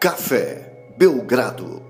Café 0.00 0.94
Belgrado. 0.96 1.82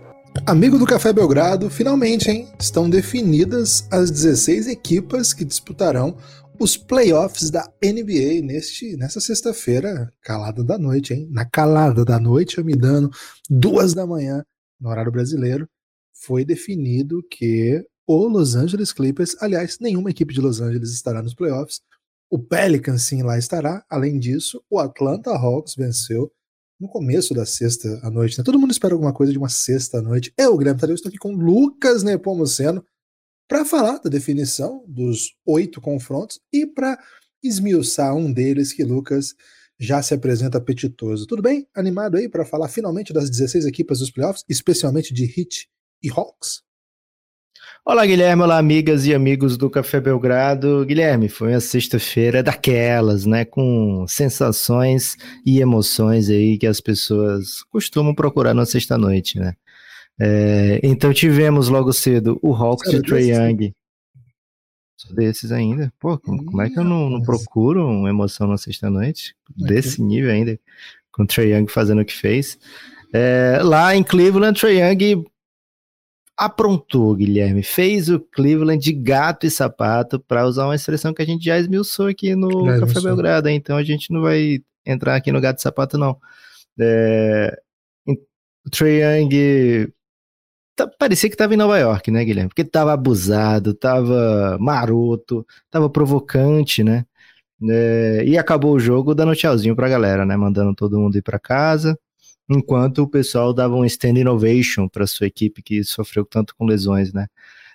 Amigo 0.44 0.76
do 0.76 0.84
Café 0.84 1.12
Belgrado, 1.12 1.70
finalmente, 1.70 2.28
hein? 2.28 2.48
Estão 2.58 2.90
definidas 2.90 3.86
as 3.88 4.10
16 4.10 4.66
equipas 4.66 5.32
que 5.32 5.44
disputarão 5.44 6.18
os 6.58 6.76
playoffs 6.76 7.50
da 7.50 7.72
NBA 7.80 8.44
neste, 8.44 8.96
nessa 8.96 9.20
sexta-feira, 9.20 10.12
calada 10.22 10.64
da 10.64 10.76
noite, 10.76 11.14
hein? 11.14 11.28
Na 11.30 11.44
calada 11.44 12.04
da 12.04 12.18
noite, 12.18 12.58
eu 12.58 12.64
me 12.64 12.74
dando 12.74 13.12
duas 13.48 13.94
da 13.94 14.04
manhã, 14.04 14.44
no 14.80 14.88
horário 14.88 15.12
brasileiro, 15.12 15.68
foi 16.12 16.44
definido 16.44 17.22
que 17.30 17.80
o 18.08 18.26
Los 18.26 18.56
Angeles 18.56 18.92
Clippers, 18.92 19.36
aliás, 19.40 19.78
nenhuma 19.80 20.10
equipe 20.10 20.34
de 20.34 20.40
Los 20.40 20.60
Angeles 20.60 20.90
estará 20.90 21.22
nos 21.22 21.32
playoffs. 21.32 21.80
O 22.28 22.40
Pelicans 22.40 23.02
sim 23.02 23.22
lá 23.22 23.38
estará. 23.38 23.84
Além 23.88 24.18
disso, 24.18 24.60
o 24.68 24.80
Atlanta 24.80 25.30
Hawks 25.30 25.76
venceu 25.76 26.32
no 26.80 26.88
começo 26.88 27.34
da 27.34 27.44
sexta 27.44 28.00
à 28.02 28.10
noite. 28.10 28.38
Né? 28.38 28.44
Todo 28.44 28.58
mundo 28.58 28.70
espera 28.70 28.94
alguma 28.94 29.12
coisa 29.12 29.32
de 29.32 29.38
uma 29.38 29.50
sexta 29.50 29.98
à 29.98 30.02
noite. 30.02 30.32
Eu, 30.36 30.56
Guilherme 30.56 30.80
Tadeu, 30.80 30.94
estou 30.94 31.10
aqui 31.10 31.18
com 31.18 31.32
Lucas 31.32 32.02
Nepomuceno 32.02 32.82
para 33.46 33.64
falar 33.64 33.98
da 33.98 34.08
definição 34.08 34.84
dos 34.88 35.34
oito 35.44 35.80
confrontos 35.80 36.40
e 36.52 36.66
para 36.66 36.98
esmiuçar 37.42 38.14
um 38.14 38.32
deles 38.32 38.72
que 38.72 38.84
Lucas 38.84 39.34
já 39.78 40.02
se 40.02 40.14
apresenta 40.14 40.58
apetitoso. 40.58 41.26
Tudo 41.26 41.42
bem? 41.42 41.66
Animado 41.74 42.16
aí 42.16 42.28
para 42.28 42.44
falar 42.44 42.68
finalmente 42.68 43.12
das 43.12 43.28
16 43.28 43.66
equipas 43.66 43.98
dos 43.98 44.10
playoffs, 44.10 44.44
especialmente 44.48 45.12
de 45.12 45.24
Heat 45.24 45.68
e 46.02 46.10
Hawks? 46.10 46.62
Olá, 47.82 48.04
Guilherme. 48.04 48.42
Olá, 48.42 48.58
amigas 48.58 49.06
e 49.06 49.14
amigos 49.14 49.56
do 49.56 49.70
Café 49.70 50.00
Belgrado. 50.00 50.84
Guilherme, 50.84 51.30
foi 51.30 51.52
uma 51.52 51.60
sexta-feira 51.60 52.42
daquelas, 52.42 53.24
né? 53.24 53.46
Com 53.46 54.04
sensações 54.06 55.16
e 55.46 55.60
emoções 55.60 56.28
aí 56.28 56.58
que 56.58 56.66
as 56.66 56.78
pessoas 56.78 57.62
costumam 57.70 58.14
procurar 58.14 58.52
na 58.52 58.66
sexta-noite, 58.66 59.38
né? 59.38 59.54
É, 60.20 60.78
então 60.82 61.12
tivemos 61.14 61.68
logo 61.68 61.90
cedo 61.94 62.38
o 62.42 62.54
Hawks 62.54 62.90
de 62.90 63.00
Trae 63.00 63.30
Young. 63.30 63.74
Sou 64.94 65.16
desses 65.16 65.50
ainda. 65.50 65.90
Pô, 65.98 66.18
como, 66.18 66.44
como, 66.44 66.60
é 66.60 66.68
que 66.68 66.78
eu 66.78 66.84
não, 66.84 67.08
não 67.08 67.22
procuro 67.22 67.88
uma 67.88 68.10
emoção 68.10 68.46
na 68.46 68.58
sexta-noite? 68.58 69.34
Desse 69.56 70.02
nível 70.02 70.30
ainda, 70.30 70.60
com 71.10 71.22
o 71.22 71.26
Trae 71.26 71.54
Young 71.54 71.66
fazendo 71.66 72.02
o 72.02 72.04
que 72.04 72.14
fez. 72.14 72.58
É, 73.12 73.58
lá 73.62 73.96
em 73.96 74.02
Cleveland, 74.02 74.60
Trae 74.60 74.80
Young 74.80 75.24
aprontou, 76.40 77.14
Guilherme. 77.14 77.62
Fez 77.62 78.08
o 78.08 78.18
Cleveland 78.18 78.82
de 78.82 78.94
gato 78.94 79.46
e 79.46 79.50
sapato, 79.50 80.18
para 80.18 80.46
usar 80.46 80.64
uma 80.64 80.74
expressão 80.74 81.12
que 81.12 81.20
a 81.20 81.26
gente 81.26 81.44
já 81.44 81.58
esmiuçou 81.58 82.06
aqui 82.06 82.34
no 82.34 82.64
já 82.64 82.80
Café 82.80 83.00
Belgrado, 83.02 83.50
então 83.50 83.76
a 83.76 83.82
gente 83.82 84.10
não 84.10 84.22
vai 84.22 84.60
entrar 84.86 85.16
aqui 85.16 85.30
no 85.30 85.40
gato 85.40 85.58
e 85.58 85.62
sapato, 85.62 85.98
não. 85.98 86.16
É, 86.80 87.60
o 88.08 88.70
Trae 88.70 89.02
Young 89.02 89.92
tá, 90.74 90.88
parecia 90.98 91.28
que 91.28 91.34
estava 91.34 91.52
em 91.52 91.58
Nova 91.58 91.78
York, 91.78 92.10
né, 92.10 92.24
Guilherme? 92.24 92.48
Porque 92.48 92.62
estava 92.62 92.94
abusado, 92.94 93.72
estava 93.72 94.56
maroto, 94.58 95.46
estava 95.66 95.90
provocante, 95.90 96.82
né? 96.82 97.04
É, 97.68 98.24
e 98.26 98.38
acabou 98.38 98.74
o 98.74 98.80
jogo 98.80 99.14
dando 99.14 99.36
tchauzinho 99.36 99.76
pra 99.76 99.90
galera, 99.90 100.24
né? 100.24 100.36
Mandando 100.38 100.74
todo 100.74 100.98
mundo 100.98 101.18
ir 101.18 101.22
para 101.22 101.38
casa 101.38 101.98
enquanto 102.50 103.02
o 103.02 103.08
pessoal 103.08 103.54
dava 103.54 103.76
um 103.76 103.84
stand 103.84 104.18
innovation 104.18 104.88
para 104.88 105.06
sua 105.06 105.28
equipe 105.28 105.62
que 105.62 105.84
sofreu 105.84 106.24
tanto 106.24 106.54
com 106.56 106.66
lesões, 106.66 107.12
né? 107.12 107.28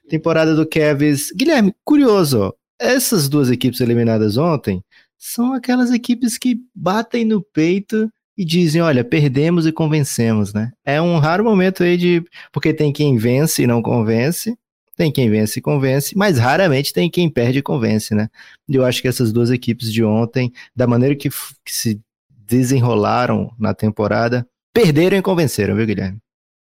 Temporada 0.09 0.53
do 0.53 0.67
Cavs. 0.67 1.31
Guilherme, 1.31 1.73
curioso, 1.83 2.53
essas 2.77 3.29
duas 3.29 3.49
equipes 3.49 3.79
eliminadas 3.79 4.37
ontem 4.37 4.83
são 5.17 5.53
aquelas 5.53 5.91
equipes 5.91 6.37
que 6.37 6.59
batem 6.75 7.23
no 7.23 7.41
peito 7.41 8.11
e 8.37 8.43
dizem, 8.43 8.81
olha, 8.81 9.03
perdemos 9.03 9.65
e 9.65 9.71
convencemos, 9.71 10.53
né? 10.53 10.71
É 10.83 11.01
um 11.01 11.17
raro 11.19 11.43
momento 11.43 11.81
aí 11.83 11.95
de 11.95 12.23
porque 12.51 12.73
tem 12.73 12.91
quem 12.91 13.17
vence 13.17 13.63
e 13.63 13.67
não 13.67 13.81
convence, 13.81 14.57
tem 14.97 15.09
quem 15.09 15.29
vence 15.29 15.59
e 15.59 15.61
convence, 15.61 16.17
mas 16.17 16.37
raramente 16.37 16.91
tem 16.91 17.09
quem 17.09 17.29
perde 17.29 17.59
e 17.59 17.63
convence, 17.63 18.13
né? 18.13 18.27
E 18.67 18.75
eu 18.75 18.83
acho 18.83 19.01
que 19.01 19.07
essas 19.07 19.31
duas 19.31 19.49
equipes 19.51 19.91
de 19.91 20.03
ontem, 20.03 20.51
da 20.75 20.85
maneira 20.85 21.15
que, 21.15 21.29
que 21.29 21.73
se 21.73 22.01
desenrolaram 22.29 23.51
na 23.57 23.73
temporada, 23.73 24.45
Perderam 24.75 25.17
e 25.17 25.21
convenceram, 25.21 25.73
viu, 25.73 25.85
Guilherme? 25.85 26.19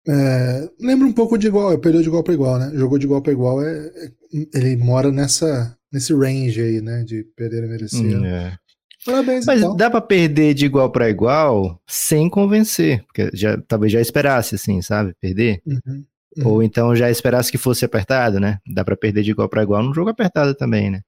É, 0.06 0.70
lembra 0.80 1.08
um 1.08 1.12
pouco 1.12 1.36
de 1.36 1.48
igual, 1.48 1.76
perdeu 1.78 2.00
de 2.00 2.06
igual 2.06 2.22
para 2.22 2.32
igual, 2.32 2.58
né? 2.58 2.70
Jogou 2.74 2.96
de 2.96 3.06
igual 3.06 3.20
para 3.20 3.32
igual, 3.32 3.60
é, 3.60 3.88
é, 3.88 4.10
ele 4.54 4.76
mora 4.76 5.10
nessa, 5.10 5.76
nesse 5.92 6.14
range 6.14 6.62
aí, 6.62 6.80
né? 6.80 7.02
De 7.02 7.24
perder 7.36 7.64
e 7.64 7.66
merecer. 7.66 8.00
Hum, 8.00 8.24
é. 8.24 8.56
Parabéns, 9.04 9.44
Mas 9.46 9.60
então. 9.60 9.76
dá 9.76 9.90
para 9.90 10.00
perder 10.00 10.54
de 10.54 10.66
igual 10.66 10.90
para 10.90 11.10
igual 11.10 11.80
sem 11.86 12.28
convencer, 12.28 13.02
porque 13.04 13.30
já, 13.34 13.60
talvez 13.66 13.92
já 13.92 14.00
esperasse, 14.00 14.54
assim, 14.54 14.80
sabe? 14.80 15.14
Perder. 15.20 15.60
Uhum, 15.66 16.04
uhum. 16.36 16.46
Ou 16.46 16.62
então 16.62 16.94
já 16.94 17.10
esperasse 17.10 17.50
que 17.50 17.58
fosse 17.58 17.84
apertado, 17.84 18.38
né? 18.38 18.58
Dá 18.66 18.84
para 18.84 18.96
perder 18.96 19.22
de 19.22 19.32
igual 19.32 19.48
para 19.48 19.62
igual 19.62 19.82
num 19.82 19.94
jogo 19.94 20.10
apertado 20.10 20.54
também, 20.54 20.90
né? 20.90 21.00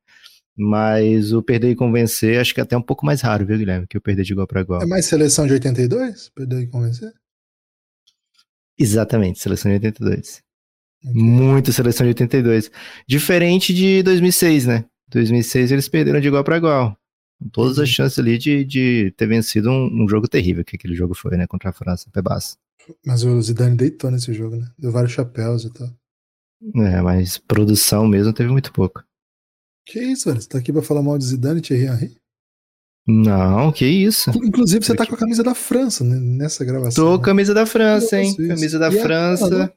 Mas 0.62 1.32
o 1.32 1.42
perder 1.42 1.70
e 1.70 1.74
convencer, 1.74 2.38
acho 2.38 2.52
que 2.52 2.60
é 2.60 2.62
até 2.62 2.76
um 2.76 2.82
pouco 2.82 3.06
mais 3.06 3.22
raro, 3.22 3.46
viu, 3.46 3.56
Guilherme? 3.56 3.86
Que 3.86 3.96
o 3.96 4.00
perder 4.00 4.24
de 4.24 4.32
igual 4.34 4.46
para 4.46 4.60
igual. 4.60 4.82
É 4.82 4.86
mais 4.86 5.06
seleção 5.06 5.46
de 5.46 5.54
82? 5.54 6.30
Perder 6.34 6.60
e 6.60 6.66
convencer? 6.66 7.10
Exatamente, 8.78 9.40
seleção 9.40 9.70
de 9.70 9.76
82. 9.76 10.42
Okay. 11.02 11.22
Muito 11.22 11.72
seleção 11.72 12.04
de 12.04 12.08
82. 12.10 12.70
Diferente 13.08 13.72
de 13.72 14.02
2006, 14.02 14.66
né? 14.66 14.84
2006 15.08 15.72
eles 15.72 15.88
perderam 15.88 16.20
de 16.20 16.28
igual 16.28 16.44
para 16.44 16.58
igual. 16.58 16.94
Todas 17.52 17.78
as 17.78 17.88
uhum. 17.88 17.94
chances 17.94 18.18
ali 18.18 18.36
de, 18.36 18.62
de 18.66 19.14
ter 19.16 19.26
vencido 19.26 19.70
um, 19.70 20.04
um, 20.04 20.08
jogo 20.08 20.28
terrível, 20.28 20.62
que 20.62 20.76
aquele 20.76 20.94
jogo 20.94 21.14
foi, 21.14 21.38
né? 21.38 21.46
Contra 21.46 21.70
a 21.70 21.72
França, 21.72 22.10
Pebaça. 22.12 22.58
Mas 23.04 23.24
o 23.24 23.40
Zidane 23.40 23.76
deitou 23.76 24.10
nesse 24.10 24.34
jogo, 24.34 24.56
né? 24.56 24.70
Deu 24.78 24.92
vários 24.92 25.12
chapéus 25.12 25.64
e 25.64 25.72
tal. 25.72 25.88
É, 26.84 27.00
mas 27.00 27.38
produção 27.38 28.06
mesmo 28.06 28.34
teve 28.34 28.50
muito 28.50 28.70
pouco. 28.72 29.02
Que 29.86 30.00
isso, 30.00 30.28
velho? 30.28 30.40
Você 30.40 30.48
tá 30.48 30.58
aqui 30.58 30.72
pra 30.72 30.82
falar 30.82 31.02
mal 31.02 31.18
de 31.18 31.24
Zidane 31.24 31.58
e 31.58 31.62
Thierry 31.62 31.86
Henry? 31.86 32.20
Não, 33.06 33.72
que 33.72 33.84
isso. 33.84 34.30
Inclusive, 34.30 34.84
você 34.84 34.94
tá 34.94 35.06
com 35.06 35.14
a 35.14 35.18
camisa 35.18 35.42
da 35.42 35.54
França 35.54 36.04
né, 36.04 36.16
nessa 36.16 36.64
gravação. 36.64 37.04
Tô 37.04 37.16
com 37.16 37.22
a 37.22 37.24
camisa 37.24 37.52
da 37.52 37.66
França, 37.66 38.20
hein? 38.20 38.36
Camisa 38.36 38.78
da 38.78 38.88
e 38.88 39.00
França. 39.00 39.72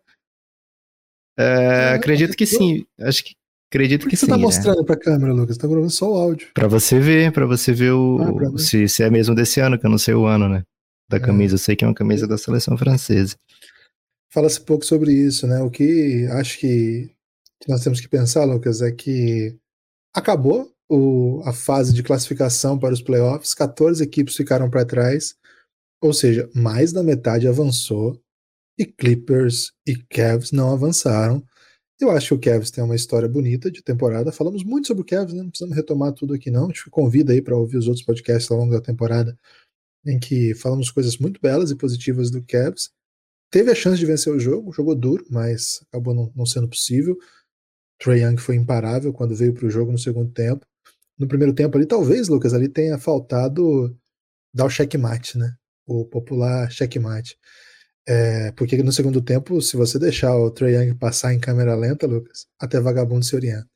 É, 1.37 1.91
é, 1.91 1.93
acredito 1.93 2.35
que 2.35 2.45
sim. 2.45 2.85
Acho 2.99 3.23
que 3.23 3.33
acredito 3.71 4.01
Por 4.01 4.09
que, 4.09 4.15
que 4.15 4.17
sim. 4.17 4.25
Você 4.25 4.31
tá 4.31 4.37
né? 4.37 4.43
mostrando 4.43 4.79
né? 4.79 4.85
pra 4.85 4.95
câmera, 4.95 5.33
Lucas? 5.33 5.55
Você 5.55 5.61
tá 5.61 5.67
gravando 5.67 5.89
só 5.89 6.11
o 6.11 6.15
áudio. 6.15 6.49
Pra 6.53 6.67
você 6.67 6.99
ver, 6.99 7.31
pra 7.31 7.45
você 7.45 7.73
ver 7.73 7.91
o. 7.91 8.19
Ah, 8.53 8.57
se, 8.57 8.87
se 8.87 9.01
é 9.01 9.09
mesmo 9.09 9.33
desse 9.33 9.59
ano, 9.59 9.79
que 9.79 9.85
eu 9.85 9.89
não 9.89 9.97
sei 9.97 10.13
o 10.13 10.25
ano, 10.25 10.47
né? 10.47 10.63
Da 11.09 11.17
é. 11.17 11.19
camisa. 11.19 11.55
Eu 11.55 11.59
sei 11.59 11.75
que 11.75 11.83
é 11.83 11.87
uma 11.87 11.95
camisa 11.95 12.27
da 12.27 12.37
seleção 12.37 12.77
francesa. 12.77 13.35
Fala-se 14.31 14.61
pouco 14.61 14.85
sobre 14.85 15.11
isso, 15.11 15.47
né? 15.47 15.61
O 15.61 15.71
que 15.71 16.27
acho 16.31 16.59
que 16.59 17.09
nós 17.67 17.83
temos 17.83 17.99
que 17.99 18.07
pensar, 18.07 18.43
Lucas, 18.43 18.81
é 18.81 18.91
que 18.91 19.55
acabou 20.13 20.71
o, 20.89 21.41
a 21.45 21.53
fase 21.53 21.93
de 21.93 22.03
classificação 22.03 22.77
para 22.77 22.93
os 22.93 23.01
playoffs, 23.01 23.53
14 23.53 24.03
equipes 24.03 24.35
ficaram 24.35 24.69
para 24.69 24.85
trás, 24.85 25.35
ou 26.01 26.13
seja, 26.13 26.49
mais 26.53 26.91
da 26.91 27.01
metade 27.01 27.47
avançou 27.47 28.21
e 28.77 28.85
Clippers 28.85 29.71
e 29.87 29.95
Cavs 29.95 30.51
não 30.51 30.71
avançaram. 30.71 31.43
Eu 31.99 32.11
acho 32.11 32.29
que 32.29 32.33
o 32.33 32.39
Cavs 32.39 32.71
tem 32.71 32.83
uma 32.83 32.95
história 32.95 33.29
bonita 33.29 33.71
de 33.71 33.81
temporada. 33.81 34.31
Falamos 34.31 34.63
muito 34.63 34.87
sobre 34.87 35.03
o 35.03 35.05
Cavs, 35.05 35.33
né? 35.33 35.41
não 35.41 35.49
precisamos 35.49 35.75
retomar 35.75 36.11
tudo 36.11 36.33
aqui 36.33 36.51
não. 36.51 36.65
A 36.65 36.67
gente 36.67 36.89
convida 36.89 37.31
aí 37.31 37.41
para 37.41 37.55
ouvir 37.55 37.77
os 37.77 37.87
outros 37.87 38.05
podcasts 38.05 38.51
ao 38.51 38.57
longo 38.57 38.73
da 38.73 38.81
temporada 38.81 39.37
em 40.05 40.19
que 40.19 40.53
falamos 40.55 40.91
coisas 40.91 41.17
muito 41.17 41.39
belas 41.39 41.71
e 41.71 41.75
positivas 41.75 42.29
do 42.29 42.43
Cavs. 42.43 42.91
Teve 43.49 43.71
a 43.71 43.75
chance 43.75 43.99
de 43.99 44.05
vencer 44.05 44.33
o 44.33 44.39
jogo, 44.39 44.73
jogou 44.73 44.95
duro, 44.95 45.25
mas 45.29 45.81
acabou 45.87 46.13
não, 46.13 46.31
não 46.35 46.45
sendo 46.45 46.67
possível. 46.67 47.17
Trey 48.03 48.21
Young 48.21 48.37
foi 48.37 48.57
imparável 48.57 49.13
quando 49.13 49.33
veio 49.33 49.53
para 49.53 49.65
o 49.65 49.69
jogo 49.69 49.91
no 49.91 49.97
segundo 49.97 50.29
tempo. 50.29 50.65
No 51.17 51.25
primeiro 51.25 51.53
tempo 51.53 51.77
ali, 51.77 51.85
talvez, 51.85 52.27
Lucas, 52.27 52.53
ali 52.53 52.67
tenha 52.67 52.97
faltado 52.97 53.95
dar 54.53 54.65
o 54.65 54.69
checkmate, 54.69 55.37
né? 55.37 55.53
O 55.87 56.03
popular 56.05 56.69
checkmate. 56.69 57.37
É, 58.05 58.51
porque 58.51 58.81
no 58.83 58.91
segundo 58.91 59.21
tempo, 59.21 59.61
se 59.61 59.77
você 59.77 59.97
deixar 59.97 60.35
o 60.35 60.51
Trey 60.51 60.75
Young 60.75 60.95
passar 60.95 61.33
em 61.33 61.39
câmera 61.39 61.75
lenta, 61.75 62.05
Lucas, 62.05 62.45
até 62.59 62.77
vagabundo 62.77 63.23
se 63.23 63.35
orienta. 63.35 63.67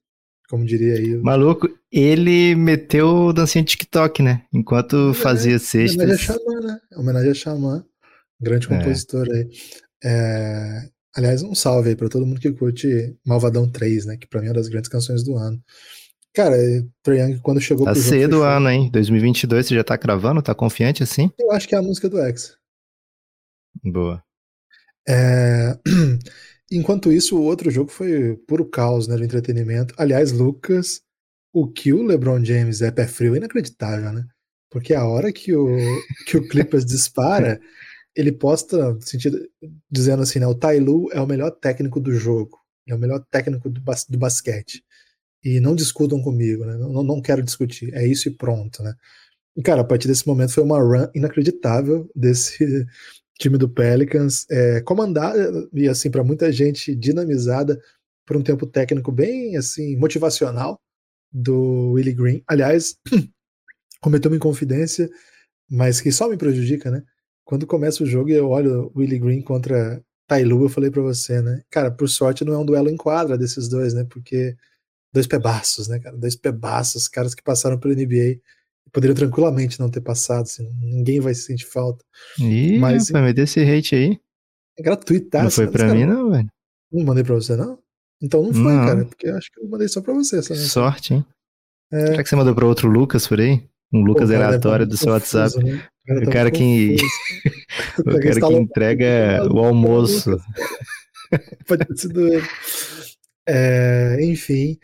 Como 0.50 0.66
diria 0.66 0.96
aí. 0.96 1.16
O... 1.16 1.24
Maluco, 1.24 1.70
ele 1.90 2.54
meteu 2.56 3.32
dancinha 3.32 3.64
de 3.64 3.72
TikTok, 3.72 4.22
né? 4.22 4.44
Enquanto 4.52 5.12
é, 5.12 5.14
fazia 5.14 5.58
cestas. 5.58 5.96
Homenagem 5.96 6.16
a 6.16 6.34
Xamã, 6.34 6.60
né? 6.62 6.80
Homenagem 6.98 7.32
a 7.32 7.34
Xamã, 7.34 7.86
grande 8.42 8.66
é. 8.66 8.70
compositor 8.70 9.28
é. 9.30 9.32
aí. 9.34 9.50
É, 10.04 10.90
Aliás, 11.18 11.42
um 11.42 11.56
salve 11.56 11.90
aí 11.90 11.96
pra 11.96 12.08
todo 12.08 12.28
mundo 12.28 12.40
que 12.40 12.52
curte 12.52 13.18
Malvadão 13.26 13.68
3, 13.68 14.06
né? 14.06 14.18
Que 14.18 14.28
pra 14.28 14.40
mim 14.40 14.46
é 14.46 14.50
uma 14.50 14.56
das 14.56 14.68
grandes 14.68 14.88
canções 14.88 15.24
do 15.24 15.36
ano. 15.36 15.60
Cara, 16.32 16.56
Trae 17.02 17.20
Young, 17.20 17.40
quando 17.40 17.60
chegou 17.60 17.86
tá 17.86 17.92
pro 17.92 18.00
jogo... 18.00 18.14
Tá 18.16 18.22
cedo 18.22 18.40
o 18.42 18.44
ano, 18.44 18.70
hein? 18.70 18.92
2022, 18.92 19.66
você 19.66 19.74
já 19.74 19.84
tá 19.84 19.98
cravando? 19.98 20.44
Tá 20.44 20.54
confiante 20.54 21.02
assim? 21.02 21.32
Eu 21.40 21.52
acho 21.52 21.68
que 21.68 21.74
é 21.74 21.80
a 21.80 21.82
música 21.82 22.08
do 22.08 22.20
X. 22.20 22.56
Boa. 23.84 24.24
É... 25.10 25.76
Enquanto 26.72 27.12
isso, 27.12 27.36
o 27.36 27.42
outro 27.42 27.72
jogo 27.72 27.90
foi 27.90 28.38
puro 28.48 28.70
caos, 28.70 29.08
né? 29.08 29.16
Do 29.18 29.24
entretenimento. 29.24 29.96
Aliás, 29.98 30.32
Lucas, 30.32 31.02
o 31.52 31.68
que 31.68 31.92
o 31.94 32.04
LeBron 32.04 32.46
James 32.46 32.84
é 32.84 32.92
pé 32.92 33.08
frio 33.08 33.34
é 33.34 33.38
inacreditável, 33.38 34.14
né? 34.14 34.24
Porque 34.70 34.94
a 34.94 35.04
hora 35.04 35.34
que 35.34 35.56
o, 35.56 35.66
que 36.28 36.38
o 36.38 36.46
Clippers 36.48 36.86
dispara 36.86 37.60
ele 38.18 38.32
posta 38.32 38.98
sentido, 39.02 39.48
dizendo 39.90 40.24
assim, 40.24 40.40
né, 40.40 40.48
o 40.48 40.56
Tailu 40.56 41.08
é 41.14 41.22
o 41.22 41.28
melhor 41.28 41.52
técnico 41.52 42.00
do 42.00 42.12
jogo, 42.12 42.58
é 42.88 42.96
o 42.96 42.98
melhor 42.98 43.24
técnico 43.30 43.70
do, 43.70 43.80
bas 43.80 44.06
do 44.10 44.18
basquete. 44.18 44.84
E 45.44 45.60
não 45.60 45.76
discutam 45.76 46.22
comigo, 46.22 46.66
né? 46.66 46.76
Não, 46.78 47.04
não 47.04 47.22
quero 47.22 47.44
discutir, 47.44 47.94
é 47.94 48.06
isso 48.08 48.28
e 48.28 48.32
pronto, 48.32 48.82
né? 48.82 48.96
E, 49.56 49.62
cara, 49.62 49.82
a 49.82 49.84
partir 49.86 50.08
desse 50.08 50.28
momento 50.28 50.52
foi 50.54 50.64
uma 50.64 50.80
run 50.80 51.08
inacreditável 51.14 52.10
desse 52.16 52.58
time 53.40 53.58
do 53.58 53.70
Pelicans, 53.70 54.46
é, 54.50 54.82
comandada 54.82 55.70
e, 55.74 55.88
assim, 55.88 56.10
para 56.10 56.24
muita 56.24 56.52
gente, 56.52 56.96
dinamizada 56.96 57.80
por 58.26 58.36
um 58.36 58.44
tempo 58.44 58.66
técnico 58.66 59.12
bem, 59.12 59.56
assim, 59.58 59.96
motivacional 59.96 60.80
do 61.32 61.92
Willie 61.94 62.14
Green. 62.14 62.44
Aliás, 62.48 62.98
cometeu 64.02 64.32
uma 64.32 64.38
inconfidência, 64.38 65.08
mas 65.70 66.02
que 66.02 66.12
só 66.12 66.28
me 66.28 66.38
prejudica, 66.38 66.90
né? 66.90 67.04
Quando 67.48 67.66
começa 67.66 68.04
o 68.04 68.06
jogo 68.06 68.30
e 68.30 68.34
eu 68.34 68.50
olho 68.50 68.92
o 68.94 69.00
Willie 69.00 69.20
Green 69.20 69.42
contra 69.42 70.04
Tailu, 70.28 70.66
eu 70.66 70.70
falei 70.70 70.92
para 70.92 71.02
você, 71.02 71.42
né? 71.42 71.64
Cara, 71.70 71.90
por 71.90 72.10
sorte 72.10 72.44
não 72.44 72.54
é 72.54 72.58
um 72.58 72.66
duelo 72.66 72.90
em 72.90 72.98
quadra 72.98 73.38
desses 73.38 73.70
dois, 73.70 73.94
né? 73.94 74.04
Porque 74.04 74.54
dois 75.14 75.26
pebaços, 75.26 75.88
né, 75.88 75.98
cara? 75.98 76.18
Dois 76.18 76.36
pebaços, 76.36 77.08
caras 77.08 77.34
que 77.34 77.42
passaram 77.42 77.80
pelo 77.80 77.96
NBA 77.96 78.42
poderiam 78.92 79.16
tranquilamente 79.16 79.80
não 79.80 79.90
ter 79.90 80.02
passado, 80.02 80.44
assim, 80.44 80.70
ninguém 80.78 81.22
vai 81.22 81.34
sentir 81.34 81.66
falta. 81.66 82.04
Ih, 82.38 82.80
mas 82.80 83.10
vai 83.10 83.22
me 83.22 83.34
desse 83.34 83.62
hate 83.62 83.96
aí. 83.96 84.20
É 84.78 84.84
gratuito, 84.84 85.30
Não 85.38 85.50
foi 85.50 85.68
pra 85.68 85.94
mim, 85.94 86.06
não, 86.06 86.32
velho. 86.32 86.50
Não 86.92 87.06
mandei 87.06 87.24
pra 87.24 87.36
você, 87.36 87.56
não? 87.56 87.80
Então 88.22 88.44
não 88.44 88.54
foi, 88.54 88.74
não. 88.74 88.86
cara, 88.86 89.06
porque 89.06 89.28
eu 89.28 89.38
acho 89.38 89.50
que 89.52 89.62
eu 89.62 89.70
mandei 89.70 89.88
só 89.88 90.02
pra 90.02 90.14
você. 90.14 90.42
Só 90.42 90.54
Sorte, 90.56 91.14
hein? 91.14 91.26
É... 91.92 92.08
Será 92.08 92.24
que 92.24 92.30
você 92.30 92.36
mandou 92.36 92.54
pra 92.54 92.66
outro 92.66 92.90
Lucas 92.90 93.26
por 93.26 93.40
aí? 93.40 93.64
Um 93.94 94.02
Lucas 94.02 94.30
Pô, 94.30 94.36
aleatório 94.36 94.86
do 94.86 94.98
seu 94.98 95.14
confuso, 95.14 95.38
WhatsApp. 95.38 95.64
Né? 95.64 95.88
O 96.08 96.14
cara, 96.14 96.26
o 96.26 96.30
cara 96.32 96.52
que. 96.52 96.96
o 98.00 98.20
cara 98.20 98.42
que 98.42 98.54
entrega 98.54 99.48
o 99.52 99.60
almoço. 99.60 100.38
Pode 101.68 101.86
ter 101.86 101.98
sido 101.98 102.28
ele. 102.28 102.48
É, 103.48 104.18
enfim, 104.22 104.78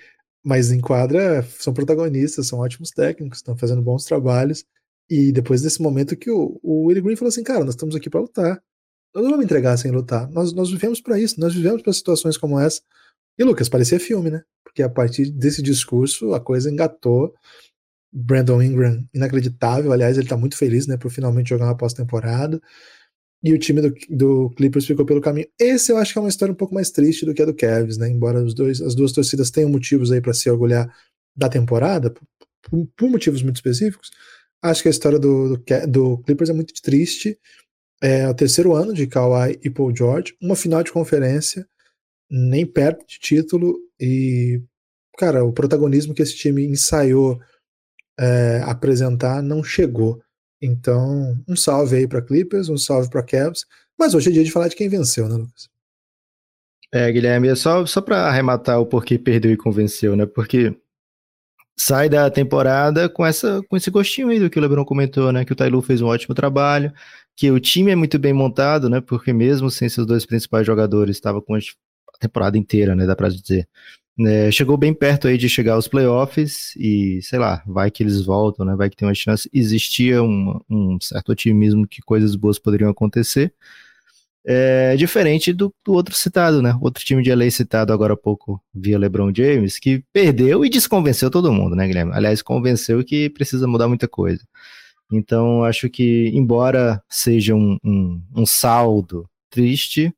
mas 0.44 0.72
em 0.72 0.80
quadra 0.80 1.44
são 1.60 1.74
protagonistas, 1.74 2.48
são 2.48 2.60
ótimos 2.60 2.92
técnicos, 2.92 3.40
estão 3.40 3.58
fazendo 3.58 3.82
bons 3.82 4.06
trabalhos. 4.06 4.66
E 5.10 5.32
depois 5.32 5.62
desse 5.62 5.82
momento 5.82 6.16
que 6.16 6.32
o, 6.32 6.60
o 6.62 6.86
Willie 6.88 7.02
Green 7.02 7.16
falou 7.16 7.30
assim: 7.30 7.44
cara, 7.44 7.64
nós 7.64 7.76
estamos 7.76 7.96
aqui 7.96 8.10
para 8.10 8.22
lutar. 8.22 8.62
Nós 9.14 9.24
não 9.24 9.32
vamos 9.32 9.46
entregar 9.46 9.78
sem 9.78 9.92
lutar. 9.92 10.30
Nós, 10.30 10.54
nós 10.54 10.72
vivemos 10.72 11.00
para 11.00 11.20
isso, 11.20 11.40
nós 11.40 11.54
vivemos 11.54 11.82
para 11.82 11.94
situações 11.94 12.38
como 12.38 12.60
essa. 12.60 12.82
E 13.38 13.44
Lucas, 13.44 13.70
parecia 13.70 14.00
filme, 14.00 14.30
né? 14.32 14.44
Porque 14.64 14.82
a 14.82 14.90
partir 14.90 15.30
desse 15.32 15.62
discurso 15.62 16.34
a 16.34 16.40
coisa 16.40 16.72
engatou. 16.72 17.34
Brandon 18.14 18.62
Ingram, 18.62 19.04
inacreditável. 19.14 19.92
Aliás, 19.92 20.18
ele 20.18 20.28
tá 20.28 20.38
muito 20.38 20.56
feliz, 20.56 20.86
né, 20.86 20.98
por 20.98 21.10
finalmente 21.10 21.50
jogar 21.50 21.66
uma 21.66 21.78
pós-temporada. 21.78 22.62
E 23.44 23.52
o 23.52 23.60
time 23.60 23.82
do, 23.82 23.94
do, 24.10 24.50
Clippers 24.52 24.86
ficou 24.86 25.06
pelo 25.06 25.20
caminho. 25.20 25.48
Esse 25.60 25.92
eu 25.92 25.98
acho 25.98 26.14
que 26.14 26.20
é 26.20 26.22
uma 26.22 26.30
história 26.30 26.54
um 26.54 26.56
pouco 26.58 26.74
mais 26.74 26.92
triste 26.92 27.26
do 27.26 27.34
que 27.34 27.42
a 27.42 27.46
do 27.46 27.54
Cavs, 27.54 27.98
né? 27.98 28.08
Embora 28.08 28.42
os 28.42 28.54
dois, 28.54 28.80
as 28.80 28.96
duas 28.96 29.12
torcidas 29.12 29.52
tenham 29.52 29.70
motivos 29.70 30.12
aí 30.12 30.22
para 30.22 30.34
se 30.34 30.50
orgulhar 30.50 30.90
da 31.36 31.50
temporada, 31.50 32.12
por, 32.12 32.88
por, 32.96 33.10
motivos 33.10 33.42
muito 33.42 33.58
específicos, 33.58 34.12
acho 34.62 34.82
que 34.82 34.88
a 34.88 34.92
história 34.92 35.20
do, 35.20 35.58
do, 35.58 35.88
do 35.88 36.18
Clippers 36.20 36.50
é 36.52 36.54
muito 36.54 36.74
triste. 36.82 37.38
É 38.02 38.28
o 38.30 38.34
terceiro 38.34 38.74
ano 38.76 38.94
de 38.94 39.08
Kawhi 39.08 39.60
e 39.64 39.70
Paul 39.70 39.96
George, 39.96 40.36
uma 40.42 40.56
final 40.56 40.84
de 40.84 40.92
conferência, 40.92 41.68
nem 42.30 42.66
perto 42.66 43.06
de 43.08 43.20
título, 43.20 43.78
e, 44.00 44.62
cara, 45.18 45.44
o 45.44 45.54
protagonismo 45.54 46.14
que 46.14 46.22
esse 46.22 46.36
time 46.36 46.66
ensaiou 46.66 47.40
é, 48.20 48.62
apresentar 48.66 49.42
não 49.42 49.64
chegou. 49.64 50.22
Então, 50.62 51.38
um 51.48 51.56
salve 51.56 51.98
aí 51.98 52.08
para 52.08 52.22
Clippers, 52.22 52.70
um 52.70 52.78
salve 52.78 53.10
para 53.10 53.24
Cavs, 53.24 53.66
mas 54.00 54.14
hoje 54.14 54.30
é 54.30 54.34
dia 54.34 54.44
de 54.44 54.52
falar 54.52 54.68
de 54.68 54.76
quem 54.76 54.88
venceu, 54.88 55.28
né, 55.28 55.36
Lucas? 55.36 55.70
É, 56.92 57.12
Guilherme, 57.12 57.48
é 57.48 57.56
só, 57.56 57.86
só 57.86 58.02
para 58.02 58.28
arrematar 58.28 58.80
o 58.80 58.86
porquê 58.86 59.18
perdeu 59.18 59.52
e 59.52 59.58
convenceu, 59.58 60.16
né? 60.16 60.26
Porque 60.26 60.78
sai 61.76 62.08
da 62.08 62.30
temporada 62.30 63.10
com, 63.10 63.26
essa, 63.26 63.62
com 63.68 63.76
esse 63.76 63.90
gostinho 63.90 64.30
aí 64.30 64.40
do 64.40 64.50
que 64.50 64.60
o 64.60 64.62
Lebron 64.62 64.86
comentou, 64.86 65.32
né? 65.32 65.44
Que 65.44 65.54
o 65.54 65.56
Tailu 65.56 65.82
fez 65.82 66.02
um 66.02 66.08
ótimo 66.08 66.36
trabalho, 66.36 66.94
que 67.36 67.50
o 67.50 67.60
time 67.60 67.92
é 67.92 67.96
muito 67.96 68.20
bem 68.20 68.32
montado, 68.32 68.90
né? 68.90 69.02
Porque 69.02 69.34
mesmo 69.34 69.72
sem 69.72 69.90
seus 69.90 70.06
dois 70.06 70.26
principais 70.26 70.68
jogadores, 70.68 71.18
estava 71.18 71.42
com 71.42 71.56
a 71.56 71.60
temporada 72.20 72.58
inteira, 72.58 72.96
né? 72.96 73.06
Dá 73.06 73.16
para 73.16 73.30
dizer. 73.30 73.68
É, 74.20 74.52
chegou 74.52 74.78
bem 74.78 74.94
perto 74.94 75.28
aí 75.28 75.38
de 75.38 75.50
chegar 75.50 75.74
aos 75.74 75.88
playoffs 75.88 76.76
e, 76.76 77.20
sei 77.24 77.40
lá, 77.40 77.64
vai 77.66 77.90
que 77.90 78.04
eles 78.04 78.22
voltam, 78.22 78.66
né? 78.66 78.76
Vai 78.76 78.90
que 78.90 78.96
tem 78.96 79.08
uma 79.08 79.16
chance. 79.16 79.50
Existia 79.52 80.22
um, 80.22 80.60
um 80.70 81.00
certo 81.02 81.32
otimismo 81.32 81.88
que 81.88 82.02
coisas 82.02 82.36
boas 82.36 82.60
poderiam 82.60 82.92
acontecer. 82.92 83.54
É, 84.46 84.96
diferente 84.98 85.54
do, 85.54 85.74
do, 85.86 85.94
outro 85.94 86.14
citado, 86.16 86.62
né? 86.62 86.78
Outro 86.82 87.04
time 87.04 87.24
de 87.24 87.32
LA 87.32 87.50
citado 87.50 87.94
agora 87.94 88.14
há 88.14 88.18
pouco 88.18 88.62
via 88.74 89.00
LeBron 89.00 89.32
James, 89.34 89.80
que 89.80 90.04
perdeu 90.12 90.66
e 90.66 90.70
desconvenceu 90.70 91.32
todo 91.32 91.52
mundo, 91.54 91.76
né, 91.76 91.88
Guilherme? 91.88 92.12
Aliás, 92.14 92.42
convenceu 92.42 93.04
que 93.04 93.30
precisa 93.30 93.66
mudar 93.68 93.88
muita 93.88 94.08
coisa. 94.08 94.44
Então, 95.12 95.64
acho 95.64 95.90
que, 95.90 96.30
embora 96.34 97.02
seja 97.10 97.56
um, 97.56 97.78
um, 97.84 98.22
um 98.36 98.46
saldo 98.46 99.30
triste, 99.50 100.14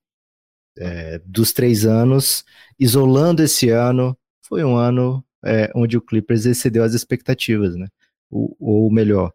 é, 0.78 1.20
dos 1.26 1.54
três 1.54 1.86
anos, 1.86 2.44
isolando 2.80 3.44
esse 3.44 3.70
ano, 3.70 4.18
foi 4.42 4.64
um 4.64 4.76
ano 4.76 5.24
é, 5.44 5.72
onde 5.76 5.98
o 5.98 6.02
Clippers 6.02 6.46
excedeu 6.46 6.84
as 6.84 6.94
expectativas, 6.94 7.76
né? 7.76 7.88
O, 8.30 8.56
ou 8.60 8.92
melhor, 8.92 9.32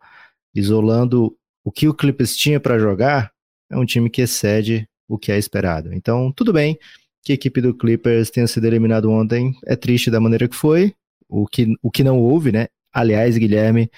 isolando 0.54 1.36
o 1.64 1.70
que 1.70 1.88
o 1.88 1.94
Clippers 1.94 2.36
tinha 2.36 2.58
para 2.58 2.78
jogar, 2.78 3.32
é 3.70 3.76
um 3.76 3.84
time 3.84 4.10
que 4.10 4.22
excede 4.22 4.88
o 5.08 5.18
que 5.18 5.32
é 5.32 5.38
esperado. 5.38 5.92
Então, 5.92 6.32
tudo 6.32 6.52
bem 6.52 6.78
que 7.22 7.32
a 7.32 7.34
equipe 7.34 7.60
do 7.60 7.74
Clippers 7.74 8.30
tenha 8.30 8.46
sido 8.46 8.66
eliminado 8.66 9.10
ontem, 9.10 9.54
é 9.66 9.76
triste 9.76 10.10
da 10.10 10.20
maneira 10.20 10.48
que 10.48 10.56
foi, 10.56 10.94
o 11.28 11.46
que, 11.46 11.74
o 11.82 11.90
que 11.90 12.02
não 12.02 12.18
houve, 12.18 12.50
né? 12.50 12.68
Aliás, 12.92 13.36
Guilherme, 13.36 13.90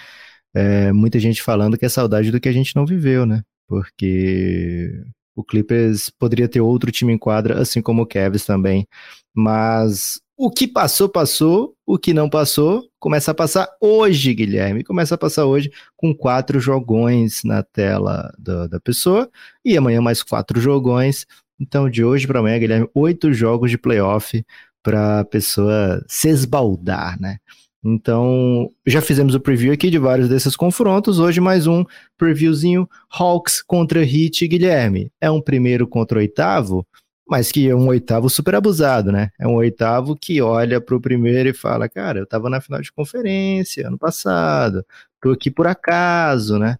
é, 0.55 0.93
muita 0.93 1.19
gente 1.19 1.43
falando 1.43 1.79
que 1.79 1.85
é 1.85 1.89
saudade 1.89 2.31
do 2.31 2.41
que 2.41 2.49
a 2.49 2.53
gente 2.53 2.75
não 2.77 2.85
viveu, 2.85 3.25
né? 3.25 3.43
Porque 3.67 5.03
o 5.35 5.43
Clippers 5.45 6.11
poderia 6.11 6.49
ter 6.49 6.61
outro 6.61 6.91
time 6.91 7.13
em 7.13 7.19
quadra, 7.19 7.61
assim 7.61 7.81
como 7.81 8.03
o 8.03 8.07
Cavs 8.07 8.45
também. 8.45 8.87
Mas 9.35 10.21
o 10.37 10.51
que 10.51 10.67
passou, 10.67 11.09
passou. 11.09 11.75
O 11.87 11.99
que 11.99 12.13
não 12.13 12.29
passou, 12.29 12.89
começa 12.99 13.31
a 13.31 13.35
passar 13.35 13.69
hoje, 13.81 14.35
Guilherme. 14.35 14.83
Começa 14.83 15.15
a 15.15 15.19
passar 15.19 15.45
hoje 15.45 15.71
com 15.97 16.15
quatro 16.15 16.59
jogões 16.59 17.45
na 17.45 17.63
tela 17.63 18.35
da, 18.39 18.67
da 18.67 18.81
pessoa. 18.81 19.31
E 19.65 19.77
amanhã 19.77 20.01
mais 20.01 20.23
quatro 20.23 20.61
jogões. 20.61 21.27
Então, 21.61 21.89
de 21.89 22.03
hoje 22.05 22.27
para 22.27 22.41
amanhã, 22.41 22.59
Guilherme, 22.59 22.89
oito 22.95 23.33
jogos 23.33 23.71
de 23.71 23.79
playoff 23.79 24.45
para 24.83 25.21
a 25.21 25.25
pessoa 25.25 26.05
se 26.09 26.29
esbaldar, 26.29 27.21
né? 27.21 27.39
Então, 27.85 28.71
já 28.87 29.03
fizemos 29.03 29.35
o 29.35 29.41
preview 29.41 29.73
aqui 29.73 29.91
de 29.91 29.99
vários 29.99 30.29
desses 30.29 30.55
confrontos. 30.55 31.19
Hoje, 31.19 31.41
mais 31.41 31.67
um 31.67 31.85
previewzinho: 32.17 32.89
Hawks 33.11 33.61
contra 33.61 34.03
Heat 34.03 34.47
Guilherme. 34.47 35.11
É 35.21 35.29
um 35.29 35.41
primeiro 35.41 35.89
contra 35.89 36.19
oitavo, 36.19 36.87
mas 37.27 37.51
que 37.51 37.69
é 37.69 37.75
um 37.75 37.89
oitavo 37.89 38.31
super 38.31 38.55
abusado, 38.55 39.11
né? 39.11 39.31
É 39.39 39.49
um 39.49 39.55
oitavo 39.55 40.15
que 40.15 40.41
olha 40.41 40.81
para 40.81 40.95
o 40.95 41.01
primeiro 41.01 41.49
e 41.49 41.55
fala: 41.55 41.89
Cara, 41.89 42.21
eu 42.21 42.25
estava 42.25 42.49
na 42.49 42.61
final 42.61 42.81
de 42.81 42.93
conferência 42.93 43.89
ano 43.89 43.99
passado, 43.99 44.87
tô 45.21 45.33
aqui 45.33 45.51
por 45.51 45.67
acaso, 45.67 46.59
né? 46.61 46.77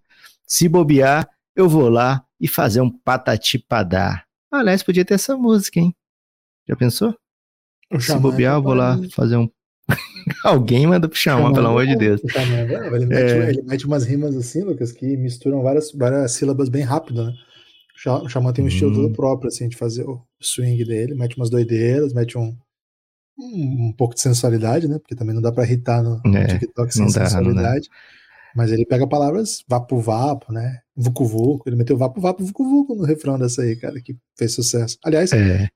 Se 0.47 0.69
bobear, 0.69 1.29
eu 1.57 1.69
vou 1.69 1.89
lá 1.89 2.25
e 2.41 2.47
fazer 2.47 2.81
um 2.81 2.91
patati 2.91 3.59
padá. 3.59 4.23
Aliás, 4.53 4.85
podia 4.85 5.05
ter 5.05 5.15
essa 5.15 5.37
música, 5.37 5.81
hein? 5.81 5.93
Já 6.69 6.77
pensou? 6.77 7.17
Se 7.99 8.17
bobear, 8.19 8.55
eu 8.55 8.63
vou 8.63 8.75
lá 8.75 8.99
fazer 9.11 9.37
um 9.37 9.51
Alguém 10.45 10.87
manda 10.87 11.09
pro 11.09 11.19
Xamã, 11.19 11.53
pelo 11.53 11.69
amor 11.69 11.87
de 11.87 11.97
Deus. 11.97 12.21
Ele 12.25 13.07
mete, 13.07 13.33
é. 13.33 13.51
ele 13.51 13.63
mete 13.63 13.87
umas 13.87 14.05
rimas 14.05 14.37
assim, 14.37 14.63
Lucas, 14.63 14.93
que 14.93 15.17
misturam 15.17 15.63
várias, 15.63 15.93
várias 15.93 16.33
sílabas 16.33 16.69
bem 16.69 16.83
rápido, 16.83 17.25
né? 17.25 17.33
O 18.23 18.29
Xamã 18.29 18.53
tem 18.53 18.65
um 18.65 18.67
hum. 18.67 18.69
estilo 18.69 18.93
todo 18.93 19.13
próprio, 19.13 19.49
assim, 19.49 19.69
de 19.69 19.77
fazer 19.77 20.05
o 20.05 20.21
swing 20.41 20.85
dele, 20.85 21.15
mete 21.15 21.37
umas 21.37 21.51
doideiras, 21.51 22.13
mete 22.13 22.37
um, 22.37 22.57
um, 23.39 23.89
um 23.89 23.95
pouco 23.97 24.15
de 24.15 24.21
sensualidade, 24.21 24.89
né? 24.89 24.99
Porque 24.99 25.15
também 25.15 25.35
não 25.35 25.43
dá 25.43 25.53
pra 25.53 25.65
irritar 25.65 26.03
no, 26.03 26.21
no 26.25 26.37
é, 26.37 26.47
TikTok 26.47 26.93
sem 26.93 27.07
dá, 27.07 27.27
sensualidade. 27.27 27.89
Mas 28.55 28.71
ele 28.71 28.85
pega 28.85 29.07
palavras 29.07 29.65
vapo 29.69 29.99
vapo, 29.99 30.53
né? 30.53 30.81
Vucu 30.97 31.25
vucu. 31.25 31.69
Ele 31.69 31.77
meteu 31.77 31.97
vapo 31.97 32.21
vapo 32.21 32.45
vucu 32.45 32.65
vucu 32.65 32.95
no 32.95 33.05
refrão 33.05 33.39
dessa 33.39 33.63
aí, 33.63 33.77
cara, 33.77 34.01
que 34.01 34.17
fez 34.37 34.53
sucesso. 34.53 34.99
Aliás, 35.05 35.33
é. 35.33 35.69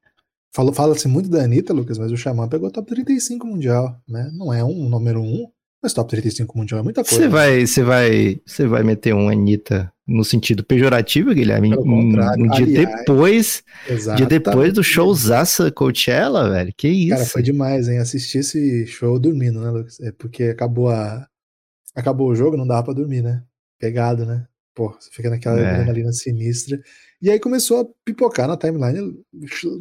Fala-se 0.73 1.07
muito 1.07 1.29
da 1.29 1.43
Anitta, 1.43 1.73
Lucas, 1.73 1.99
mas 1.99 2.11
o 2.11 2.17
Xamã 2.17 2.49
pegou 2.49 2.71
top 2.71 2.89
35 2.89 3.47
mundial, 3.47 4.01
né? 4.09 4.31
Não 4.33 4.53
é 4.53 4.65
um 4.65 4.89
número 4.89 5.21
um, 5.21 5.47
mas 5.83 5.93
top 5.93 6.11
35 6.11 6.57
mundial 6.57 6.81
é 6.81 6.83
muita 6.83 7.05
coisa. 7.05 7.17
Você 7.17 7.29
vai, 7.29 7.67
você 7.67 7.83
vai, 7.83 8.41
você 8.47 8.67
vai 8.67 8.83
meter 8.83 9.15
um 9.15 9.29
Anitta 9.29 9.93
no 10.07 10.25
sentido 10.25 10.65
pejorativo, 10.65 11.35
Guilherme? 11.35 11.77
Contrário. 11.77 12.45
Um 12.45 12.49
dia 12.49 12.65
Aliás, 12.65 12.97
depois, 12.99 13.63
dia 14.17 14.27
depois 14.27 14.73
do 14.73 14.83
show 14.83 15.13
Zaça 15.15 15.71
Coachella, 15.71 16.51
velho, 16.51 16.73
que 16.77 16.89
isso? 16.89 17.11
Cara, 17.11 17.27
foi 17.27 17.43
demais, 17.43 17.89
hein? 17.89 17.99
Assistir 17.99 18.39
esse 18.39 18.87
show 18.87 19.19
dormindo, 19.19 19.61
né, 19.61 19.71
Lucas? 19.71 20.01
É 20.01 20.11
porque 20.13 20.45
acabou 20.45 20.89
a, 20.89 21.27
acabou 21.95 22.31
o 22.31 22.35
jogo, 22.35 22.57
não 22.57 22.67
dava 22.67 22.85
para 22.85 22.95
dormir, 22.95 23.23
né? 23.23 23.43
Pegado, 23.79 24.25
né? 24.25 24.47
Pô, 24.75 24.91
você 24.91 25.11
fica 25.11 25.31
naquela 25.31 25.59
é. 25.61 25.71
adrenalina 25.71 26.13
sinistra. 26.13 26.81
E 27.21 27.31
aí 27.31 27.41
começou 27.41 27.81
a 27.81 27.87
pipocar 28.05 28.47
na 28.47 28.57
timeline 28.57 29.17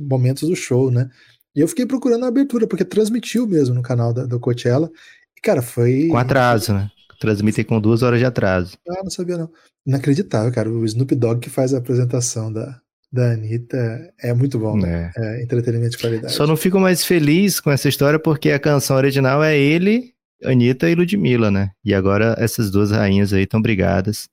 momentos 0.08 0.48
do 0.48 0.56
show, 0.56 0.90
né? 0.90 1.10
E 1.56 1.60
eu 1.62 1.68
fiquei 1.68 1.86
procurando 1.86 2.26
a 2.26 2.28
abertura, 2.28 2.68
porque 2.68 2.84
transmitiu 2.84 3.48
mesmo 3.48 3.74
no 3.76 3.82
canal 3.82 4.14
da, 4.14 4.26
do 4.26 4.40
Coachella. 4.40 4.92
E, 5.38 5.42
cara, 5.42 5.62
foi. 5.62 6.08
Com 6.10 6.18
atraso, 6.18 6.74
né? 6.74 6.90
Transmitem 7.20 7.64
com 7.64 7.80
duas 7.80 8.04
horas 8.04 8.20
de 8.20 8.26
atraso. 8.26 8.78
Ah, 8.90 9.02
não 9.02 9.10
sabia 9.10 9.38
não. 9.38 9.50
Inacreditável, 9.86 10.52
cara. 10.52 10.70
O 10.70 10.84
Snoop 10.84 11.16
Dogg 11.16 11.40
que 11.40 11.50
faz 11.50 11.74
a 11.74 11.78
apresentação 11.78 12.52
da, 12.52 12.80
da 13.12 13.32
Anitta 13.32 13.78
é 14.22 14.34
muito 14.34 14.60
bom. 14.60 14.86
É. 14.86 15.12
é 15.16 15.44
entretenimento 15.44 15.92
de 15.92 15.98
qualidade. 15.98 16.34
Só 16.34 16.46
não 16.46 16.58
fico 16.58 16.80
mais 16.80 17.06
feliz 17.06 17.62
com 17.62 17.72
essa 17.72 17.88
história 17.88 18.20
porque 18.20 18.52
a 18.52 18.60
canção 18.60 18.98
original 18.98 19.42
é 19.42 19.58
ele, 19.58 20.14
Anitta 20.44 20.90
e 20.90 20.96
Ludmilla, 20.96 21.50
né? 21.50 21.72
E 21.84 21.94
agora 21.94 22.36
essas 22.38 22.70
duas 22.70 22.92
rainhas 22.92 23.32
aí 23.32 23.44
estão 23.44 23.62
brigadas. 23.62 24.28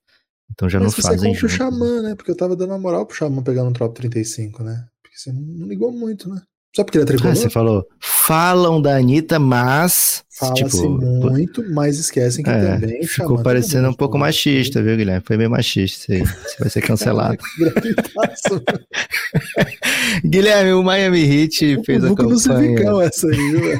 Então 0.53 0.69
já 0.69 0.79
Mas 0.79 0.95
não 0.95 1.03
fazem 1.03 1.33
junto. 1.33 1.45
o 1.45 1.49
Xamã, 1.49 2.01
né? 2.01 2.15
Porque 2.15 2.31
eu 2.31 2.37
tava 2.37 2.55
dando 2.55 2.69
uma 2.69 2.79
moral 2.79 3.05
pro 3.05 3.15
Xamã 3.15 3.41
pegar 3.41 3.63
um 3.63 3.73
Trop 3.73 3.93
35, 3.93 4.63
né? 4.63 4.85
Porque 5.01 5.17
você 5.17 5.31
não 5.31 5.67
ligou 5.67 5.91
muito, 5.91 6.29
né? 6.29 6.41
Só 6.75 6.83
porque 6.83 6.97
ele 6.97 7.03
é 7.03 7.07
tricolor? 7.07 7.31
Ah, 7.31 7.35
você 7.35 7.51
falou, 7.51 7.87
falam 7.99 8.81
da 8.81 8.95
Anitta, 8.95 9.37
mas. 9.37 10.23
Fala-se 10.31 10.63
tipo, 10.63 10.89
muito, 10.89 11.63
mas 11.71 11.99
esquecem 11.99 12.43
que 12.43 12.49
é, 12.49 12.79
também. 12.79 13.05
Ficou 13.05 13.43
parecendo 13.43 13.89
um 13.89 13.93
pouco 13.93 14.17
machista, 14.17 14.81
viu, 14.81 14.97
Guilherme? 14.97 15.23
Foi 15.23 15.37
meio 15.37 15.51
machista 15.51 16.15
isso 16.15 16.23
aí. 16.23 16.27
Você 16.27 16.57
vai 16.59 16.69
ser 16.71 16.81
cancelado. 16.81 17.37
Guilherme, 20.25 20.73
o 20.73 20.81
Miami 20.81 21.21
Heat 21.21 21.83
fez 21.85 22.03
a 22.03 22.15
campanha. 22.15 23.05
essa 23.05 23.27
aí, 23.27 23.51
viu? 23.51 23.79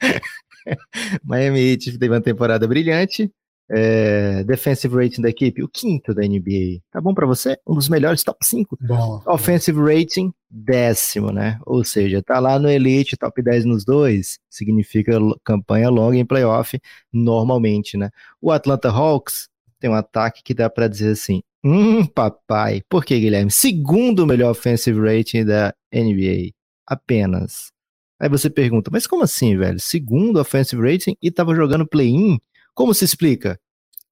Miami 1.22 1.60
Heat 1.60 1.98
teve 1.98 2.14
uma 2.14 2.22
temporada 2.22 2.66
brilhante. 2.66 3.30
É, 3.74 4.44
defensive 4.44 4.94
rating 4.94 5.22
da 5.22 5.30
equipe, 5.30 5.62
o 5.62 5.68
quinto 5.68 6.12
da 6.12 6.20
NBA. 6.20 6.82
Tá 6.90 7.00
bom 7.00 7.14
para 7.14 7.26
você? 7.26 7.56
Um 7.66 7.74
dos 7.74 7.88
melhores 7.88 8.22
top 8.22 8.38
5. 8.44 8.76
Bom, 8.82 9.22
Offensive 9.26 9.78
bom. 9.78 9.86
rating, 9.86 10.30
décimo, 10.50 11.32
né? 11.32 11.58
Ou 11.64 11.82
seja, 11.82 12.22
tá 12.22 12.38
lá 12.38 12.58
no 12.58 12.68
Elite, 12.68 13.16
top 13.16 13.42
10 13.42 13.64
nos 13.64 13.82
dois, 13.82 14.38
significa 14.50 15.18
campanha 15.42 15.88
longa 15.88 16.18
em 16.18 16.26
playoff, 16.26 16.78
normalmente, 17.10 17.96
né? 17.96 18.10
O 18.42 18.50
Atlanta 18.50 18.90
Hawks 18.90 19.48
tem 19.80 19.88
um 19.88 19.94
ataque 19.94 20.42
que 20.44 20.52
dá 20.52 20.68
para 20.68 20.86
dizer 20.86 21.12
assim: 21.12 21.42
hum, 21.64 22.04
papai. 22.04 22.82
Por 22.88 23.04
que, 23.04 23.18
Guilherme? 23.18 23.50
Segundo 23.50 24.26
melhor 24.26 24.50
offensive 24.50 25.00
rating 25.00 25.44
da 25.44 25.74
NBA. 25.92 26.52
Apenas. 26.86 27.72
Aí 28.20 28.28
você 28.28 28.48
pergunta, 28.48 28.90
mas 28.92 29.06
como 29.06 29.24
assim, 29.24 29.56
velho? 29.56 29.80
Segundo 29.80 30.38
offensive 30.38 30.80
rating 30.80 31.16
e 31.20 31.30
tava 31.30 31.54
jogando 31.54 31.86
play-in? 31.86 32.38
Como 32.74 32.94
se 32.94 33.04
explica? 33.04 33.58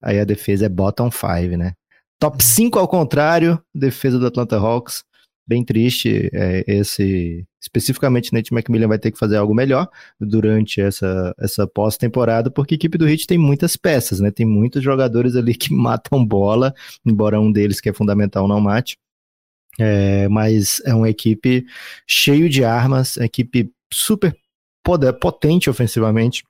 Aí 0.01 0.19
a 0.19 0.25
defesa 0.25 0.65
é 0.65 0.69
bottom 0.69 1.09
5, 1.11 1.57
né? 1.57 1.73
Top 2.19 2.43
5 2.43 2.77
ao 2.77 2.87
contrário, 2.87 3.61
defesa 3.73 4.19
do 4.19 4.27
Atlanta 4.27 4.57
Hawks. 4.57 5.03
Bem 5.47 5.65
triste 5.65 6.29
é, 6.33 6.63
esse. 6.67 7.45
Especificamente, 7.59 8.31
Nate 8.31 8.53
McMillan 8.53 8.87
vai 8.87 8.99
ter 8.99 9.11
que 9.11 9.19
fazer 9.19 9.37
algo 9.37 9.53
melhor 9.53 9.87
durante 10.19 10.81
essa, 10.81 11.33
essa 11.39 11.67
pós-temporada, 11.67 12.49
porque 12.49 12.73
a 12.73 12.77
equipe 12.77 12.97
do 12.97 13.07
Heat 13.07 13.27
tem 13.27 13.37
muitas 13.37 13.75
peças, 13.75 14.19
né? 14.19 14.31
Tem 14.31 14.45
muitos 14.45 14.83
jogadores 14.83 15.35
ali 15.35 15.53
que 15.55 15.73
matam 15.73 16.25
bola, 16.25 16.73
embora 17.05 17.39
um 17.39 17.51
deles 17.51 17.81
que 17.81 17.89
é 17.89 17.93
fundamental 17.93 18.47
não 18.47 18.61
mate. 18.61 18.97
É, 19.79 20.27
mas 20.27 20.81
é 20.85 20.93
uma 20.93 21.09
equipe 21.09 21.65
cheio 22.07 22.49
de 22.49 22.63
armas, 22.63 23.17
equipe 23.17 23.71
super 23.91 24.35
poder, 24.83 25.13
potente 25.13 25.69
ofensivamente, 25.69 26.43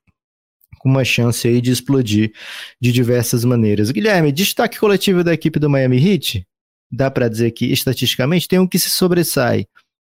com 0.80 0.90
uma 0.90 1.04
chance 1.04 1.48
aí 1.48 1.62
de 1.62 1.72
explodir 1.72 2.32
de 2.80 2.92
diversas 2.92 3.46
maneiras. 3.46 3.92
Guilherme, 3.92 4.32
destaque 4.32 4.80
coletivo 4.80 5.24
da 5.24 5.34
equipe 5.34 5.60
do 5.60 5.70
Miami 5.70 5.98
Heat, 5.98 6.46
dá 6.92 7.10
para 7.10 7.30
dizer 7.30 7.52
que 7.52 7.66
estatisticamente 7.72 8.48
tem 8.48 8.60
um 8.60 8.68
que 8.68 8.80
se 8.80 8.90
sobressai. 8.90 9.66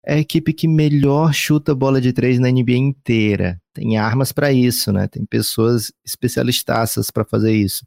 É 0.05 0.15
a 0.15 0.19
equipe 0.19 0.51
que 0.51 0.67
melhor 0.67 1.33
chuta 1.33 1.73
bola 1.73 2.01
de 2.01 2.11
três 2.11 2.37
na 2.37 2.51
NBA 2.51 2.73
inteira. 2.73 3.61
Tem 3.73 3.97
armas 3.97 4.33
para 4.33 4.51
isso, 4.51 4.91
né? 4.91 5.07
Tem 5.07 5.25
pessoas 5.25 5.93
especialistas 6.05 7.09
para 7.09 7.23
fazer 7.23 7.53
isso. 7.53 7.85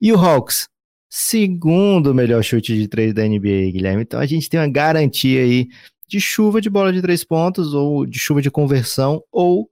E 0.00 0.12
o 0.12 0.16
Hawks, 0.16 0.66
segundo 1.10 2.14
melhor 2.14 2.42
chute 2.42 2.74
de 2.74 2.88
três 2.88 3.12
da 3.12 3.22
NBA, 3.22 3.70
Guilherme. 3.72 4.02
Então 4.02 4.18
a 4.18 4.26
gente 4.26 4.48
tem 4.48 4.58
uma 4.58 4.68
garantia 4.68 5.42
aí 5.42 5.68
de 6.08 6.20
chuva 6.20 6.60
de 6.60 6.68
bola 6.68 6.92
de 6.92 7.00
três 7.00 7.22
pontos, 7.22 7.74
ou 7.74 8.04
de 8.04 8.18
chuva 8.18 8.42
de 8.42 8.50
conversão, 8.50 9.22
ou 9.30 9.70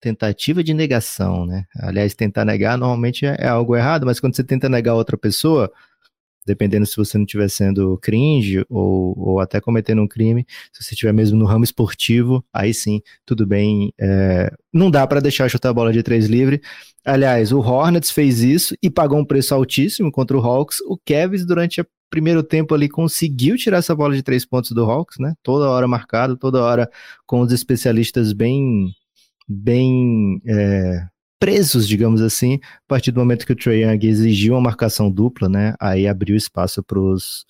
tentativa 0.00 0.64
de 0.64 0.72
negação, 0.74 1.46
né? 1.46 1.64
Aliás, 1.76 2.14
tentar 2.14 2.44
negar 2.44 2.78
normalmente 2.78 3.26
é, 3.26 3.36
é 3.38 3.48
algo 3.48 3.76
errado, 3.76 4.06
mas 4.06 4.18
quando 4.18 4.34
você 4.34 4.42
tenta 4.42 4.68
negar 4.68 4.94
outra 4.94 5.16
pessoa, 5.16 5.70
dependendo 6.46 6.86
se 6.86 6.96
você 6.96 7.18
não 7.18 7.24
estiver 7.24 7.48
sendo 7.48 7.98
cringe 7.98 8.64
ou, 8.68 9.14
ou 9.16 9.40
até 9.40 9.60
cometendo 9.60 10.02
um 10.02 10.08
crime, 10.08 10.46
se 10.72 10.82
você 10.82 10.94
estiver 10.94 11.12
mesmo 11.12 11.38
no 11.38 11.44
ramo 11.44 11.64
esportivo, 11.64 12.44
aí 12.52 12.72
sim, 12.72 13.00
tudo 13.26 13.46
bem. 13.46 13.92
É, 14.00 14.52
não 14.72 14.90
dá 14.90 15.06
para 15.06 15.20
deixar 15.20 15.48
chutar 15.48 15.70
a 15.70 15.74
bola 15.74 15.92
de 15.92 16.02
três 16.02 16.26
livre. 16.26 16.60
Aliás, 17.04 17.52
o 17.52 17.60
Hornets 17.60 18.10
fez 18.10 18.40
isso 18.40 18.74
e 18.82 18.90
pagou 18.90 19.18
um 19.18 19.24
preço 19.24 19.54
altíssimo 19.54 20.10
contra 20.10 20.36
o 20.36 20.40
Hawks. 20.40 20.80
O 20.86 20.98
Kevs, 20.98 21.46
durante 21.46 21.80
o 21.80 21.86
primeiro 22.10 22.42
tempo 22.42 22.74
ali, 22.74 22.88
conseguiu 22.88 23.56
tirar 23.56 23.78
essa 23.78 23.94
bola 23.94 24.14
de 24.14 24.22
três 24.22 24.44
pontos 24.44 24.72
do 24.72 24.84
Hawks, 24.84 25.18
né? 25.18 25.34
Toda 25.42 25.68
hora 25.68 25.86
marcado, 25.86 26.36
toda 26.36 26.62
hora 26.62 26.90
com 27.26 27.40
os 27.40 27.52
especialistas 27.52 28.32
bem 28.32 28.92
bem 29.50 30.40
é, 30.46 31.06
presos, 31.40 31.88
digamos 31.88 32.20
assim, 32.20 32.60
a 32.62 32.88
partir 32.88 33.10
do 33.10 33.18
momento 33.18 33.44
que 33.44 33.52
o 33.52 33.56
Trae 33.56 33.82
Young 33.82 34.06
exigiu 34.06 34.54
uma 34.54 34.60
marcação 34.60 35.10
dupla, 35.10 35.48
né? 35.48 35.74
Aí 35.80 36.06
abriu 36.06 36.36
espaço 36.36 36.82
para 36.82 37.00
os 37.00 37.44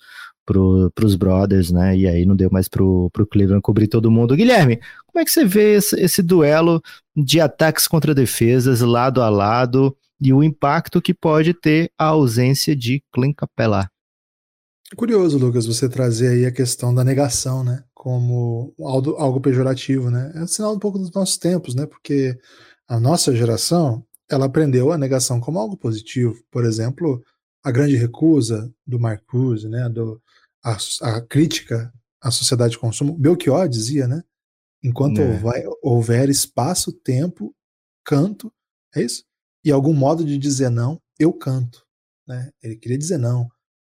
pro, 0.45 0.91
pros 0.95 1.15
brothers, 1.15 1.69
né? 1.69 1.95
E 1.95 2.07
aí 2.07 2.25
não 2.25 2.35
deu 2.35 2.49
mais 2.51 2.67
pro, 2.67 3.09
pro 3.11 3.27
Cleveland 3.27 3.61
cobrir 3.61 3.87
todo 3.87 4.09
mundo. 4.09 4.35
Guilherme, 4.35 4.79
como 5.05 5.21
é 5.21 5.25
que 5.25 5.29
você 5.31 5.45
vê 5.45 5.75
esse, 5.75 5.99
esse 5.99 6.23
duelo 6.23 6.81
de 7.15 7.39
ataques 7.39 7.87
contra 7.87 8.15
defesas, 8.15 8.81
lado 8.81 9.21
a 9.21 9.29
lado, 9.29 9.95
e 10.19 10.33
o 10.33 10.43
impacto 10.43 11.01
que 11.01 11.13
pode 11.13 11.53
ter 11.53 11.91
a 11.97 12.05
ausência 12.05 12.75
de 12.75 13.03
Clint 13.13 13.35
Capela? 13.35 13.89
Curioso, 14.95 15.37
Lucas, 15.37 15.65
você 15.65 15.87
trazer 15.87 16.29
aí 16.29 16.45
a 16.45 16.51
questão 16.51 16.93
da 16.93 17.03
negação, 17.03 17.63
né? 17.63 17.83
Como 18.01 18.73
algo, 18.79 19.11
algo 19.17 19.39
pejorativo, 19.39 20.09
né? 20.09 20.31
É 20.33 20.41
um 20.41 20.47
sinal 20.47 20.73
um 20.73 20.79
pouco 20.79 20.97
dos 20.97 21.11
nossos 21.11 21.37
tempos, 21.37 21.75
né? 21.75 21.85
Porque 21.85 22.35
a 22.87 22.99
nossa 22.99 23.35
geração, 23.35 24.03
ela 24.27 24.47
aprendeu 24.47 24.91
a 24.91 24.97
negação 24.97 25.39
como 25.39 25.59
algo 25.59 25.77
positivo. 25.77 26.43
Por 26.49 26.65
exemplo, 26.65 27.23
a 27.63 27.69
grande 27.69 27.95
recusa 27.95 28.73
do 28.87 28.99
Marcuse, 28.99 29.69
né? 29.69 29.87
Do, 29.87 30.19
a, 30.63 30.77
a 31.03 31.21
crítica 31.21 31.93
à 32.19 32.31
sociedade 32.31 32.71
de 32.71 32.79
consumo. 32.79 33.15
Belchior 33.15 33.69
dizia, 33.69 34.07
né? 34.07 34.23
Enquanto 34.83 35.21
é. 35.21 35.29
houver, 35.29 35.69
houver 35.83 36.27
espaço, 36.27 36.91
tempo, 36.91 37.55
canto, 38.03 38.51
é 38.95 39.03
isso? 39.03 39.23
E 39.63 39.71
algum 39.71 39.93
modo 39.93 40.25
de 40.25 40.39
dizer 40.39 40.71
não, 40.71 40.99
eu 41.19 41.31
canto. 41.31 41.85
Né? 42.27 42.49
Ele 42.63 42.75
queria 42.75 42.97
dizer 42.97 43.19
não 43.19 43.47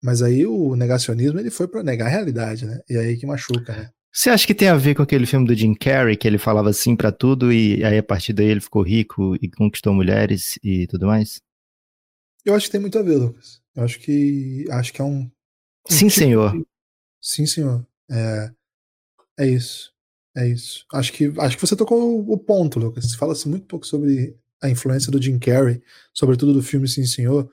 mas 0.04 0.22
aí 0.22 0.46
o 0.46 0.76
negacionismo 0.76 1.40
ele 1.40 1.52
foi 1.52 1.68
para 1.68 1.84
negar 1.84 2.08
a 2.08 2.10
realidade, 2.10 2.66
né? 2.66 2.82
E 2.90 2.98
aí 2.98 3.18
que 3.18 3.26
machuca, 3.26 3.74
né? 3.76 3.90
Você 4.12 4.30
acha 4.30 4.46
que 4.46 4.56
tem 4.56 4.68
a 4.68 4.76
ver 4.76 4.96
com 4.96 5.02
aquele 5.02 5.26
filme 5.26 5.48
do 5.48 5.56
Jim 5.56 5.74
Carrey, 5.74 6.18
que 6.18 6.28
ele 6.28 6.38
falava 6.38 6.74
sim 6.74 6.96
para 6.96 7.12
tudo 7.12 7.52
e 7.54 7.84
aí 7.84 7.98
a 7.98 8.04
partir 8.04 8.34
daí 8.34 8.48
ele 8.48 8.60
ficou 8.60 8.82
rico 8.82 9.36
e 9.42 9.50
conquistou 9.50 9.94
mulheres 9.94 10.60
e 10.62 10.86
tudo 10.88 11.08
mais? 11.08 11.40
Eu 12.44 12.56
acho 12.56 12.66
que 12.66 12.72
tem 12.74 12.82
muito 12.82 13.00
a 13.00 13.04
ver, 13.04 13.16
Lucas. 13.16 13.62
Eu 13.74 13.84
acho 13.84 14.00
que 14.00 14.66
acho 14.70 14.92
que 14.92 15.02
é 15.02 15.06
um, 15.06 15.22
um 15.22 15.32
Sim, 15.88 16.08
tipo 16.08 16.20
senhor. 16.20 16.52
De... 16.52 16.66
Sim, 17.22 17.46
senhor. 17.46 17.88
É, 18.10 18.52
é 19.40 19.48
isso. 19.48 19.94
É 20.36 20.48
isso. 20.48 20.86
Acho 20.92 21.14
que 21.14 21.32
acho 21.38 21.56
que 21.56 21.66
você 21.66 21.76
tocou 21.76 22.20
o 22.30 22.38
ponto, 22.38 22.80
Lucas. 22.80 23.16
Fala-se 23.16 23.48
muito 23.48 23.66
pouco 23.66 23.86
sobre 23.88 24.36
a 24.62 24.70
influência 24.70 25.12
do 25.12 25.22
Jim 25.22 25.40
Carrey, 25.40 25.82
sobretudo 26.14 26.54
do 26.54 26.64
filme 26.64 26.88
Sim, 26.88 27.06
senhor 27.06 27.50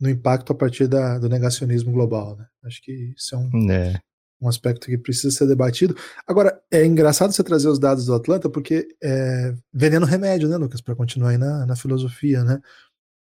no 0.00 0.10
impacto 0.10 0.52
a 0.52 0.54
partir 0.54 0.86
da, 0.86 1.18
do 1.18 1.28
negacionismo 1.28 1.92
global. 1.92 2.36
Né? 2.36 2.46
Acho 2.64 2.82
que 2.82 3.12
isso 3.16 3.34
é 3.34 3.38
um, 3.38 3.70
é. 3.70 4.00
um 4.40 4.48
aspecto 4.48 4.86
que 4.86 4.98
precisa 4.98 5.30
ser 5.30 5.46
debatido. 5.46 5.96
Agora, 6.26 6.60
é 6.70 6.84
engraçado 6.84 7.32
você 7.32 7.42
trazer 7.42 7.68
os 7.68 7.78
dados 7.78 8.06
do 8.06 8.14
Atlanta, 8.14 8.48
porque 8.48 8.88
é 9.02 9.54
veneno 9.72 10.06
remédio, 10.06 10.48
né, 10.48 10.56
Lucas, 10.56 10.80
para 10.80 10.94
continuar 10.94 11.30
aí 11.30 11.38
na, 11.38 11.64
na 11.66 11.76
filosofia. 11.76 12.44
Né? 12.44 12.60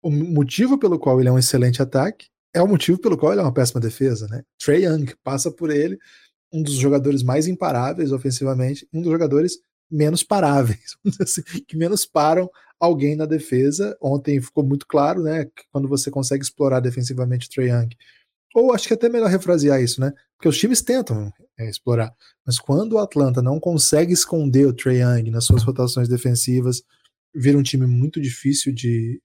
O 0.03 0.11
motivo 0.11 0.79
pelo 0.79 0.99
qual 0.99 1.21
ele 1.21 1.29
é 1.29 1.33
um 1.33 1.39
excelente 1.39 1.83
ataque 1.83 2.29
é 2.55 2.63
o 2.63 2.69
motivo 2.69 2.99
pelo 2.99 3.17
qual 3.17 3.33
ele 3.33 3.41
é 3.41 3.45
uma 3.45 3.55
péssima 3.55 3.81
defesa. 3.81 4.27
Né? 4.29 4.43
Trey 4.59 4.85
Young 4.85 5.15
passa 5.23 5.51
por 5.51 5.71
ele, 5.71 5.99
um 6.53 6.63
dos 6.63 6.75
jogadores 6.75 7.23
mais 7.23 7.47
imparáveis 7.47 8.13
ofensivamente, 8.13 8.87
um 8.93 9.01
dos 9.01 9.11
jogadores 9.11 9.59
menos 9.91 10.23
paráveis, 10.23 10.97
assim, 11.21 11.43
que 11.67 11.77
menos 11.77 12.05
param 12.05 12.49
alguém 12.79 13.17
na 13.17 13.27
defesa. 13.27 13.97
Ontem 14.01 14.41
ficou 14.41 14.65
muito 14.65 14.87
claro, 14.87 15.23
né? 15.23 15.47
Quando 15.71 15.89
você 15.89 16.11
consegue 16.11 16.43
explorar 16.43 16.81
defensivamente 16.81 17.47
o 17.47 17.51
Trae 17.51 17.69
Young. 17.69 17.89
Ou 18.55 18.73
acho 18.73 18.87
que 18.89 18.95
é 18.95 18.97
até 18.97 19.09
melhor 19.09 19.29
refrasear 19.29 19.81
isso, 19.81 20.01
né? 20.01 20.13
Porque 20.37 20.49
os 20.49 20.59
times 20.59 20.81
tentam 20.81 21.33
é, 21.59 21.69
explorar. 21.69 22.13
Mas 22.47 22.59
quando 22.59 22.95
o 22.95 22.99
Atlanta 22.99 23.43
não 23.43 23.61
consegue 23.61 24.13
esconder 24.13 24.67
o 24.67 24.73
Trae 24.73 25.01
Young 25.01 25.31
nas 25.31 25.45
suas 25.45 25.63
rotações 25.63 26.09
defensivas, 26.09 26.83
vira 27.35 27.59
um 27.59 27.63
time 27.63 27.87
muito 27.87 28.21
difícil 28.21 28.73
de. 28.73 29.21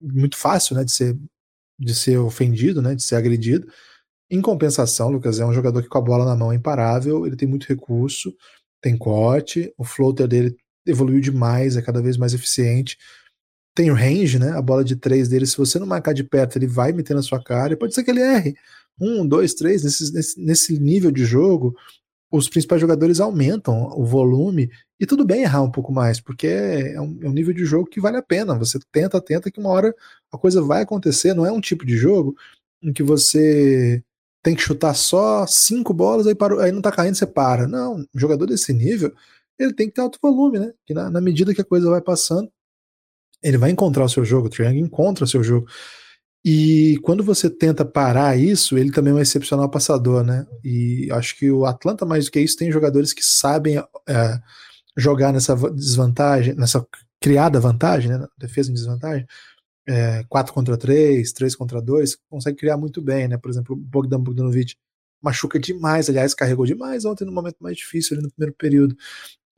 muito 0.00 0.36
fácil, 0.36 0.76
né? 0.76 0.84
De 0.84 0.92
ser, 0.92 1.18
de 1.78 1.94
ser 1.94 2.18
ofendido, 2.18 2.80
né? 2.80 2.94
De 2.94 3.02
ser 3.02 3.16
agredido. 3.16 3.66
Em 4.30 4.40
compensação, 4.40 5.10
Lucas 5.10 5.38
é 5.40 5.44
um 5.44 5.52
jogador 5.52 5.82
que 5.82 5.90
com 5.90 5.98
a 5.98 6.00
bola 6.00 6.24
na 6.24 6.34
mão 6.34 6.50
é 6.50 6.54
imparável, 6.54 7.26
ele 7.26 7.36
tem 7.36 7.46
muito 7.46 7.66
recurso, 7.66 8.34
tem 8.82 8.98
corte, 8.98 9.72
o 9.78 9.84
floater 9.84 10.26
dele 10.26 10.56
evoluiu 10.84 11.20
demais, 11.20 11.76
é 11.76 11.82
cada 11.82 12.02
vez 12.02 12.16
mais 12.16 12.34
eficiente. 12.34 12.98
Tem 13.74 13.90
o 13.90 13.94
range, 13.94 14.38
né? 14.38 14.50
A 14.50 14.60
bola 14.60 14.84
de 14.84 14.96
três 14.96 15.28
dele, 15.28 15.46
se 15.46 15.56
você 15.56 15.78
não 15.78 15.86
marcar 15.86 16.12
de 16.12 16.24
perto, 16.24 16.58
ele 16.58 16.66
vai 16.66 16.92
meter 16.92 17.14
na 17.14 17.22
sua 17.22 17.42
cara. 17.42 17.72
E 17.72 17.76
pode 17.76 17.94
ser 17.94 18.04
que 18.04 18.10
ele 18.10 18.20
erre. 18.20 18.54
Um, 19.00 19.26
dois, 19.26 19.54
três, 19.54 19.84
nesse, 19.84 20.12
nesse, 20.12 20.40
nesse 20.40 20.78
nível 20.78 21.10
de 21.10 21.24
jogo, 21.24 21.74
os 22.30 22.48
principais 22.48 22.80
jogadores 22.80 23.20
aumentam 23.20 23.90
o 23.96 24.04
volume 24.04 24.70
e 25.00 25.06
tudo 25.06 25.24
bem 25.24 25.42
errar 25.42 25.62
um 25.62 25.70
pouco 25.70 25.92
mais, 25.92 26.20
porque 26.20 26.46
é 26.46 27.00
um, 27.00 27.18
é 27.22 27.28
um, 27.28 27.32
nível 27.32 27.54
de 27.54 27.64
jogo 27.64 27.88
que 27.88 28.00
vale 28.00 28.16
a 28.16 28.22
pena. 28.22 28.58
Você 28.58 28.78
tenta, 28.90 29.20
tenta, 29.20 29.50
que 29.50 29.60
uma 29.60 29.70
hora 29.70 29.94
a 30.32 30.38
coisa 30.38 30.62
vai 30.62 30.82
acontecer. 30.82 31.34
Não 31.34 31.46
é 31.46 31.52
um 31.52 31.60
tipo 31.60 31.86
de 31.86 31.96
jogo 31.96 32.34
em 32.82 32.92
que 32.92 33.02
você 33.02 34.02
tem 34.42 34.54
que 34.54 34.62
chutar 34.62 34.94
só 34.94 35.46
cinco 35.46 35.94
bolas, 35.94 36.26
aí, 36.26 36.34
parou, 36.34 36.60
aí 36.60 36.72
não 36.72 36.82
tá 36.82 36.90
caindo, 36.90 37.14
você 37.14 37.26
para. 37.26 37.68
Não, 37.68 37.96
um 37.96 38.18
jogador 38.18 38.46
desse 38.46 38.72
nível, 38.72 39.14
ele 39.58 39.72
tem 39.72 39.88
que 39.88 39.94
ter 39.94 40.00
alto 40.00 40.18
volume, 40.20 40.58
né? 40.58 40.72
Que 40.84 40.92
na, 40.92 41.08
na 41.10 41.20
medida 41.20 41.54
que 41.54 41.60
a 41.60 41.64
coisa 41.64 41.88
vai 41.88 42.00
passando, 42.00 42.50
ele 43.42 43.58
vai 43.58 43.70
encontrar 43.70 44.04
o 44.04 44.08
seu 44.08 44.24
jogo, 44.24 44.46
o 44.46 44.50
Triangle 44.50 44.80
encontra 44.80 45.24
o 45.24 45.28
seu 45.28 45.42
jogo. 45.42 45.66
E 46.44 46.98
quando 47.02 47.22
você 47.22 47.48
tenta 47.48 47.84
parar 47.84 48.36
isso, 48.36 48.76
ele 48.76 48.90
também 48.90 49.12
é 49.12 49.16
um 49.16 49.20
excepcional 49.20 49.68
passador, 49.70 50.24
né? 50.24 50.44
E 50.64 51.08
acho 51.12 51.38
que 51.38 51.50
o 51.50 51.64
Atlanta, 51.64 52.04
mais 52.04 52.24
do 52.24 52.32
que 52.32 52.40
isso, 52.40 52.56
tem 52.56 52.72
jogadores 52.72 53.12
que 53.12 53.24
sabem 53.24 53.78
é, 54.08 54.40
jogar 54.96 55.32
nessa 55.32 55.54
desvantagem, 55.70 56.54
nessa 56.54 56.84
criada 57.20 57.60
vantagem, 57.60 58.10
né? 58.10 58.26
Defesa 58.36 58.70
em 58.70 58.74
desvantagem. 58.74 59.24
É, 59.88 60.24
4 60.28 60.52
contra 60.52 60.76
3, 60.76 61.32
3 61.32 61.56
contra 61.56 61.82
2, 61.82 62.16
consegue 62.30 62.56
criar 62.58 62.76
muito 62.76 63.02
bem, 63.02 63.26
né? 63.28 63.36
Por 63.36 63.50
exemplo, 63.50 63.74
o 63.74 63.78
Bogdan 63.78 64.20
Bogdanovic 64.20 64.76
machuca 65.22 65.58
demais, 65.58 66.08
aliás, 66.08 66.34
carregou 66.34 66.66
demais 66.66 67.04
ontem 67.04 67.24
no 67.24 67.32
momento 67.32 67.56
mais 67.60 67.76
difícil, 67.76 68.16
ali 68.16 68.24
no 68.24 68.30
primeiro 68.32 68.54
período. 68.56 68.96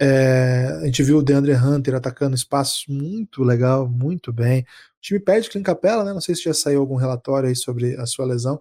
É, 0.00 0.66
a 0.82 0.86
gente 0.86 1.02
viu 1.02 1.18
o 1.18 1.22
DeAndre 1.22 1.54
Hunter 1.54 1.94
atacando 1.94 2.34
espaços 2.36 2.84
muito 2.88 3.42
legal, 3.44 3.88
muito 3.88 4.32
bem. 4.32 4.62
O 4.62 5.00
time 5.00 5.20
perde 5.20 5.48
Clint 5.50 5.64
Capela, 5.64 6.04
né? 6.04 6.12
Não 6.12 6.20
sei 6.20 6.34
se 6.34 6.44
já 6.44 6.54
saiu 6.54 6.80
algum 6.80 6.96
relatório 6.96 7.48
aí 7.48 7.56
sobre 7.56 7.96
a 7.96 8.06
sua 8.06 8.26
lesão, 8.26 8.60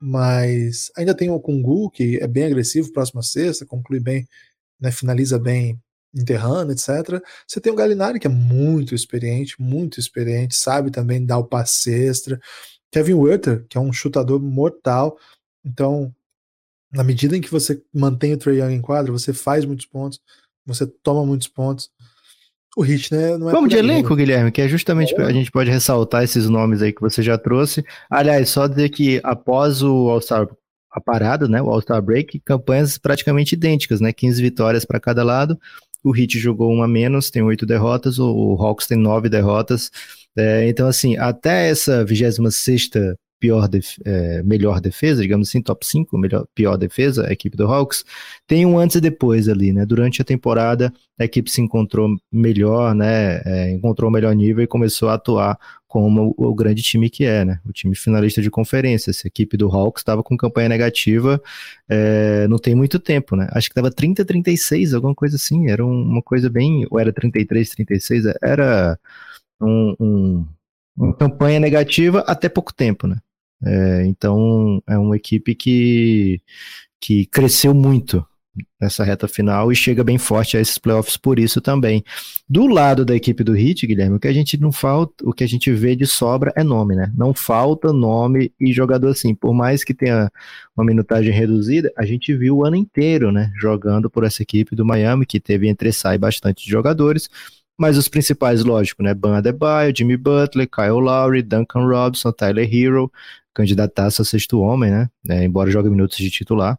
mas 0.00 0.90
ainda 0.96 1.14
tem 1.14 1.30
o 1.30 1.40
Kungu, 1.40 1.90
que 1.90 2.18
é 2.18 2.26
bem 2.28 2.44
agressivo, 2.44 2.92
próxima 2.92 3.22
sexta, 3.22 3.66
conclui 3.66 4.00
bem, 4.00 4.26
né, 4.80 4.90
finaliza 4.92 5.38
bem 5.38 5.80
enterrando, 6.14 6.72
etc. 6.72 7.22
Você 7.46 7.60
tem 7.60 7.72
o 7.72 7.76
Galinari, 7.76 8.20
que 8.20 8.26
é 8.26 8.30
muito 8.30 8.94
experiente, 8.94 9.60
muito 9.60 9.98
experiente, 9.98 10.54
sabe 10.54 10.90
também 10.90 11.24
dar 11.24 11.38
o 11.38 11.44
passe 11.44 11.92
extra. 11.92 12.40
Kevin 12.90 13.14
Werther, 13.14 13.64
que 13.68 13.78
é 13.78 13.80
um 13.80 13.92
chutador 13.92 14.40
mortal. 14.40 15.16
Então, 15.64 16.14
na 16.92 17.02
medida 17.02 17.36
em 17.36 17.40
que 17.40 17.50
você 17.50 17.82
mantém 17.92 18.34
o 18.34 18.36
Trae 18.36 18.58
Young 18.58 18.74
em 18.74 18.80
quadra, 18.82 19.10
você 19.10 19.32
faz 19.32 19.64
muitos 19.64 19.86
pontos, 19.86 20.20
você 20.66 20.86
toma 20.86 21.24
muitos 21.24 21.48
pontos. 21.48 21.90
O 22.76 22.82
hit, 22.82 23.12
né? 23.12 23.36
Não 23.36 23.50
é 23.50 23.52
Vamos 23.52 23.68
de 23.68 23.76
elenco, 23.76 24.10
né? 24.10 24.16
Guilherme, 24.16 24.50
que 24.52 24.62
é 24.62 24.68
justamente 24.68 25.14
é. 25.14 25.22
a 25.22 25.32
gente 25.32 25.50
pode 25.50 25.70
ressaltar 25.70 26.24
esses 26.24 26.48
nomes 26.48 26.80
aí 26.80 26.90
que 26.90 27.02
você 27.02 27.22
já 27.22 27.36
trouxe. 27.36 27.84
Aliás, 28.08 28.48
só 28.48 28.66
dizer 28.66 28.88
que 28.88 29.20
após 29.22 29.82
o 29.82 30.08
All-Star 30.08 30.48
a 30.92 31.00
parada, 31.00 31.48
né, 31.48 31.60
o 31.62 31.70
All-Star 31.70 32.02
Break, 32.02 32.40
campanhas 32.40 32.98
praticamente 32.98 33.54
idênticas, 33.54 34.00
né, 34.00 34.12
15 34.12 34.42
vitórias 34.42 34.84
para 34.84 35.00
cada 35.00 35.24
lado. 35.24 35.58
O 36.02 36.16
Heat 36.16 36.38
jogou 36.38 36.72
uma 36.72 36.88
menos, 36.88 37.30
tem 37.30 37.42
oito 37.42 37.64
derrotas, 37.66 38.18
o, 38.18 38.56
Hawks 38.60 38.86
tem 38.86 38.98
nove 38.98 39.28
derrotas. 39.28 39.90
É, 40.36 40.68
então, 40.68 40.88
assim, 40.88 41.16
até 41.16 41.68
essa 41.68 42.04
26 42.04 42.54
sexta 42.54 43.18
pior 43.42 43.66
def 43.66 43.98
é, 44.04 44.40
melhor 44.44 44.80
defesa, 44.80 45.20
digamos 45.20 45.48
assim, 45.48 45.60
top 45.60 45.84
5, 45.84 46.16
melhor, 46.16 46.46
pior 46.54 46.76
defesa, 46.76 47.26
a 47.26 47.32
equipe 47.32 47.56
do 47.56 47.66
Hawks, 47.66 48.04
tem 48.46 48.64
um 48.64 48.78
antes 48.78 48.94
e 48.94 49.00
depois 49.00 49.48
ali, 49.48 49.72
né? 49.72 49.84
Durante 49.84 50.22
a 50.22 50.24
temporada, 50.24 50.92
a 51.18 51.24
equipe 51.24 51.50
se 51.50 51.60
encontrou 51.60 52.16
melhor, 52.30 52.94
né? 52.94 53.42
É, 53.44 53.72
encontrou 53.72 54.08
o 54.08 54.12
melhor 54.12 54.32
nível 54.32 54.62
e 54.62 54.66
começou 54.68 55.08
a 55.08 55.14
atuar 55.14 55.58
como 55.88 56.32
o, 56.38 56.50
o, 56.50 56.54
grande 56.54 56.82
time 56.82 57.10
que 57.10 57.24
é, 57.24 57.44
né? 57.44 57.58
O 57.66 57.72
time 57.72 57.96
finalista 57.96 58.40
de 58.40 58.48
conferência. 58.48 59.10
Essa 59.10 59.26
equipe 59.26 59.56
do 59.56 59.68
Hawks 59.68 60.02
estava 60.02 60.22
com 60.22 60.36
campanha 60.36 60.68
negativa 60.68 61.42
é, 61.88 62.46
não 62.46 62.58
tem 62.58 62.76
muito 62.76 63.00
tempo, 63.00 63.34
né? 63.34 63.48
Acho 63.50 63.68
que 63.68 63.72
estava 63.72 63.90
30, 63.90 64.24
36, 64.24 64.94
alguma 64.94 65.16
coisa 65.16 65.34
assim. 65.34 65.68
Era 65.68 65.84
uma 65.84 66.22
coisa 66.22 66.48
bem. 66.48 66.86
Ou 66.92 67.00
era 67.00 67.12
33, 67.12 67.70
36, 67.70 68.24
era 68.40 68.96
um, 69.60 69.96
um, 69.98 70.46
uma 70.96 71.14
campanha 71.16 71.58
negativa 71.58 72.20
até 72.20 72.48
pouco 72.48 72.72
tempo, 72.72 73.08
né? 73.08 73.16
É, 73.64 74.06
então 74.06 74.82
é 74.88 74.98
uma 74.98 75.16
equipe 75.16 75.54
que, 75.54 76.40
que 77.00 77.26
cresceu 77.26 77.74
muito 77.74 78.24
nessa 78.80 79.02
reta 79.04 79.26
final 79.26 79.72
e 79.72 79.76
chega 79.76 80.04
bem 80.04 80.18
forte 80.18 80.56
a 80.56 80.60
esses 80.60 80.76
playoffs 80.76 81.16
por 81.16 81.38
isso 81.38 81.60
também. 81.60 82.04
Do 82.48 82.66
lado 82.66 83.04
da 83.04 83.14
equipe 83.14 83.42
do 83.42 83.56
Heat, 83.56 83.86
Guilherme, 83.86 84.16
o 84.16 84.20
que 84.20 84.28
a 84.28 84.32
gente 84.32 84.58
não 84.60 84.70
falta, 84.70 85.26
o 85.26 85.32
que 85.32 85.44
a 85.44 85.46
gente 85.46 85.72
vê 85.72 85.96
de 85.96 86.06
sobra 86.06 86.52
é 86.56 86.62
nome, 86.62 86.94
né? 86.94 87.10
Não 87.16 87.32
falta 87.32 87.92
nome 87.92 88.52
e 88.60 88.72
jogador 88.72 89.08
assim. 89.08 89.34
Por 89.34 89.54
mais 89.54 89.84
que 89.84 89.94
tenha 89.94 90.30
uma 90.76 90.84
minutagem 90.84 91.32
reduzida, 91.32 91.90
a 91.96 92.04
gente 92.04 92.34
viu 92.34 92.58
o 92.58 92.64
ano 92.64 92.76
inteiro, 92.76 93.32
né, 93.32 93.50
jogando 93.58 94.10
por 94.10 94.24
essa 94.24 94.42
equipe 94.42 94.76
do 94.76 94.84
Miami 94.84 95.24
que 95.24 95.40
teve 95.40 95.68
entre 95.68 95.92
sai 95.92 96.18
bastante 96.18 96.64
de 96.64 96.70
jogadores. 96.70 97.30
Mas 97.78 97.96
os 97.96 98.08
principais, 98.08 98.64
lógico, 98.64 99.02
né? 99.02 99.14
Ban 99.14 99.36
Adebayo, 99.36 99.92
Jimmy 99.96 100.16
Butler, 100.16 100.68
Kyle 100.68 101.00
Lowry, 101.00 101.42
Duncan 101.42 101.86
Robinson, 101.86 102.32
Tyler 102.32 102.68
Hero, 102.72 103.10
candidataço 103.54 104.22
a 104.22 104.24
sexto 104.24 104.60
homem, 104.60 104.90
né? 104.90 105.10
É, 105.28 105.44
embora 105.44 105.70
jogue 105.70 105.90
minutos 105.90 106.16
de 106.18 106.30
titular. 106.30 106.78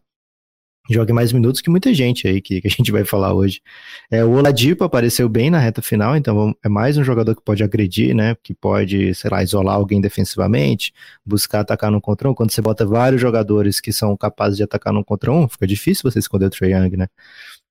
Jogue 0.90 1.14
mais 1.14 1.32
minutos 1.32 1.62
que 1.62 1.70
muita 1.70 1.94
gente 1.94 2.28
aí 2.28 2.42
que, 2.42 2.60
que 2.60 2.68
a 2.68 2.70
gente 2.70 2.92
vai 2.92 3.04
falar 3.06 3.32
hoje. 3.32 3.62
É, 4.10 4.22
o 4.22 4.32
Oladipo 4.32 4.84
apareceu 4.84 5.26
bem 5.30 5.48
na 5.48 5.58
reta 5.58 5.80
final, 5.80 6.14
então 6.14 6.54
é 6.62 6.68
mais 6.68 6.98
um 6.98 7.04
jogador 7.04 7.34
que 7.34 7.42
pode 7.42 7.64
agredir, 7.64 8.14
né? 8.14 8.36
Que 8.42 8.52
pode, 8.52 9.14
sei 9.14 9.30
lá, 9.30 9.42
isolar 9.42 9.76
alguém 9.76 9.98
defensivamente, 9.98 10.92
buscar 11.24 11.60
atacar 11.60 11.90
no 11.90 12.02
contra 12.02 12.28
um. 12.30 12.34
Quando 12.34 12.50
você 12.50 12.60
bota 12.60 12.84
vários 12.84 13.20
jogadores 13.20 13.80
que 13.80 13.92
são 13.94 14.14
capazes 14.14 14.58
de 14.58 14.62
atacar 14.62 14.92
no 14.92 15.02
contra 15.02 15.32
um, 15.32 15.48
fica 15.48 15.66
difícil 15.66 16.10
você 16.10 16.18
esconder 16.18 16.46
o 16.46 16.50
Trae 16.50 16.72
Young, 16.72 16.98
né? 16.98 17.08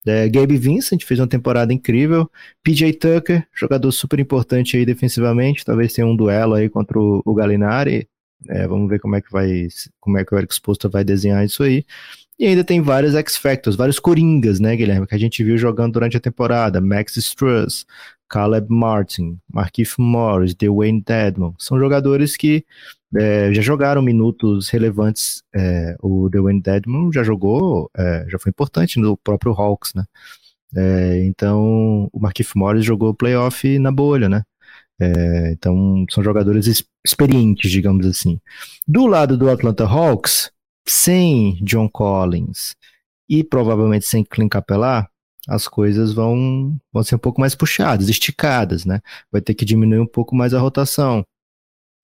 É, 0.05 0.27
Gabe 0.27 0.57
Vincent 0.57 1.03
fez 1.03 1.19
uma 1.19 1.27
temporada 1.27 1.73
incrível. 1.73 2.29
PJ 2.63 2.93
Tucker, 2.93 3.47
jogador 3.53 3.91
super 3.91 4.19
importante 4.19 4.75
aí 4.77 4.85
defensivamente. 4.85 5.63
Talvez 5.63 5.93
tenha 5.93 6.07
um 6.07 6.15
duelo 6.15 6.55
aí 6.55 6.69
contra 6.69 6.99
o, 6.99 7.21
o 7.25 7.33
Galinari. 7.33 8.07
É, 8.49 8.67
vamos 8.67 8.89
ver 8.89 8.99
como 8.99 9.15
é 9.15 9.21
que 9.21 9.31
vai, 9.31 9.67
como 9.99 10.17
é 10.17 10.25
que 10.25 10.35
o 10.35 10.37
Eric 10.37 10.53
Sposta 10.53 10.89
vai 10.89 11.03
desenhar 11.03 11.45
isso 11.45 11.63
aí. 11.63 11.85
E 12.37 12.47
ainda 12.47 12.63
tem 12.63 12.81
vários 12.81 13.15
X-Factors, 13.15 13.75
vários 13.75 13.99
Coringas, 13.99 14.59
né, 14.59 14.75
Guilherme, 14.75 15.07
que 15.07 15.15
a 15.15 15.19
gente 15.19 15.43
viu 15.43 15.57
jogando 15.57 15.93
durante 15.93 16.17
a 16.17 16.19
temporada. 16.19 16.81
Max 16.81 17.15
Struss, 17.15 17.85
Caleb 18.33 18.65
Martin, 18.67 19.37
Markif 19.53 19.93
Morris, 19.99 20.55
Dwayne 20.55 21.03
Dedmon. 21.05 21.53
São 21.59 21.77
jogadores 21.77 22.35
que 22.35 22.65
é, 23.15 23.53
já 23.53 23.61
jogaram 23.61 24.01
minutos 24.01 24.69
relevantes. 24.69 25.43
É, 25.53 25.95
o 26.01 26.27
Dwayne 26.29 26.59
Dedmon 26.59 27.11
já 27.11 27.21
jogou, 27.21 27.91
é, 27.95 28.25
já 28.27 28.39
foi 28.39 28.49
importante 28.49 28.99
no 28.99 29.15
próprio 29.15 29.51
Hawks, 29.53 29.93
né? 29.93 30.03
É, 30.75 31.23
então, 31.25 32.09
o 32.11 32.19
Markif 32.19 32.57
Morris 32.57 32.83
jogou 32.83 33.13
playoff 33.13 33.77
na 33.77 33.91
bolha, 33.91 34.27
né? 34.27 34.41
É, 34.99 35.51
então, 35.51 36.03
são 36.09 36.23
jogadores 36.23 36.83
experientes, 37.05 37.69
digamos 37.69 38.03
assim. 38.07 38.39
Do 38.87 39.05
lado 39.05 39.37
do 39.37 39.47
Atlanta 39.47 39.85
Hawks, 39.85 40.51
sem 40.87 41.59
John 41.63 41.87
Collins 41.87 42.75
e 43.29 43.43
provavelmente 43.43 44.07
sem 44.07 44.23
Clint 44.23 44.49
Capela, 44.49 45.07
as 45.47 45.67
coisas 45.67 46.13
vão, 46.13 46.77
vão 46.91 47.03
ser 47.03 47.15
um 47.15 47.19
pouco 47.19 47.41
mais 47.41 47.55
puxadas, 47.55 48.09
esticadas, 48.09 48.85
né? 48.85 49.01
Vai 49.31 49.41
ter 49.41 49.53
que 49.53 49.65
diminuir 49.65 49.99
um 49.99 50.07
pouco 50.07 50.35
mais 50.35 50.53
a 50.53 50.59
rotação. 50.59 51.25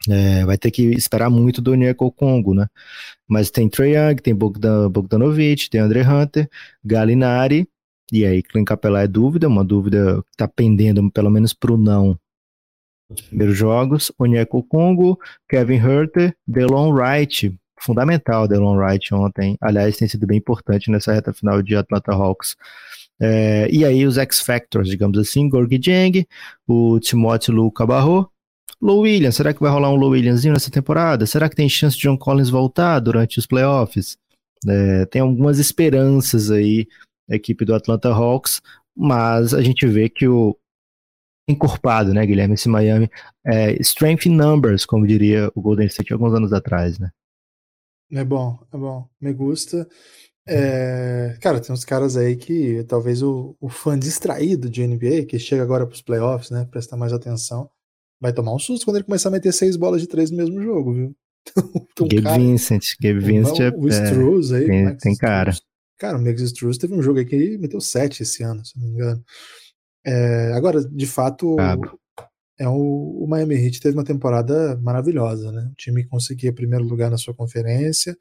É, 0.08 0.46
vai 0.46 0.58
ter 0.58 0.72
que 0.72 0.84
esperar 0.92 1.30
muito 1.30 1.62
do 1.62 1.76
Nico 1.76 2.12
Congo, 2.12 2.54
né? 2.54 2.68
Mas 3.28 3.52
tem 3.52 3.70
Trae 3.70 3.96
Young, 3.96 4.16
tem 4.16 4.34
Bogdan, 4.34 4.90
Bogdanovic, 4.90 5.70
tem 5.70 5.82
Andre 5.82 6.02
Hunter, 6.02 6.50
Galinari, 6.84 7.68
e 8.12 8.26
aí 8.26 8.42
Clint 8.42 8.66
Capela 8.66 9.02
é 9.02 9.08
dúvida, 9.08 9.48
uma 9.48 9.64
dúvida 9.64 10.24
que 10.32 10.38
tá 10.38 10.48
pendendo 10.48 11.12
pelo 11.12 11.30
menos 11.30 11.54
pro 11.54 11.78
não 11.78 12.18
nos 13.10 13.22
primeiros 13.22 13.58
jogos, 13.58 14.12
Onyeko 14.20 14.64
Congo, 14.64 15.20
Kevin 15.50 15.78
Herter, 15.78 16.36
Delon 16.48 16.92
Wright, 16.94 17.56
fundamental 17.80 18.48
Delon 18.48 18.78
Wright 18.78 19.14
ontem, 19.14 19.58
aliás 19.60 19.98
tem 19.98 20.08
sido 20.08 20.28
bem 20.28 20.38
importante 20.38 20.92
nessa 20.92 21.14
reta 21.14 21.34
final 21.34 21.62
de 21.62 21.76
Atlanta 21.76 22.14
Hawks. 22.14 22.56
É, 23.22 23.70
e 23.72 23.84
aí 23.84 24.06
os 24.06 24.18
X-Factors, 24.18 24.88
digamos 24.88 25.18
assim, 25.18 25.50
Gorg 25.50 25.80
Jang, 25.82 26.26
o 26.68 27.00
Timothy 27.00 27.52
Lu 27.52 27.72
Cabarro, 27.72 28.32
Low 28.82 29.02
Williams, 29.02 29.36
será 29.36 29.54
que 29.54 29.60
vai 29.60 29.72
rolar 29.72 29.92
um 29.92 29.98
Low 29.98 30.12
Williamsinho 30.12 30.54
nessa 30.54 30.72
temporada? 30.72 31.26
Será 31.26 31.50
que 31.50 31.56
tem 31.56 31.68
chance 31.68 31.98
de 31.98 32.04
John 32.04 32.18
Collins 32.18 32.50
voltar 32.50 33.00
durante 33.00 33.38
os 33.38 33.46
playoffs? 33.46 34.18
É, 34.68 35.06
tem 35.06 35.22
algumas 35.22 35.60
esperanças 35.60 36.50
aí, 36.50 36.88
a 37.30 37.36
equipe 37.36 37.66
do 37.66 37.76
Atlanta 37.76 38.10
Hawks, 38.10 38.62
mas 38.96 39.54
a 39.54 39.62
gente 39.62 39.86
vê 39.86 40.08
que 40.08 40.28
o, 40.28 40.58
encorpado, 41.50 42.14
né, 42.14 42.26
Guilherme? 42.26 42.54
Esse 42.54 42.70
Miami 42.70 43.10
é 43.46 43.74
strength 43.82 44.28
in 44.28 44.36
numbers, 44.36 44.86
como 44.86 45.08
diria 45.08 45.52
o 45.56 45.62
Golden 45.62 45.88
State 45.88 46.14
alguns 46.14 46.34
anos 46.34 46.54
atrás, 46.54 47.00
né? 47.00 47.10
É 48.12 48.24
bom, 48.24 48.60
é 48.72 48.78
bom. 48.78 49.08
Me 49.20 49.34
gusta. 49.34 49.88
É, 50.52 51.38
cara, 51.40 51.60
tem 51.60 51.72
uns 51.72 51.86
caras 51.86 52.18
aí 52.18 52.36
que 52.36 52.84
talvez 52.86 53.22
o, 53.22 53.56
o 53.60 53.70
fã 53.70 53.98
distraído 53.98 54.70
de 54.70 54.86
NBA, 54.86 55.26
que 55.28 55.38
chega 55.38 55.62
agora 55.62 55.86
pros 55.86 56.02
playoffs, 56.02 56.50
né, 56.50 56.68
prestar 56.72 56.98
mais 56.98 57.14
atenção, 57.14 57.70
vai 58.20 58.34
tomar 58.34 58.54
um 58.54 58.60
susto 58.60 58.84
quando 58.84 58.98
ele 58.98 59.06
começar 59.06 59.30
a 59.30 59.32
meter 59.32 59.54
seis 59.54 59.76
bolas 59.76 60.02
de 60.02 60.08
três 60.08 60.32
no 60.32 60.38
mesmo 60.38 60.62
jogo, 60.62 60.94
viu? 60.94 61.16
Então, 61.92 62.08
Gabe 62.08 62.22
cara, 62.22 62.38
Vincent, 62.38 62.84
Gabe 63.02 63.20
Vincent 63.20 63.60
é, 63.60 63.70
o 63.76 63.88
Struz 63.90 64.52
aí, 64.54 64.66
tem, 64.66 64.98
tem 64.98 65.16
cara. 65.16 65.52
Cara, 65.98 66.18
o 66.18 66.22
Max 66.22 66.42
Struz 66.42 66.78
teve 66.78 66.94
um 66.94 67.02
jogo 67.02 67.20
aí 67.20 67.26
que 67.26 67.36
ele 67.36 67.58
meteu 67.58 67.82
sete 67.82 68.24
esse 68.24 68.42
ano, 68.42 68.64
se 68.66 68.80
não 68.80 68.88
me 68.88 68.94
engano. 68.94 69.24
É, 70.06 70.54
agora, 70.54 70.82
de 70.82 71.06
fato, 71.06 71.58
é 72.58 72.68
o, 72.68 73.24
o, 73.24 73.28
Miami 73.28 73.56
Heat 73.56 73.82
teve 73.82 73.98
uma 73.98 74.04
temporada 74.04 74.78
maravilhosa, 74.78 75.52
né? 75.52 75.70
O 75.72 75.76
time 75.76 76.06
conseguia 76.06 76.54
primeiro 76.54 76.86
lugar 76.86 77.12
na 77.12 77.18
sua 77.18 77.34
conferência, 77.34 78.18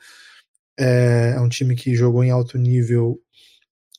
é, 0.78 1.34
é, 1.36 1.40
um 1.40 1.48
time 1.48 1.74
que 1.74 1.94
jogou 1.94 2.22
em 2.22 2.30
alto 2.30 2.56
nível 2.56 3.20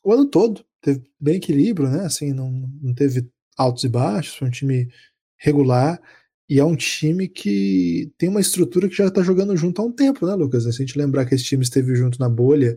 o 0.04 0.14
ano 0.14 0.26
todo, 0.26 0.64
teve 0.82 1.04
bem 1.20 1.36
equilíbrio, 1.36 1.90
né? 1.90 2.06
Assim, 2.06 2.32
não, 2.34 2.50
não 2.82 2.94
teve 2.94 3.30
altos 3.58 3.84
e 3.84 3.90
baixos, 3.90 4.36
foi 4.38 4.48
um 4.48 4.52
time 4.52 4.90
regular 5.38 6.02
e 6.50 6.60
é 6.60 6.64
um 6.64 6.76
time 6.76 7.28
que 7.28 8.12
tem 8.18 8.30
uma 8.30 8.42
estrutura 8.42 8.90
que 8.90 8.96
já 8.96 9.08
está 9.08 9.22
jogando 9.22 9.56
junto 9.56 9.82
há 9.82 9.86
um 9.86 9.92
tempo, 9.92 10.26
né, 10.26 10.34
Lucas? 10.34 10.64
Se 10.64 10.70
a 10.70 10.72
gente 10.72 10.98
lembrar 10.98 11.26
que 11.26 11.36
esse 11.36 11.44
time 11.44 11.64
esteve 11.64 11.96
junto 11.96 12.20
na 12.20 12.30
bolha, 12.30 12.76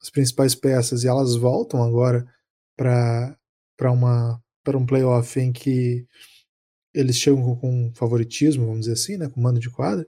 as 0.00 0.10
principais 0.10 0.54
peças, 0.54 1.04
e 1.04 1.08
elas 1.08 1.36
voltam 1.36 1.82
agora 1.82 2.26
para 2.76 3.36
um 4.74 4.86
playoff 4.86 5.38
em 5.38 5.52
que 5.52 6.04
eles 6.92 7.16
chegam 7.16 7.54
com 7.56 7.92
favoritismo, 7.94 8.66
vamos 8.66 8.80
dizer 8.80 8.94
assim, 8.94 9.16
né, 9.16 9.28
com 9.28 9.40
mando 9.40 9.60
de 9.60 9.70
quadra, 9.70 10.06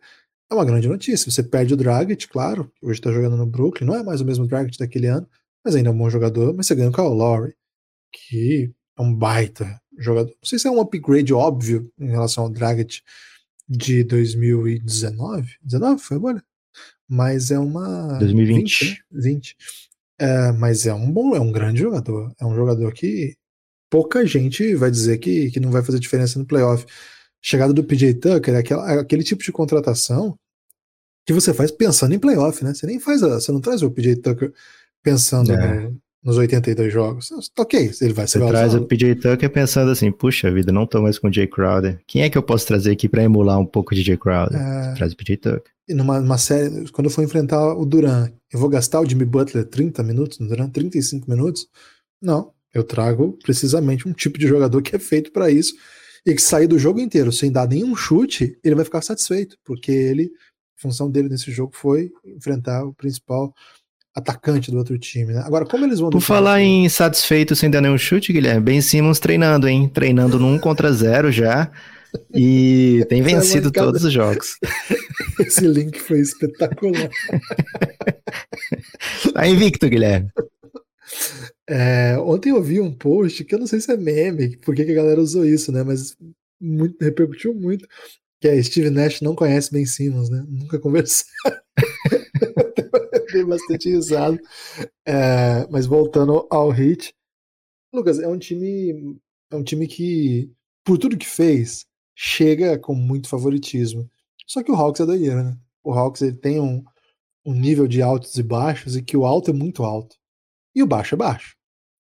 é 0.51 0.55
uma 0.55 0.65
grande 0.65 0.89
notícia. 0.89 1.31
Você 1.31 1.43
perde 1.43 1.75
o 1.75 1.77
Dragic, 1.77 2.29
claro, 2.29 2.71
que 2.77 2.87
hoje 2.87 3.01
está 3.01 3.11
jogando 3.13 3.37
no 3.37 3.47
Brooklyn, 3.47 3.87
não 3.87 3.97
é 3.97 4.03
mais 4.03 4.21
o 4.21 4.25
mesmo 4.25 4.47
Dragic 4.47 4.79
daquele 4.79 5.07
ano, 5.07 5.29
mas 5.65 5.75
ainda 5.75 5.89
é 5.89 5.93
um 5.93 5.99
bom 5.99 6.11
jogador, 6.11 6.55
mas 6.55 6.67
você 6.67 6.75
ganha 6.75 6.91
o 6.91 6.93
Kyle 6.93 7.09
Lowry, 7.09 7.55
que 8.13 8.71
é 8.99 9.03
um 9.03 9.15
baita 9.15 9.81
jogador. 9.99 10.31
Não 10.31 10.49
sei 10.49 10.59
se 10.59 10.69
é 10.69 10.71
um 10.71 10.81
upgrade 10.81 11.33
óbvio 11.33 11.91
em 11.99 12.11
relação 12.11 12.45
ao 12.45 12.51
Dragic 12.51 13.01
de 13.69 14.05
2019, 14.05 15.57
19 15.63 16.03
foi 16.03 16.17
agora? 16.17 16.45
Mas 17.09 17.51
é 17.51 17.59
uma 17.59 18.19
2020, 18.19 18.85
20, 18.85 18.91
né? 18.91 18.97
20. 19.13 19.57
É, 20.19 20.53
mas 20.53 20.87
é 20.87 20.95
um 20.95 21.11
bom, 21.11 21.35
é 21.35 21.41
um 21.41 21.51
grande 21.51 21.81
jogador, 21.81 22.33
é 22.39 22.47
um 22.47 22.55
jogador 22.55 22.93
que 22.93 23.37
pouca 23.91 24.27
gente 24.27 24.75
vai 24.75 24.91
dizer 24.91 25.19
que, 25.19 25.51
que 25.51 25.61
não 25.61 25.71
vai 25.71 25.83
fazer 25.83 25.99
diferença 25.99 26.39
no 26.39 26.47
playoff. 26.47 26.85
Chegada 27.47 27.75
do 27.75 27.85
PJ 27.85 28.15
Tucker 28.15 28.55
é 28.55 28.59
aquela, 28.59 29.01
aquele 29.01 29.23
tipo 29.23 29.45
de 29.45 29.53
contratação 29.53 30.35
que 31.27 31.33
você 31.35 31.53
faz 31.53 31.71
pensando 31.71 32.15
em 32.15 32.19
playoff, 32.19 32.65
né? 32.65 32.73
Você 32.73 32.87
nem 32.87 32.99
faz, 32.99 33.23
a, 33.23 33.39
você 33.39 33.53
não 33.53 33.61
traz 33.61 33.83
o 33.83 33.91
PJ 33.91 34.17
Tucker 34.23 34.51
pensando 35.03 35.53
é. 35.53 35.81
no, 35.81 36.01
nos 36.25 36.39
82 36.39 36.91
jogos. 36.91 37.29
Ok, 37.59 37.93
ele 38.01 38.15
vai 38.15 38.27
ser 38.27 38.39
Você 38.39 38.49
traz 38.49 38.75
o 38.75 38.87
PJ 38.87 39.17
Tucker 39.17 39.51
pensando 39.51 39.91
assim, 39.91 40.11
puxa 40.11 40.51
vida, 40.51 40.73
não 40.73 40.87
tô 40.87 41.03
mais 41.03 41.19
com 41.19 41.29
o 41.29 41.33
Jay 41.33 41.47
Crowder. 41.47 42.01
Quem 42.07 42.23
é 42.23 42.31
que 42.31 42.39
eu 42.39 42.43
posso 42.43 42.67
trazer 42.67 42.93
aqui 42.93 43.11
para 43.11 43.23
emular 43.23 43.61
um 43.61 43.67
pouco 43.67 43.95
de 43.95 44.03
Jay 44.03 44.17
Crowder? 44.17 44.59
É... 44.59 44.95
Traz 44.95 45.13
o 45.13 45.17
PJ 45.17 45.37
Tucker. 45.37 45.71
E 45.87 45.93
numa, 45.93 46.19
numa 46.21 46.39
série, 46.39 46.91
quando 46.93 47.09
eu 47.09 47.11
for 47.11 47.23
enfrentar 47.23 47.75
o 47.75 47.85
Duran, 47.85 48.31
eu 48.51 48.59
vou 48.59 48.71
gastar 48.71 49.03
o 49.03 49.07
Jimmy 49.07 49.27
Butler 49.27 49.67
30 49.67 50.03
minutos 50.03 50.39
no 50.39 50.49
Duran, 50.49 50.71
35 50.71 51.31
minutos? 51.31 51.67
Não, 52.23 52.53
eu 52.73 52.83
trago 52.83 53.39
precisamente 53.45 54.09
um 54.09 54.15
tipo 54.15 54.39
de 54.39 54.47
jogador 54.47 54.81
que 54.81 54.97
é 54.97 54.99
feito 54.99 55.31
para 55.31 55.51
isso 55.51 55.75
e 56.27 56.35
que 56.35 56.43
sair 56.43 56.67
do 56.67 56.79
jogo 56.79 57.01
inteiro 57.01 57.31
sem 57.31 57.53
dar 57.53 57.69
nenhum 57.69 57.95
chute, 57.95 58.59
ele 58.65 58.75
vai 58.75 58.85
ficar 58.85 59.03
satisfeito, 59.03 59.57
porque 59.65 59.93
ele, 59.93 60.31
a 60.79 60.83
função 60.83 61.11
dele 61.11 61.29
nesse 61.29 61.51
jogo 61.51 61.73
foi 61.75 62.11
enfrentar 62.25 62.85
o 62.85 62.95
principal 62.95 63.53
atacante 64.15 64.71
do 64.71 64.79
outro 64.79 64.97
time, 64.97 65.35
né? 65.35 65.43
Agora, 65.45 65.67
como 65.67 65.85
eles 65.85 65.99
vão... 65.99 66.09
Por 66.09 66.21
falar 66.21 66.61
em 66.61 66.89
satisfeito 66.89 67.57
sem 67.57 67.69
dar 67.69 67.81
nenhum 67.81 67.99
chute, 67.99 68.33
Guilherme, 68.33 68.61
Ben 68.61 68.81
Simmons 68.81 69.19
treinando, 69.19 69.69
hein? 69.69 69.89
Treinando 69.93 70.39
no 70.39 70.47
1 70.55 70.59
contra 70.61 70.93
0 70.93 71.33
já. 71.33 71.71
E 72.33 73.05
tem 73.11 73.23
vencido 73.23 73.73
todos 73.73 74.05
os 74.05 74.13
jogos. 74.13 74.57
Esse 75.41 75.67
link 75.67 75.99
foi 75.99 76.21
espetacular. 76.21 77.11
tá 79.33 79.47
invicto, 79.49 79.89
Guilherme. 79.89 80.29
É, 81.68 82.18
ontem 82.18 82.50
eu 82.50 82.62
vi 82.62 82.81
um 82.81 82.92
post 82.92 83.42
que 83.44 83.55
eu 83.55 83.59
não 83.59 83.66
sei 83.66 83.81
se 83.81 83.90
é 83.90 83.96
meme, 83.96 84.57
porque 84.59 84.85
que 84.85 84.90
a 84.90 84.94
galera 84.94 85.20
usou 85.20 85.44
isso, 85.44 85.72
né? 85.72 85.83
Mas 85.83 86.16
muito, 86.61 86.96
repercutiu 87.03 87.55
muito. 87.55 87.87
Que 88.40 88.48
é 88.48 88.62
Steve 88.62 88.90
Nash 88.90 89.20
não 89.22 89.35
conhece 89.35 89.72
Ben 89.72 89.87
Simmons, 89.87 90.29
né? 90.29 90.44
Nunca 90.46 90.79
conversaram. 90.81 91.59
Dei 93.33 93.44
bastante 93.44 93.88
risado. 93.90 94.38
É, 95.07 95.66
mas 95.70 95.87
voltando 95.87 96.46
ao 96.50 96.70
Hit, 96.70 97.14
Lucas, 97.92 98.18
é 98.18 98.29
um 98.29 98.38
time. 98.38 99.18
É 99.50 99.57
um 99.57 99.62
time 99.62 99.87
que, 99.87 100.50
por 100.85 100.98
tudo 100.98 101.16
que 101.16 101.27
fez, 101.27 101.87
chega 102.14 102.79
com 102.79 102.94
muito 102.94 103.29
favoritismo. 103.29 104.11
Só 104.46 104.62
que 104.62 104.70
o 104.70 104.74
Hawks 104.74 105.00
é 105.00 105.07
doideira, 105.07 105.42
né? 105.42 105.57
O 105.83 105.92
Hawks 105.92 106.22
ele 106.22 106.37
tem 106.37 106.61
um, 106.61 106.85
um 107.44 107.55
nível 107.55 107.87
de 107.87 108.03
altos 108.03 108.37
e 108.37 108.42
baixos 108.42 108.96
e 108.96 109.03
que 109.03 109.16
o 109.16 109.24
alto 109.24 109.50
é 109.50 109.55
muito 109.55 109.83
alto 109.85 110.16
e 110.75 110.83
o 110.83 110.87
baixo 110.87 111.15
é 111.15 111.19
baixo. 111.19 111.57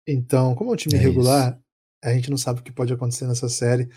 Então, 0.06 0.54
como 0.54 0.70
é 0.70 0.74
um 0.74 0.76
time 0.76 0.94
é 0.94 0.98
regular, 0.98 1.52
isso. 1.52 1.58
a 2.02 2.14
gente 2.14 2.30
não 2.30 2.36
sabe 2.36 2.60
o 2.60 2.62
que 2.62 2.72
pode 2.72 2.92
acontecer 2.92 3.26
nessa 3.26 3.48
série. 3.48 3.88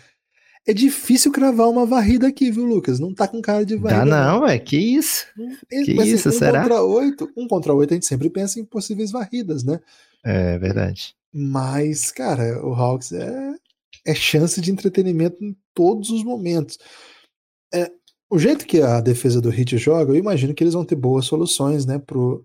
É 0.66 0.72
difícil 0.72 1.32
cravar 1.32 1.68
uma 1.68 1.86
varrida 1.86 2.28
aqui, 2.28 2.50
viu, 2.50 2.64
Lucas? 2.64 2.98
Não 2.98 3.14
tá 3.14 3.26
com 3.26 3.40
cara 3.40 3.64
de 3.64 3.76
varrida. 3.76 4.02
Ah, 4.02 4.04
não, 4.04 4.46
é 4.46 4.58
que 4.58 4.76
isso. 4.76 5.26
Que 5.68 5.94
Mas, 5.94 6.08
assim, 6.08 6.14
isso, 6.14 6.28
um 6.28 6.32
será? 6.32 6.62
Contra 6.62 6.82
oito, 6.82 7.32
um 7.36 7.48
contra 7.48 7.74
oito 7.74 7.92
a 7.92 7.94
gente 7.94 8.06
sempre 8.06 8.28
pensa 8.28 8.60
em 8.60 8.64
possíveis 8.64 9.10
varridas, 9.10 9.64
né? 9.64 9.80
É 10.24 10.58
verdade. 10.58 11.14
Mas, 11.32 12.10
cara, 12.10 12.64
o 12.66 12.74
Hawks 12.74 13.12
é, 13.12 13.54
é 14.06 14.14
chance 14.14 14.60
de 14.60 14.70
entretenimento 14.70 15.42
em 15.42 15.56
todos 15.72 16.10
os 16.10 16.24
momentos. 16.24 16.78
É, 17.72 17.90
o 18.30 18.38
jeito 18.38 18.66
que 18.66 18.82
a 18.82 19.00
defesa 19.00 19.40
do 19.40 19.52
Heat 19.52 19.78
joga, 19.78 20.12
eu 20.12 20.16
imagino 20.16 20.54
que 20.54 20.62
eles 20.62 20.74
vão 20.74 20.84
ter 20.84 20.96
boas 20.96 21.24
soluções, 21.24 21.86
né, 21.86 21.98
pro, 21.98 22.44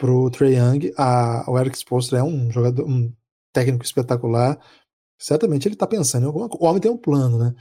pro 0.00 0.30
Trey 0.30 0.56
Young. 0.56 0.92
A, 0.96 1.44
o 1.46 1.58
Eric 1.58 1.76
Spoelstra 1.76 2.20
é 2.20 2.22
um 2.22 2.50
jogador, 2.50 2.88
um 2.88 3.12
técnico 3.52 3.84
espetacular. 3.84 4.58
Certamente 5.18 5.68
ele 5.68 5.76
tá 5.76 5.86
pensando 5.86 6.22
em 6.24 6.26
alguma 6.26 6.48
coisa. 6.48 6.64
O 6.64 6.66
homem 6.66 6.80
tem 6.80 6.90
um 6.90 6.96
plano, 6.96 7.38
né? 7.38 7.54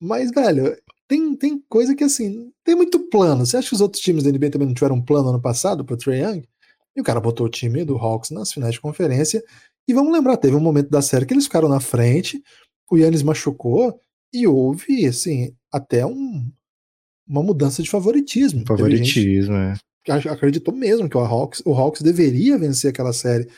Mas, 0.00 0.32
velho, 0.32 0.76
tem, 1.08 1.36
tem 1.36 1.62
coisa 1.68 1.94
que 1.94 2.02
assim, 2.02 2.50
tem 2.64 2.74
muito 2.74 3.08
plano. 3.08 3.46
Você 3.46 3.56
acha 3.56 3.68
que 3.68 3.74
os 3.74 3.80
outros 3.80 4.02
times 4.02 4.24
da 4.24 4.30
NBA 4.30 4.50
também 4.50 4.66
não 4.66 4.74
tiveram 4.74 4.96
um 4.96 5.02
plano 5.02 5.28
ano 5.28 5.40
passado 5.40 5.84
pro 5.84 5.96
Trey 5.96 6.22
Young? 6.22 6.42
E 6.96 7.00
o 7.00 7.04
cara 7.04 7.20
botou 7.20 7.46
o 7.46 7.50
time 7.50 7.84
do 7.84 7.96
Hawks 7.96 8.30
nas 8.30 8.52
finais 8.52 8.74
de 8.74 8.80
conferência. 8.80 9.42
E 9.86 9.94
vamos 9.94 10.12
lembrar, 10.12 10.36
teve 10.38 10.56
um 10.56 10.60
momento 10.60 10.90
da 10.90 11.00
série 11.00 11.24
que 11.24 11.32
eles 11.32 11.44
ficaram 11.44 11.68
na 11.68 11.78
frente, 11.78 12.42
o 12.90 12.96
Yannis 12.96 13.22
machucou 13.22 14.00
e 14.34 14.44
houve, 14.46 15.06
assim, 15.06 15.54
até 15.72 16.04
um, 16.04 16.50
uma 17.28 17.42
mudança 17.44 17.80
de 17.82 17.88
favoritismo. 17.88 18.64
Favoritismo, 18.66 19.54
é 19.54 19.74
acreditou 20.12 20.74
mesmo 20.74 21.08
que 21.08 21.16
o 21.16 21.20
Hawks, 21.20 21.62
o 21.64 21.74
Hawks 21.74 22.02
deveria 22.02 22.58
vencer 22.58 22.90
aquela 22.90 23.12
série. 23.12 23.48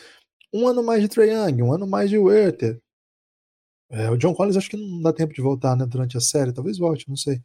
Um 0.52 0.66
ano 0.66 0.82
mais 0.82 1.02
de 1.02 1.08
Trae 1.08 1.30
Young, 1.30 1.62
um 1.62 1.72
ano 1.72 1.86
mais 1.86 2.08
de 2.08 2.18
Werther. 2.18 2.80
É, 3.90 4.10
o 4.10 4.16
John 4.16 4.34
Collins 4.34 4.56
acho 4.56 4.70
que 4.70 4.76
não 4.76 5.00
dá 5.00 5.12
tempo 5.12 5.32
de 5.32 5.40
voltar 5.40 5.76
né, 5.76 5.86
durante 5.86 6.16
a 6.16 6.20
série, 6.20 6.52
talvez 6.52 6.78
volte, 6.78 7.08
não 7.08 7.16
sei. 7.16 7.40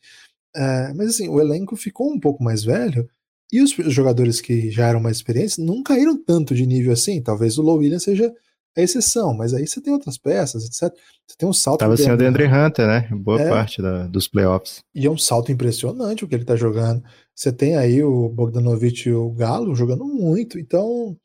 É, 0.56 0.94
mas 0.94 1.10
assim, 1.10 1.28
o 1.30 1.40
elenco 1.40 1.76
ficou 1.76 2.12
um 2.12 2.20
pouco 2.20 2.44
mais 2.44 2.64
velho 2.64 3.10
e 3.52 3.62
os, 3.62 3.78
os, 3.78 3.94
jogadores 3.94 4.42
que 4.42 4.70
já 4.70 4.88
eram 4.88 5.00
mais 5.00 5.18
experientes 5.18 5.58
não 5.58 5.84
caíram 5.84 6.18
tanto 6.18 6.56
de 6.56 6.66
nível 6.66 6.92
assim. 6.92 7.22
Talvez 7.22 7.58
o 7.58 7.62
Low 7.62 7.78
Williams 7.78 8.04
seja 8.04 8.34
a 8.76 8.82
exceção, 8.82 9.34
mas 9.34 9.54
aí 9.54 9.68
você 9.68 9.80
tem 9.80 9.94
outras 9.94 10.18
peças, 10.18 10.66
etc. 10.66 10.92
Você 11.28 11.38
tem 11.38 11.48
um 11.48 11.54
salto. 11.54 11.80
Tava 11.80 11.96
sendo 11.96 12.16
o 12.16 12.18
Deandre 12.18 12.46
Hunter, 12.48 12.88
né? 12.88 13.08
Boa 13.12 13.40
é, 13.40 13.50
parte 13.50 13.82
da, 13.82 14.08
dos 14.08 14.28
playoffs. 14.28 14.84
E 14.96 15.06
é 15.06 15.10
um 15.10 15.18
salto 15.18 15.52
impressionante 15.52 16.26
o 16.26 16.28
que 16.28 16.34
ele 16.34 16.46
tá 16.46 16.56
jogando. 16.56 17.04
Você 17.36 17.52
tem 17.52 17.76
aí 17.76 18.04
o 18.04 18.30
Bogdanovich 18.30 19.10
e 19.10 19.14
o 19.14 19.32
Galo 19.32 19.76
jogando 19.76 20.06
muito. 20.06 20.60
Então, 20.60 21.18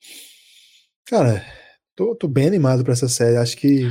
cara, 1.06 1.44
tô, 1.94 2.14
tô 2.14 2.26
bem 2.26 2.46
animado 2.46 2.82
para 2.82 2.94
essa 2.94 3.08
série. 3.08 3.36
Acho 3.36 3.56
que. 3.56 3.90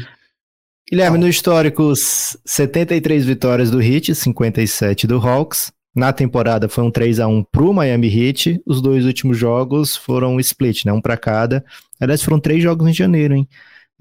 Guilherme, 0.90 1.18
ah. 1.18 1.22
no 1.22 1.28
histórico, 1.28 1.94
73 1.96 3.26
vitórias 3.26 3.70
do 3.70 3.82
Heat, 3.82 4.16
57 4.16 5.06
do 5.06 5.18
Hawks. 5.18 5.72
Na 5.96 6.14
temporada 6.14 6.70
foi 6.70 6.84
um 6.84 6.92
3 6.92 7.20
a 7.20 7.28
1 7.28 7.44
pro 7.52 7.74
Miami 7.74 8.08
Heat. 8.08 8.62
Os 8.66 8.82
dois 8.82 9.06
últimos 9.06 9.38
jogos 9.38 9.96
foram 9.96 10.40
split, 10.40 10.86
né? 10.86 10.94
Um 10.94 11.02
para 11.02 11.18
cada. 11.18 11.66
Aliás, 12.00 12.22
foram 12.22 12.40
três 12.40 12.62
jogos 12.62 12.88
em 12.88 12.94
janeiro, 12.94 13.36
hein? 13.36 13.48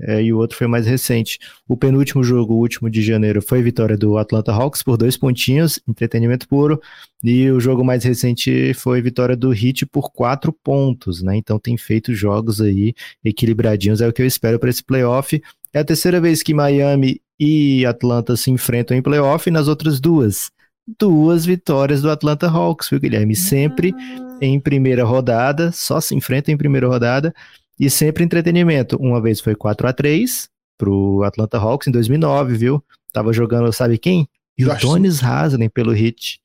É, 0.00 0.22
e 0.22 0.32
o 0.32 0.38
outro 0.38 0.56
foi 0.56 0.66
mais 0.66 0.86
recente. 0.86 1.38
O 1.66 1.76
penúltimo 1.76 2.22
jogo, 2.22 2.54
o 2.54 2.58
último 2.58 2.90
de 2.90 3.02
janeiro, 3.02 3.40
foi 3.40 3.62
vitória 3.62 3.96
do 3.96 4.18
Atlanta 4.18 4.52
Hawks 4.52 4.82
por 4.82 4.96
dois 4.96 5.16
pontinhos, 5.16 5.80
entretenimento 5.88 6.46
puro, 6.46 6.80
e 7.24 7.50
o 7.50 7.58
jogo 7.58 7.84
mais 7.84 8.04
recente 8.04 8.74
foi 8.74 9.00
vitória 9.00 9.36
do 9.36 9.52
Heat 9.52 9.86
por 9.86 10.10
quatro 10.12 10.52
pontos, 10.52 11.22
né? 11.22 11.36
Então 11.36 11.58
tem 11.58 11.76
feito 11.76 12.14
jogos 12.14 12.60
aí 12.60 12.94
equilibradinhos, 13.24 14.00
é 14.00 14.08
o 14.08 14.12
que 14.12 14.22
eu 14.22 14.26
espero 14.26 14.58
para 14.58 14.70
esse 14.70 14.84
playoff. 14.84 15.40
É 15.72 15.78
a 15.78 15.84
terceira 15.84 16.20
vez 16.20 16.42
que 16.42 16.54
Miami 16.54 17.20
e 17.38 17.84
Atlanta 17.86 18.36
se 18.36 18.50
enfrentam 18.50 18.96
em 18.96 19.02
playoff, 19.02 19.48
e 19.48 19.52
nas 19.52 19.68
outras 19.68 20.00
duas 20.00 20.50
duas 20.98 21.44
vitórias 21.44 22.00
do 22.00 22.10
Atlanta 22.10 22.48
Hawks, 22.48 22.88
viu, 22.88 23.00
Guilherme? 23.00 23.34
Sempre 23.34 23.92
em 24.40 24.60
primeira 24.60 25.04
rodada, 25.04 25.72
só 25.72 26.00
se 26.00 26.14
enfrentam 26.14 26.54
em 26.54 26.56
primeira 26.56 26.86
rodada 26.86 27.34
e 27.78 27.90
sempre 27.90 28.24
entretenimento. 28.24 28.96
Uma 28.96 29.20
vez 29.20 29.40
foi 29.40 29.54
4 29.54 29.86
a 29.88 29.92
3 29.92 30.48
pro 30.78 31.22
Atlanta 31.24 31.58
Hawks 31.58 31.88
em 31.88 31.90
2009, 31.90 32.56
viu? 32.56 32.84
Tava 33.12 33.32
jogando, 33.32 33.72
sabe 33.72 33.98
quem? 33.98 34.28
E 34.58 34.64
o 34.64 34.74
Donis 34.78 35.22
Haslem 35.22 35.68
pelo 35.68 35.92
Hit. 35.92 36.40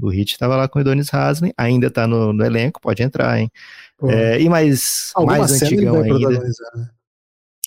O 0.00 0.10
Hit 0.10 0.38
tava 0.38 0.56
lá 0.56 0.68
com 0.68 0.78
o 0.78 0.84
Donis 0.84 1.12
Haslem, 1.12 1.52
ainda 1.56 1.90
tá 1.90 2.06
no, 2.06 2.32
no 2.32 2.44
elenco, 2.44 2.80
pode 2.80 3.02
entrar, 3.02 3.38
hein? 3.40 3.50
É, 4.04 4.40
e 4.40 4.48
mais, 4.48 5.12
mais 5.24 5.62
antigão 5.62 6.02
ainda. 6.02 6.30
Né? 6.30 6.50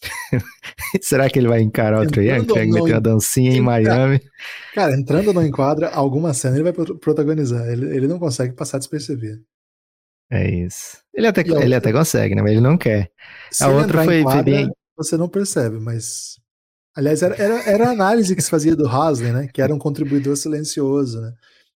Será 1.01 1.29
que 1.29 1.39
ele 1.39 1.47
vai 1.47 1.61
encarar 1.61 2.01
o 2.01 2.07
Trae 2.07 2.29
Young? 2.29 2.45
Trae 2.45 2.67
Young 2.67 2.73
meter 2.73 2.93
uma 2.93 3.01
dancinha 3.01 3.51
em 3.51 3.61
Miami? 3.61 4.21
Cara, 4.73 4.95
entrando 4.95 5.33
no 5.33 5.43
enquadra, 5.43 5.89
alguma 5.89 6.33
cena 6.33 6.55
ele 6.55 6.71
vai 6.71 6.73
protagonizar. 6.73 7.67
Ele, 7.67 7.95
ele 7.95 8.07
não 8.07 8.19
consegue 8.19 8.53
passar 8.53 8.77
despercebido. 8.77 9.43
É 10.31 10.49
isso. 10.49 10.97
Ele 11.13 11.27
até, 11.27 11.41
ele 11.41 11.53
outra... 11.53 11.77
até 11.77 11.91
consegue, 11.91 12.35
né? 12.35 12.41
Mas 12.41 12.51
ele 12.51 12.61
não 12.61 12.77
quer. 12.77 13.11
Se 13.51 13.63
a 13.63 13.69
outra 13.69 14.03
foi, 14.03 14.21
enquadra, 14.21 14.43
foi 14.43 14.51
bem. 14.51 14.71
Você 14.97 15.17
não 15.17 15.27
percebe, 15.27 15.79
mas. 15.79 16.39
Aliás, 16.95 17.23
era, 17.23 17.35
era, 17.35 17.63
era 17.63 17.87
a 17.87 17.91
análise 17.91 18.35
que 18.35 18.41
se 18.41 18.49
fazia 18.49 18.75
do 18.75 18.87
Hasley, 18.87 19.31
né? 19.31 19.47
Que 19.53 19.61
era 19.61 19.73
um 19.73 19.79
contribuidor 19.79 20.35
silencioso, 20.35 21.19
né? 21.21 21.33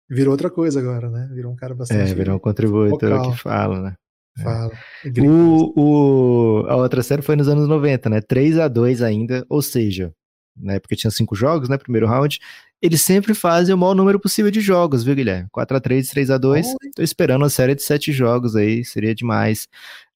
Virou 0.09 0.33
outra 0.33 0.49
coisa 0.49 0.79
agora, 0.79 1.09
né? 1.09 1.29
Virou 1.33 1.51
um 1.51 1.55
cara 1.55 1.73
bastante. 1.73 2.11
É, 2.11 2.13
virou 2.13 2.35
um 2.35 2.39
contribuidor 2.39 2.99
vocal. 2.99 3.31
que 3.31 3.39
fala, 3.39 3.81
né? 3.81 3.95
É. 4.37 4.43
Fala. 4.43 4.71
O, 5.19 5.81
o, 5.81 6.67
a 6.67 6.75
outra 6.75 7.01
série 7.01 7.21
foi 7.21 7.35
nos 7.35 7.47
anos 7.47 7.67
90, 7.67 8.09
né? 8.09 8.21
3 8.21 8.59
a 8.59 8.67
2 8.67 9.01
ainda, 9.01 9.45
ou 9.49 9.61
seja, 9.61 10.11
na 10.55 10.73
época 10.73 10.95
tinha 10.95 11.11
cinco 11.11 11.35
jogos, 11.35 11.69
né? 11.69 11.77
Primeiro 11.77 12.07
round. 12.07 12.39
Eles 12.81 13.01
sempre 13.01 13.33
fazem 13.33 13.73
o 13.73 13.77
maior 13.77 13.95
número 13.95 14.19
possível 14.19 14.51
de 14.51 14.59
jogos, 14.59 15.03
viu, 15.03 15.15
Guilherme? 15.15 15.47
4 15.51 15.77
a 15.77 15.79
3 15.79 16.09
3 16.09 16.31
a 16.31 16.37
2 16.37 16.67
Oi. 16.67 16.73
Tô 16.95 17.01
esperando 17.01 17.43
uma 17.43 17.49
série 17.49 17.75
de 17.75 17.81
sete 17.81 18.11
jogos 18.11 18.55
aí, 18.55 18.83
seria 18.83 19.15
demais. 19.15 19.69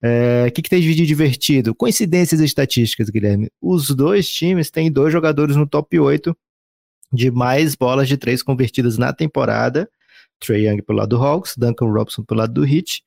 O 0.03 0.05
é, 0.05 0.51
que, 0.51 0.61
que 0.61 0.69
tem 0.69 0.81
de 0.81 1.05
divertido? 1.05 1.73
Coincidências 1.73 2.41
estatísticas, 2.41 3.09
Guilherme. 3.09 3.49
Os 3.61 3.89
dois 3.91 4.27
times 4.29 4.69
têm 4.69 4.91
dois 4.91 5.13
jogadores 5.13 5.55
no 5.55 5.65
top 5.65 5.97
8 5.97 6.35
de 7.11 7.31
mais 7.31 7.73
bolas 7.73 8.07
de 8.07 8.17
três 8.17 8.43
convertidas 8.43 8.97
na 8.97 9.13
temporada. 9.13 9.89
Trey 10.39 10.67
Young 10.67 10.81
pelo 10.81 10.99
lado 10.99 11.09
do 11.09 11.23
Hawks, 11.23 11.55
Duncan 11.57 11.85
Robinson 11.85 12.23
pelo 12.23 12.41
lado 12.41 12.53
do 12.53 12.65
Heat. 12.65 13.01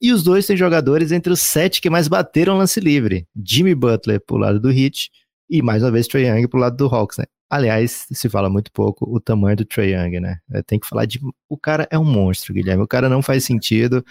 E 0.00 0.10
os 0.10 0.22
dois 0.22 0.46
têm 0.46 0.56
jogadores 0.56 1.12
entre 1.12 1.32
os 1.32 1.40
sete 1.40 1.80
que 1.80 1.90
mais 1.90 2.08
bateram 2.08 2.58
lance 2.58 2.80
livre. 2.80 3.26
Jimmy 3.36 3.74
Butler 3.74 4.20
pro 4.20 4.36
lado 4.36 4.58
do 4.58 4.70
Heat 4.70 5.10
e 5.52 5.60
mais 5.60 5.82
uma 5.82 5.90
vez 5.90 6.08
Trae 6.08 6.26
Young 6.26 6.48
pro 6.48 6.58
lado 6.58 6.78
do 6.78 6.86
Hawks, 6.86 7.18
né? 7.18 7.26
Aliás, 7.50 8.06
se 8.10 8.28
fala 8.30 8.48
muito 8.48 8.72
pouco 8.72 9.04
o 9.14 9.20
tamanho 9.20 9.54
do 9.54 9.66
Trae 9.66 9.92
Young, 9.92 10.18
né? 10.18 10.38
É, 10.50 10.62
tem 10.62 10.80
que 10.80 10.88
falar 10.88 11.04
de. 11.04 11.20
O 11.46 11.58
cara 11.58 11.86
é 11.90 11.98
um 11.98 12.04
monstro, 12.04 12.54
Guilherme. 12.54 12.82
O 12.82 12.88
cara 12.88 13.06
não 13.06 13.20
faz 13.20 13.44
sentido. 13.44 14.02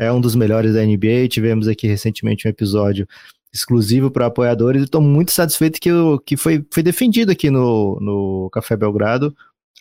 É, 0.00 0.06
é 0.06 0.12
um 0.12 0.20
dos 0.20 0.34
melhores 0.34 0.74
da 0.74 0.84
NBA. 0.84 1.28
Tivemos 1.28 1.68
aqui 1.68 1.86
recentemente 1.86 2.48
um 2.48 2.50
episódio 2.50 3.06
exclusivo 3.52 4.10
para 4.10 4.26
apoiadores. 4.26 4.82
Estou 4.82 5.00
muito 5.00 5.30
satisfeito 5.30 5.80
que, 5.80 5.88
eu, 5.88 6.20
que 6.26 6.36
foi, 6.36 6.66
foi 6.74 6.82
defendido 6.82 7.30
aqui 7.30 7.48
no, 7.48 7.96
no 8.00 8.50
Café 8.50 8.76
Belgrado 8.76 9.32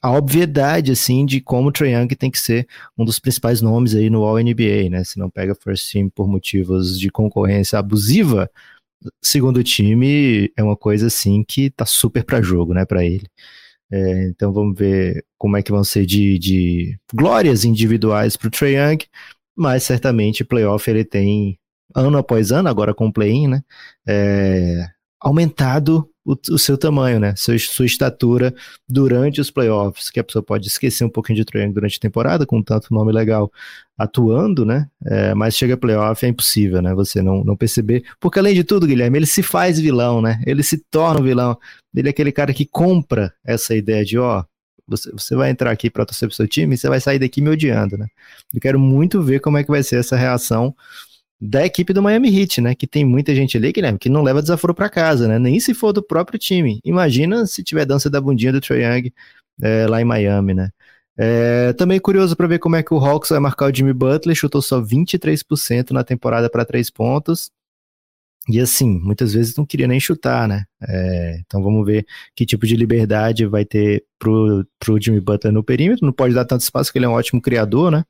a 0.01 0.11
obviedade, 0.11 0.91
assim, 0.91 1.25
de 1.25 1.41
como 1.41 1.69
o 1.69 1.71
Trae 1.71 1.93
Young 1.93 2.07
tem 2.09 2.29
que 2.29 2.39
ser 2.39 2.67
um 2.95 3.03
dos 3.03 3.17
principais 3.17 3.61
nomes 3.61 3.95
aí 3.95 4.09
no 4.09 4.23
All-NBA, 4.23 4.89
né? 4.91 5.03
Se 5.03 5.17
não 5.17 5.29
pega 5.29 5.55
First 5.55 5.91
Team 5.91 6.09
por 6.09 6.27
motivos 6.27 6.99
de 6.99 7.09
concorrência 7.09 7.79
abusiva, 7.79 8.49
segundo 9.21 9.63
time 9.63 10.51
é 10.55 10.63
uma 10.63 10.75
coisa, 10.75 11.07
assim, 11.07 11.43
que 11.43 11.69
tá 11.69 11.85
super 11.85 12.23
para 12.23 12.41
jogo, 12.41 12.73
né, 12.73 12.85
para 12.85 13.05
ele. 13.05 13.27
É, 13.91 14.27
então 14.29 14.51
vamos 14.51 14.77
ver 14.77 15.25
como 15.37 15.55
é 15.57 15.63
que 15.63 15.71
vão 15.71 15.83
ser 15.83 16.05
de, 16.05 16.37
de 16.37 16.99
glórias 17.13 17.63
individuais 17.63 18.35
pro 18.35 18.49
Trae 18.49 18.75
Young, 18.75 18.99
mas 19.55 19.83
certamente 19.83 20.43
playoff 20.43 20.89
ele 20.89 21.05
tem, 21.05 21.57
ano 21.95 22.17
após 22.17 22.51
ano, 22.51 22.69
agora 22.69 22.93
com 22.93 23.07
o 23.07 23.13
play-in, 23.13 23.47
né, 23.47 23.63
é, 24.07 24.87
aumentado 25.21 26.09
o, 26.27 26.37
o, 26.53 26.59
seu 26.59 26.77
tamanho, 26.77 27.21
né? 27.21 27.33
Seu, 27.37 27.57
sua 27.57 27.85
estatura 27.85 28.53
durante 28.87 29.39
os 29.39 29.49
playoffs, 29.49 30.09
que 30.09 30.19
a 30.19 30.23
pessoa 30.23 30.43
pode 30.43 30.67
esquecer 30.67 31.05
um 31.05 31.09
pouquinho 31.09 31.37
de 31.37 31.45
Trae 31.45 31.71
durante 31.71 31.95
a 31.95 32.01
temporada, 32.01 32.45
com 32.45 32.61
tanto 32.61 32.93
nome 32.93 33.13
legal 33.13 33.49
atuando, 33.97 34.65
né? 34.65 34.89
É, 35.05 35.33
mas 35.33 35.55
chega 35.55 35.77
playoff 35.77 36.25
é 36.25 36.29
impossível, 36.29 36.81
né? 36.81 36.93
Você 36.93 37.21
não, 37.21 37.45
não 37.45 37.55
perceber. 37.55 38.03
Porque 38.19 38.39
além 38.39 38.53
de 38.53 38.65
tudo, 38.65 38.85
Guilherme, 38.85 39.19
ele 39.19 39.25
se 39.25 39.41
faz 39.41 39.79
vilão, 39.79 40.21
né? 40.21 40.43
Ele 40.45 40.61
se 40.63 40.77
torna 40.91 41.21
um 41.21 41.23
vilão. 41.23 41.57
Ele 41.95 42.09
é 42.09 42.11
aquele 42.11 42.33
cara 42.33 42.53
que 42.53 42.65
compra 42.65 43.33
essa 43.45 43.73
ideia 43.73 44.03
de, 44.03 44.17
ó, 44.17 44.43
você, 44.85 45.09
você 45.11 45.33
vai 45.33 45.49
entrar 45.49 45.71
aqui 45.71 45.89
para 45.89 46.05
torcer 46.05 46.27
pro 46.27 46.35
seu 46.35 46.47
time 46.47 46.75
e 46.75 46.77
você 46.77 46.89
vai 46.89 46.99
sair 46.99 47.19
daqui 47.19 47.41
me 47.41 47.49
odiando, 47.49 47.97
né? 47.97 48.07
Eu 48.53 48.59
quero 48.59 48.77
muito 48.77 49.21
ver 49.21 49.39
como 49.39 49.57
é 49.57 49.63
que 49.63 49.71
vai 49.71 49.81
ser 49.81 49.97
essa 49.97 50.17
reação 50.17 50.75
da 51.39 51.65
equipe 51.65 51.93
do 51.93 52.01
Miami 52.01 52.35
Heat, 52.35 52.61
né? 52.61 52.75
Que 52.75 52.87
tem 52.87 53.05
muita 53.05 53.35
gente 53.35 53.57
ali, 53.57 53.71
Guilherme, 53.71 53.99
que 53.99 54.09
não 54.09 54.23
leva 54.23 54.41
desaforo 54.41 54.73
para 54.73 54.89
casa, 54.89 55.27
né? 55.27 55.37
Nem 55.37 55.59
se 55.59 55.73
for 55.73 55.93
do 55.93 56.01
próprio 56.01 56.39
time. 56.39 56.79
Imagina 56.83 57.45
se 57.45 57.63
tiver 57.63 57.85
dança 57.85 58.09
da 58.09 58.19
bundinha 58.19 58.51
do 58.51 58.61
Trae 58.61 58.83
Young 58.83 59.13
é, 59.61 59.87
lá 59.87 60.01
em 60.01 60.05
Miami, 60.05 60.53
né? 60.53 60.71
É, 61.19 61.73
também 61.73 61.99
curioso 61.99 62.35
para 62.35 62.47
ver 62.47 62.59
como 62.59 62.75
é 62.75 62.83
que 62.83 62.93
o 62.93 62.97
Hawks 62.97 63.29
vai 63.31 63.39
marcar 63.39 63.71
o 63.71 63.75
Jimmy 63.75 63.93
Butler, 63.93 64.35
chutou 64.35 64.61
só 64.61 64.79
23% 64.81 65.91
na 65.91 66.03
temporada 66.03 66.49
para 66.49 66.65
três 66.65 66.89
pontos. 66.89 67.51
E 68.49 68.61
assim, 68.61 68.99
muitas 68.99 69.33
vezes 69.33 69.55
não 69.57 69.65
queria 69.65 69.87
nem 69.87 69.99
chutar, 69.99 70.47
né? 70.47 70.63
É, 70.87 71.39
então 71.45 71.61
vamos 71.61 71.85
ver 71.85 72.05
que 72.35 72.45
tipo 72.45 72.65
de 72.65 72.77
liberdade 72.77 73.45
vai 73.45 73.65
ter 73.65 74.05
pro, 74.17 74.65
pro 74.79 75.01
Jimmy 75.01 75.19
Butler 75.19 75.51
no 75.51 75.63
perímetro. 75.63 76.05
Não 76.05 76.13
pode 76.13 76.33
dar 76.33 76.45
tanto 76.45 76.61
espaço, 76.61 76.89
porque 76.89 76.99
ele 76.99 77.05
é 77.05 77.09
um 77.09 77.13
ótimo 77.13 77.41
criador, 77.41 77.91
né? 77.91 78.05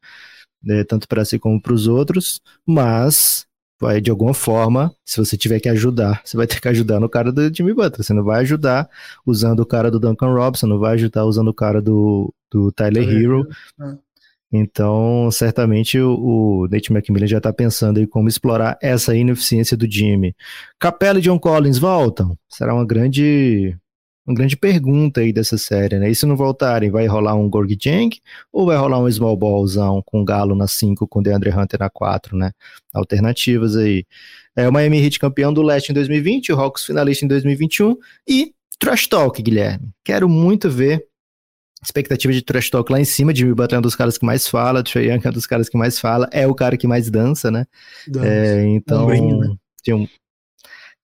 Né, 0.63 0.83
tanto 0.83 1.07
para 1.07 1.25
si 1.25 1.39
como 1.39 1.61
para 1.61 1.73
os 1.73 1.87
outros, 1.87 2.41
mas 2.65 3.45
vai 3.79 4.01
de 4.01 4.09
alguma 4.09 4.33
forma, 4.33 4.93
se 5.05 5.17
você 5.17 5.37
tiver 5.37 5.59
que 5.59 5.69
ajudar, 5.69 6.21
você 6.25 6.35
vai 6.35 6.47
ter 6.47 6.59
que 6.59 6.67
ajudar 6.67 6.99
no 6.99 7.09
cara 7.09 7.31
do 7.31 7.53
Jimmy 7.53 7.73
Butler. 7.73 8.03
Você 8.03 8.13
não 8.13 8.23
vai 8.23 8.41
ajudar 8.41 8.89
usando 9.25 9.59
o 9.59 9.65
cara 9.65 9.91
do 9.91 9.99
Duncan 9.99 10.33
Robinson, 10.33 10.67
não 10.67 10.79
vai 10.79 10.93
ajudar 10.95 11.25
usando 11.25 11.49
o 11.49 11.53
cara 11.53 11.81
do, 11.81 12.33
do 12.51 12.71
Tyler 12.71 13.07
Hero. 13.07 13.47
É. 13.79 14.07
Então, 14.51 15.29
certamente 15.29 15.99
o, 15.99 16.63
o 16.63 16.67
Nate 16.69 16.91
McMillan 16.91 17.27
já 17.27 17.37
está 17.37 17.51
pensando 17.51 17.99
em 17.99 18.07
como 18.07 18.29
explorar 18.29 18.77
essa 18.81 19.15
ineficiência 19.15 19.75
do 19.75 19.89
Jimmy. 19.89 20.35
Capela 20.79 21.19
e 21.19 21.21
John 21.21 21.37
Collins 21.37 21.77
voltam? 21.77 22.37
Será 22.49 22.73
uma 22.73 22.85
grande 22.85 23.77
uma 24.27 24.35
grande 24.35 24.57
pergunta 24.57 25.21
aí 25.21 25.31
dessa 25.31 25.57
série, 25.57 25.97
né? 25.97 26.09
E 26.11 26.15
se 26.15 26.25
não 26.25 26.35
voltarem, 26.35 26.91
vai 26.91 27.07
rolar 27.07 27.35
um 27.35 27.49
Gorg 27.49 27.77
Jang 27.81 28.09
ou 28.51 28.65
vai 28.65 28.75
rolar 28.75 28.99
um 28.99 29.09
Small 29.09 29.37
Ballzão 29.37 30.03
com 30.05 30.25
Galo 30.25 30.53
na 30.53 30.67
5, 30.67 31.07
com 31.07 31.23
DeAndre 31.23 31.49
Hunter 31.51 31.79
na 31.79 31.89
4, 31.89 32.35
né? 32.35 32.51
Alternativas 32.93 33.77
aí. 33.77 34.05
É 34.53 34.67
o 34.67 34.73
Miami 34.73 35.01
Heat 35.01 35.19
campeão 35.19 35.53
do 35.53 35.61
Leste 35.61 35.91
em 35.91 35.93
2020, 35.93 36.51
o 36.51 36.59
Hawks 36.59 36.83
finalista 36.83 37.23
em 37.23 37.27
2021 37.27 37.95
e 38.27 38.53
Trash 38.77 39.07
Talk, 39.07 39.41
Guilherme. 39.41 39.89
Quero 40.03 40.27
muito 40.27 40.69
ver 40.69 41.07
expectativa 41.83 42.33
de 42.33 42.41
trash 42.41 42.69
talk 42.69 42.91
lá 42.91 42.99
em 42.99 43.05
cima. 43.05 43.33
Jimmy 43.33 43.53
Butler 43.53 43.77
é 43.77 43.79
um 43.79 43.81
dos 43.81 43.95
caras 43.95 44.17
que 44.17 44.25
mais 44.25 44.47
fala, 44.47 44.83
Trey 44.83 45.09
Young 45.09 45.21
é 45.23 45.29
um 45.29 45.33
dos 45.33 45.45
caras 45.45 45.69
que 45.69 45.77
mais 45.77 45.99
fala, 45.99 46.27
é 46.31 46.47
o 46.47 46.55
cara 46.55 46.75
que 46.75 46.87
mais 46.87 47.09
dança, 47.09 47.51
né? 47.51 47.65
Dança. 48.07 48.27
É, 48.27 48.63
então, 48.63 49.07
um 49.07 49.39
né? 49.39 49.55
tem 49.83 49.93
um, 49.93 50.07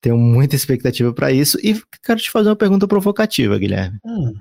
tenho 0.03 0.17
muita 0.17 0.53
expectativa 0.53 1.13
para 1.13 1.31
isso. 1.31 1.57
E 1.63 1.81
quero 2.03 2.19
te 2.19 2.29
fazer 2.29 2.49
uma 2.49 2.57
pergunta 2.57 2.85
provocativa, 2.85 3.57
Guilherme. 3.57 3.97
Hum. 4.05 4.33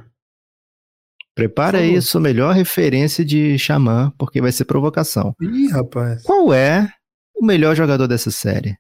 Prepara 1.37 1.79
aí 1.79 2.03
sua 2.03 2.21
melhor 2.21 2.53
referência 2.53 3.25
de 3.25 3.57
Xamã, 3.57 4.13
porque 4.19 4.41
vai 4.41 4.51
ser 4.51 4.65
provocação. 4.65 5.35
Ih, 5.41 5.69
rapaz. 5.69 6.25
Qual 6.25 6.53
é 6.53 6.93
o 7.35 7.47
melhor 7.47 7.77
jogador 7.77 8.09
dessa 8.09 8.31
série? 8.31 8.77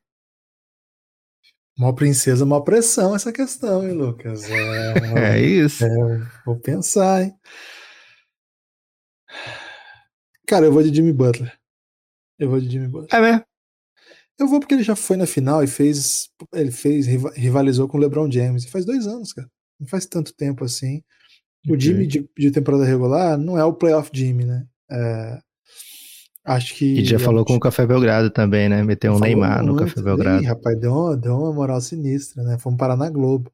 Uma 1.79 1.95
princesa, 1.95 2.45
uma 2.45 2.63
pressão 2.63 3.15
essa 3.15 3.33
questão, 3.33 3.89
hein, 3.89 3.93
Lucas? 3.93 4.45
É, 4.51 4.95
é 5.39 5.41
isso. 5.41 5.85
É, 5.85 5.89
vou 6.45 6.59
pensar, 6.59 7.23
hein? 7.23 7.33
Cara, 10.47 10.67
eu 10.67 10.73
vou 10.73 10.83
de 10.83 10.95
Jimmy 10.95 11.13
Butler. 11.13 11.57
Eu 12.39 12.51
vou 12.51 12.61
de 12.61 12.69
Jimmy 12.69 12.89
Butler. 12.89 13.09
É 13.13 13.21
mesmo? 13.21 13.52
Eu 14.39 14.49
vou 14.49 14.61
porque 14.61 14.75
ele 14.75 14.83
já 14.83 14.97
foi 14.97 15.17
na 15.17 15.27
final 15.27 15.63
e 15.63 15.67
fez. 15.67 16.31
Ele 16.53 16.71
fez, 16.71 17.07
rivalizou 17.07 17.89
com 17.89 17.97
o 17.99 18.01
LeBron 18.01 18.31
James. 18.31 18.65
Faz 18.65 18.85
dois 18.85 19.07
anos, 19.07 19.33
cara. 19.33 19.49
Não 19.79 19.87
faz 19.87 20.07
tanto 20.07 20.35
tempo 20.35 20.65
assim. 20.65 21.03
O 21.69 21.79
Jimmy 21.79 22.07
de, 22.07 22.29
de, 22.37 22.51
temporada 22.51 22.85
regular 22.85 23.39
não 23.39 23.57
é 23.57 23.65
o 23.65 23.73
playoff 23.73 24.11
Jimmy, 24.13 24.45
né? 24.45 24.67
É, 24.91 25.39
acho 26.45 26.75
que. 26.75 27.01
E 27.01 27.05
já 27.05 27.19
falou 27.19 27.45
com 27.45 27.55
o 27.55 27.61
Café 27.61 27.87
Belgrado 27.87 28.31
também, 28.31 28.69
né? 28.69 28.83
Meteu 28.83 29.13
um 29.13 29.21
Neymar 29.21 29.63
no 29.65 29.77
Café 29.77 30.03
Belgrado. 30.03 30.43
Ih, 30.43 30.47
rapaz, 30.47 30.79
deu 30.81 30.93
uma, 30.93 31.17
deu 31.17 31.39
uma 31.39 31.53
moral 31.53 31.81
sinistra, 31.81 32.43
né? 32.43 32.59
Fomos 32.59 32.79
parar 32.79 32.97
na 32.97 33.09
Globo. 33.11 33.53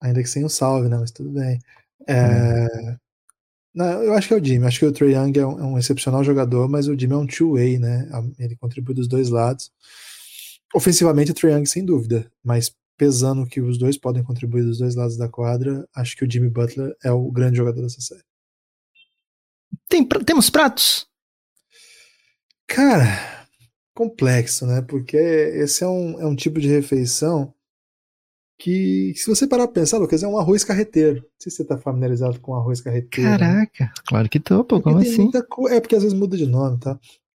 Ainda 0.00 0.22
que 0.22 0.28
sem 0.28 0.44
o 0.44 0.48
salve, 0.48 0.88
né? 0.88 0.98
Mas 0.98 1.10
tudo 1.10 1.30
bem. 1.30 1.58
É, 2.06 2.66
hum. 2.66 2.96
Não, 3.74 4.02
eu 4.02 4.14
acho 4.14 4.28
que 4.28 4.34
é 4.34 4.36
o 4.36 4.44
Jimmy. 4.44 4.66
Acho 4.66 4.80
que 4.80 4.86
o 4.86 4.92
Trey 4.92 5.14
Young 5.14 5.38
é 5.38 5.46
um, 5.46 5.58
é 5.58 5.62
um 5.62 5.78
excepcional 5.78 6.24
jogador, 6.24 6.68
mas 6.68 6.88
o 6.88 6.98
Jimmy 6.98 7.14
é 7.14 7.16
um 7.16 7.26
two-way, 7.26 7.78
né? 7.78 8.08
Ele 8.38 8.56
contribui 8.56 8.94
dos 8.94 9.08
dois 9.08 9.28
lados. 9.28 9.70
Ofensivamente, 10.74 11.30
o 11.30 11.34
Trae 11.34 11.52
Young, 11.52 11.66
sem 11.66 11.84
dúvida, 11.84 12.30
mas 12.44 12.74
pesando 12.96 13.46
que 13.46 13.60
os 13.60 13.78
dois 13.78 13.96
podem 13.96 14.22
contribuir 14.22 14.64
dos 14.64 14.78
dois 14.78 14.94
lados 14.94 15.16
da 15.16 15.28
quadra, 15.28 15.88
acho 15.94 16.16
que 16.16 16.24
o 16.24 16.30
Jimmy 16.30 16.50
Butler 16.50 16.94
é 17.02 17.12
o 17.12 17.30
grande 17.30 17.56
jogador 17.56 17.80
dessa 17.80 18.00
série. 18.00 18.24
Tem, 19.88 20.06
temos 20.06 20.50
pratos? 20.50 21.06
Cara, 22.66 23.48
complexo, 23.94 24.66
né? 24.66 24.82
Porque 24.82 25.16
esse 25.16 25.82
é 25.82 25.86
um, 25.86 26.20
é 26.20 26.26
um 26.26 26.36
tipo 26.36 26.60
de 26.60 26.68
refeição 26.68 27.54
que, 28.58 29.14
se 29.16 29.26
você 29.26 29.46
parar 29.46 29.68
pra 29.68 29.80
pensar, 29.80 29.98
Lucas, 29.98 30.22
é 30.22 30.28
um 30.28 30.38
arroz 30.38 30.64
carreteiro. 30.64 31.20
Não 31.20 31.30
sei 31.38 31.50
se 31.50 31.56
você 31.58 31.64
tá 31.64 31.78
familiarizado 31.78 32.40
com 32.40 32.54
arroz 32.54 32.80
carreteiro. 32.80 33.30
Né? 33.30 33.38
Caraca, 33.38 33.84
né? 33.84 33.92
claro 34.06 34.28
que 34.28 34.40
tô, 34.40 34.64
pô, 34.64 34.82
como 34.82 34.98
assim? 34.98 35.30
Co... 35.48 35.68
É 35.68 35.80
porque 35.80 35.94
às 35.94 36.02
vezes 36.02 36.18
muda 36.18 36.36
de 36.36 36.46
nome, 36.46 36.78
tá? 36.78 36.98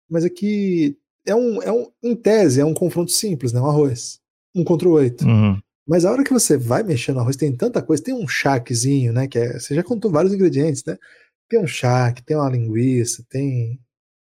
Mas 0.10 0.24
aqui 0.24 0.98
é 1.26 1.36
um, 1.36 1.62
é 1.62 1.72
um, 1.72 1.88
em 2.04 2.16
tese, 2.16 2.62
é 2.62 2.66
um 2.66 2.74
confronto 2.74 3.12
simples, 3.12 3.54
né? 3.54 3.60
Um 3.60 3.68
arroz. 3.68 4.20
Um 4.56 4.64
contra 4.64 4.88
o 4.88 4.94
oito. 4.94 5.26
Uhum. 5.26 5.60
Mas 5.88 6.06
a 6.06 6.12
hora 6.12 6.24
que 6.24 6.34
você 6.34 6.58
vai 6.58 6.84
mexer 6.84 7.14
no 7.14 7.20
arroz, 7.20 7.36
tem 7.36 7.56
tanta 7.56 7.82
coisa, 7.82 8.04
tem 8.04 8.14
um 8.14 8.28
charquezinho, 8.28 9.12
né? 9.12 9.28
Que 9.28 9.40
é, 9.40 9.60
você 9.60 9.76
já 9.76 9.84
contou 9.84 10.12
vários 10.12 10.34
ingredientes, 10.34 10.84
né? 10.86 10.98
Tem 11.50 11.60
um 11.60 11.68
charque, 11.68 12.24
tem 12.24 12.38
uma 12.38 12.50
linguiça, 12.50 13.24
tem. 13.30 13.80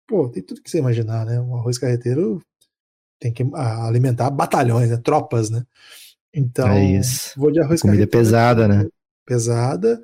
Pô, 0.06 0.28
tem 0.28 0.42
tudo 0.42 0.62
que 0.62 0.70
você 0.70 0.78
imaginar, 0.78 1.24
né? 1.24 1.40
Um 1.40 1.56
arroz 1.56 1.78
carreteiro 1.78 2.42
tem 3.18 3.32
que 3.32 3.42
alimentar 3.54 4.28
batalhões, 4.30 4.90
né? 4.90 4.98
Tropas, 4.98 5.48
né? 5.48 5.64
Então, 6.34 6.68
é 6.68 7.00
vou 7.36 7.50
de 7.50 7.60
arroz 7.60 7.80
Comida 7.80 8.06
pesada, 8.06 8.68
né? 8.68 8.86
Pesada 9.24 10.02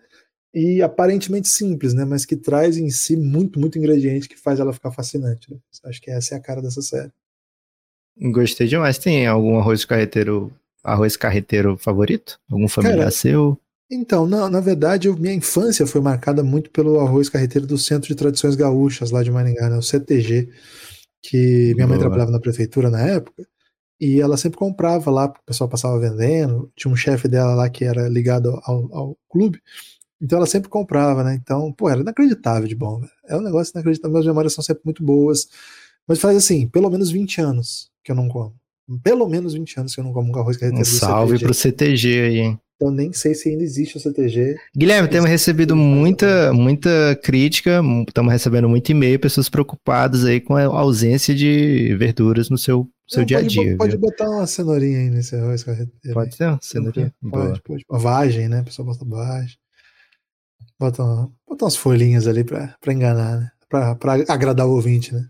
e 0.52 0.82
aparentemente 0.82 1.48
simples, 1.48 1.94
né? 1.94 2.04
Mas 2.04 2.24
que 2.24 2.36
traz 2.36 2.76
em 2.76 2.90
si 2.90 3.16
muito, 3.16 3.58
muito 3.58 3.78
ingrediente 3.78 4.28
que 4.28 4.38
faz 4.38 4.58
ela 4.58 4.72
ficar 4.72 4.90
fascinante. 4.90 5.50
Né? 5.50 5.58
Acho 5.84 6.00
que 6.00 6.10
essa 6.10 6.34
é 6.34 6.38
a 6.38 6.40
cara 6.40 6.60
dessa 6.60 6.82
série. 6.82 7.12
Gostei 8.20 8.66
demais. 8.66 8.98
Tem 8.98 9.26
algum 9.26 9.58
arroz 9.58 9.84
carreteiro, 9.84 10.52
arroz 10.82 11.16
carreteiro 11.16 11.76
favorito? 11.76 12.38
Algum 12.50 12.68
familiar 12.68 12.98
Cara, 12.98 13.10
seu? 13.10 13.58
Então, 13.90 14.26
na, 14.26 14.48
na 14.48 14.60
verdade, 14.60 15.08
eu, 15.08 15.16
minha 15.16 15.34
infância 15.34 15.86
foi 15.86 16.00
marcada 16.00 16.44
muito 16.44 16.70
pelo 16.70 17.00
arroz 17.00 17.28
carreteiro 17.28 17.66
do 17.66 17.78
Centro 17.78 18.08
de 18.08 18.14
Tradições 18.14 18.54
Gaúchas, 18.54 19.10
lá 19.10 19.22
de 19.22 19.32
Maringá, 19.32 19.68
né, 19.68 19.76
o 19.76 19.82
CTG, 19.82 20.48
que 21.22 21.74
minha 21.74 21.86
Boa. 21.86 21.88
mãe 21.88 21.98
trabalhava 21.98 22.30
na 22.30 22.38
prefeitura 22.38 22.88
na 22.88 23.00
época, 23.00 23.44
e 24.00 24.20
ela 24.20 24.36
sempre 24.36 24.58
comprava 24.58 25.10
lá, 25.10 25.28
porque 25.28 25.42
o 25.42 25.46
pessoal 25.46 25.68
passava 25.68 25.98
vendendo, 25.98 26.70
tinha 26.76 26.90
um 26.92 26.96
chefe 26.96 27.26
dela 27.26 27.54
lá 27.54 27.68
que 27.68 27.84
era 27.84 28.08
ligado 28.08 28.60
ao, 28.62 28.94
ao 28.94 29.18
clube, 29.28 29.60
então 30.20 30.36
ela 30.36 30.46
sempre 30.46 30.68
comprava, 30.68 31.24
né? 31.24 31.34
Então, 31.34 31.72
pô, 31.72 31.88
era 31.88 32.00
inacreditável 32.00 32.68
de 32.68 32.74
bom. 32.74 33.00
É 33.26 33.36
um 33.36 33.40
negócio 33.40 33.72
inacreditável, 33.74 34.12
minhas 34.12 34.26
memórias 34.26 34.52
são 34.52 34.62
sempre 34.62 34.82
muito 34.84 35.02
boas, 35.02 35.48
mas 36.06 36.18
faz 36.18 36.36
assim, 36.36 36.68
pelo 36.68 36.90
menos 36.90 37.10
20 37.10 37.40
anos 37.40 37.90
que 38.04 38.12
eu 38.12 38.16
não 38.16 38.28
como. 38.28 38.54
Pelo 39.02 39.28
menos 39.28 39.54
20 39.54 39.80
anos 39.80 39.94
que 39.94 40.00
eu 40.00 40.04
não 40.04 40.12
como 40.12 40.32
um 40.32 40.38
arroz 40.38 40.56
carreteiro 40.56 40.86
um 40.86 40.90
salve 40.90 41.38
CTG. 41.38 41.44
pro 41.44 41.54
CTG 41.54 42.20
aí, 42.20 42.38
hein? 42.38 42.60
Então 42.80 42.90
nem 42.90 43.12
sei 43.12 43.34
se 43.34 43.50
ainda 43.50 43.62
existe 43.62 43.98
o 43.98 44.00
CTG. 44.00 44.56
Guilherme, 44.74 45.06
temos 45.06 45.28
recebido 45.28 45.76
muita, 45.76 46.50
muita 46.54 47.14
crítica, 47.22 47.82
estamos 48.08 48.32
recebendo 48.32 48.70
muito 48.70 48.90
e-mail, 48.90 49.20
pessoas 49.20 49.50
preocupadas 49.50 50.24
aí 50.24 50.40
com 50.40 50.56
a 50.56 50.64
ausência 50.64 51.34
de 51.34 51.94
verduras 51.98 52.48
no 52.48 52.56
seu, 52.56 52.88
seu 53.06 53.20
Não, 53.20 53.26
dia 53.26 53.38
a 53.38 53.42
dia. 53.42 53.76
Pode, 53.76 53.98
botar 53.98 54.30
uma 54.30 54.46
cenourinha 54.46 54.98
aí 54.98 55.10
nesse 55.10 55.36
arroz 55.36 55.62
carreteiro. 55.62 56.14
Pode 56.14 56.36
ter 56.38 56.46
uma 56.46 56.58
cenourinha? 56.62 57.12
Pode, 57.30 57.62
pode. 57.62 57.84
Uma 57.86 57.98
vagem, 57.98 58.48
né? 58.48 58.60
A 58.60 58.64
pessoa 58.64 58.86
bota 58.86 59.04
vagem. 59.04 59.58
Bota, 60.80 61.04
bota 61.46 61.64
umas 61.66 61.76
folhinhas 61.76 62.26
ali 62.26 62.42
pra, 62.42 62.74
pra 62.80 62.94
enganar, 62.94 63.38
né? 63.38 63.50
Pra, 63.68 63.94
pra 63.94 64.14
agradar 64.26 64.66
o 64.66 64.72
ouvinte, 64.72 65.12
né? 65.14 65.26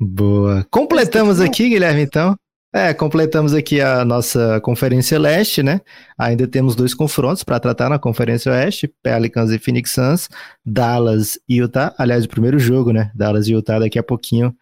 Boa. 0.00 0.64
Completamos 0.70 1.40
aqui, 1.40 1.68
Guilherme, 1.68 2.02
então. 2.02 2.36
É, 2.72 2.94
completamos 2.94 3.52
aqui 3.52 3.80
a 3.80 4.04
nossa 4.04 4.60
Conferência 4.60 5.18
Leste, 5.18 5.60
né? 5.60 5.80
Ainda 6.16 6.46
temos 6.46 6.76
dois 6.76 6.94
confrontos 6.94 7.42
para 7.42 7.58
tratar 7.58 7.88
na 7.88 7.98
Conferência 7.98 8.52
Oeste, 8.52 8.92
Pelicans 9.02 9.50
e 9.50 9.58
Phoenix 9.58 9.90
Suns, 9.90 10.28
Dallas 10.64 11.36
e 11.48 11.56
Utah. 11.56 11.92
Aliás, 11.98 12.24
o 12.24 12.28
primeiro 12.28 12.58
jogo, 12.58 12.92
né? 12.92 13.10
Dallas 13.12 13.48
e 13.48 13.52
Utah 13.52 13.80
daqui 13.80 13.98
a 13.98 14.04
pouquinho. 14.04 14.54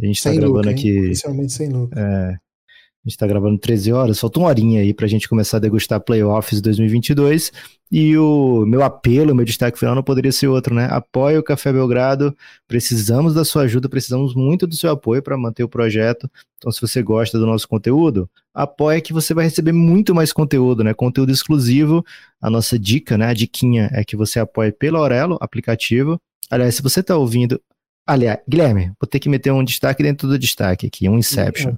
A 0.00 0.06
gente 0.06 0.16
está 0.16 0.32
gravando 0.32 0.70
aqui. 0.70 1.00
Oficialmente 1.00 1.52
sem 1.52 1.68
lucro. 1.68 1.98
É, 1.98 2.38
a 3.04 3.08
gente 3.08 3.16
está 3.16 3.26
gravando 3.26 3.58
13 3.58 3.92
horas, 3.92 4.18
falta 4.18 4.38
uma 4.38 4.48
horinha 4.48 4.80
aí 4.80 4.94
para 4.94 5.04
a 5.04 5.08
gente 5.08 5.28
começar 5.28 5.58
a 5.58 5.60
degustar 5.60 6.00
playoffs 6.00 6.62
2022. 6.62 7.52
E 7.92 8.16
o 8.16 8.64
meu 8.64 8.82
apelo, 8.82 9.34
meu 9.34 9.44
destaque 9.44 9.78
final 9.78 9.94
não 9.94 10.02
poderia 10.02 10.32
ser 10.32 10.48
outro, 10.48 10.74
né? 10.74 10.88
Apoie 10.90 11.36
o 11.36 11.42
Café 11.42 11.70
Belgrado, 11.70 12.34
precisamos 12.66 13.34
da 13.34 13.44
sua 13.44 13.64
ajuda, 13.64 13.90
precisamos 13.90 14.34
muito 14.34 14.66
do 14.66 14.74
seu 14.74 14.90
apoio 14.90 15.22
para 15.22 15.36
manter 15.36 15.62
o 15.62 15.68
projeto. 15.68 16.30
Então, 16.56 16.72
se 16.72 16.80
você 16.80 17.02
gosta 17.02 17.38
do 17.38 17.44
nosso 17.44 17.68
conteúdo, 17.68 18.28
apoie 18.54 19.02
que 19.02 19.12
você 19.12 19.34
vai 19.34 19.44
receber 19.44 19.72
muito 19.72 20.14
mais 20.14 20.32
conteúdo, 20.32 20.82
né? 20.82 20.94
Conteúdo 20.94 21.30
exclusivo. 21.30 22.02
A 22.40 22.48
nossa 22.48 22.78
dica, 22.78 23.18
né? 23.18 23.26
A 23.26 23.34
diquinha 23.34 23.90
é 23.92 24.02
que 24.02 24.16
você 24.16 24.40
apoie 24.40 24.72
pelo 24.72 24.96
Aurelo, 24.96 25.36
aplicativo. 25.42 26.18
Aliás, 26.50 26.76
se 26.76 26.82
você 26.82 27.00
está 27.00 27.16
ouvindo. 27.16 27.60
Aliás, 28.06 28.38
Guilherme, 28.48 28.92
vou 28.98 29.06
ter 29.06 29.20
que 29.20 29.28
meter 29.28 29.52
um 29.52 29.62
destaque 29.62 30.02
dentro 30.02 30.26
do 30.26 30.38
destaque 30.38 30.86
aqui, 30.86 31.06
um 31.06 31.18
Inception. 31.18 31.76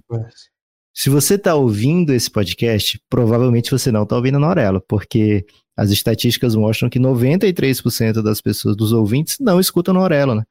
Se 0.98 1.10
você 1.10 1.34
está 1.34 1.54
ouvindo 1.54 2.14
esse 2.14 2.30
podcast, 2.30 2.98
provavelmente 3.10 3.70
você 3.70 3.92
não 3.92 4.04
está 4.04 4.16
ouvindo 4.16 4.38
na 4.38 4.46
Aurelo, 4.46 4.80
porque 4.88 5.44
as 5.76 5.90
estatísticas 5.90 6.54
mostram 6.54 6.88
que 6.88 6.98
93% 6.98 8.22
das 8.22 8.40
pessoas, 8.40 8.74
dos 8.74 8.92
ouvintes, 8.92 9.36
não 9.38 9.60
escutam 9.60 9.92
no 9.92 10.00
Aurelo, 10.00 10.34
né? 10.34 10.42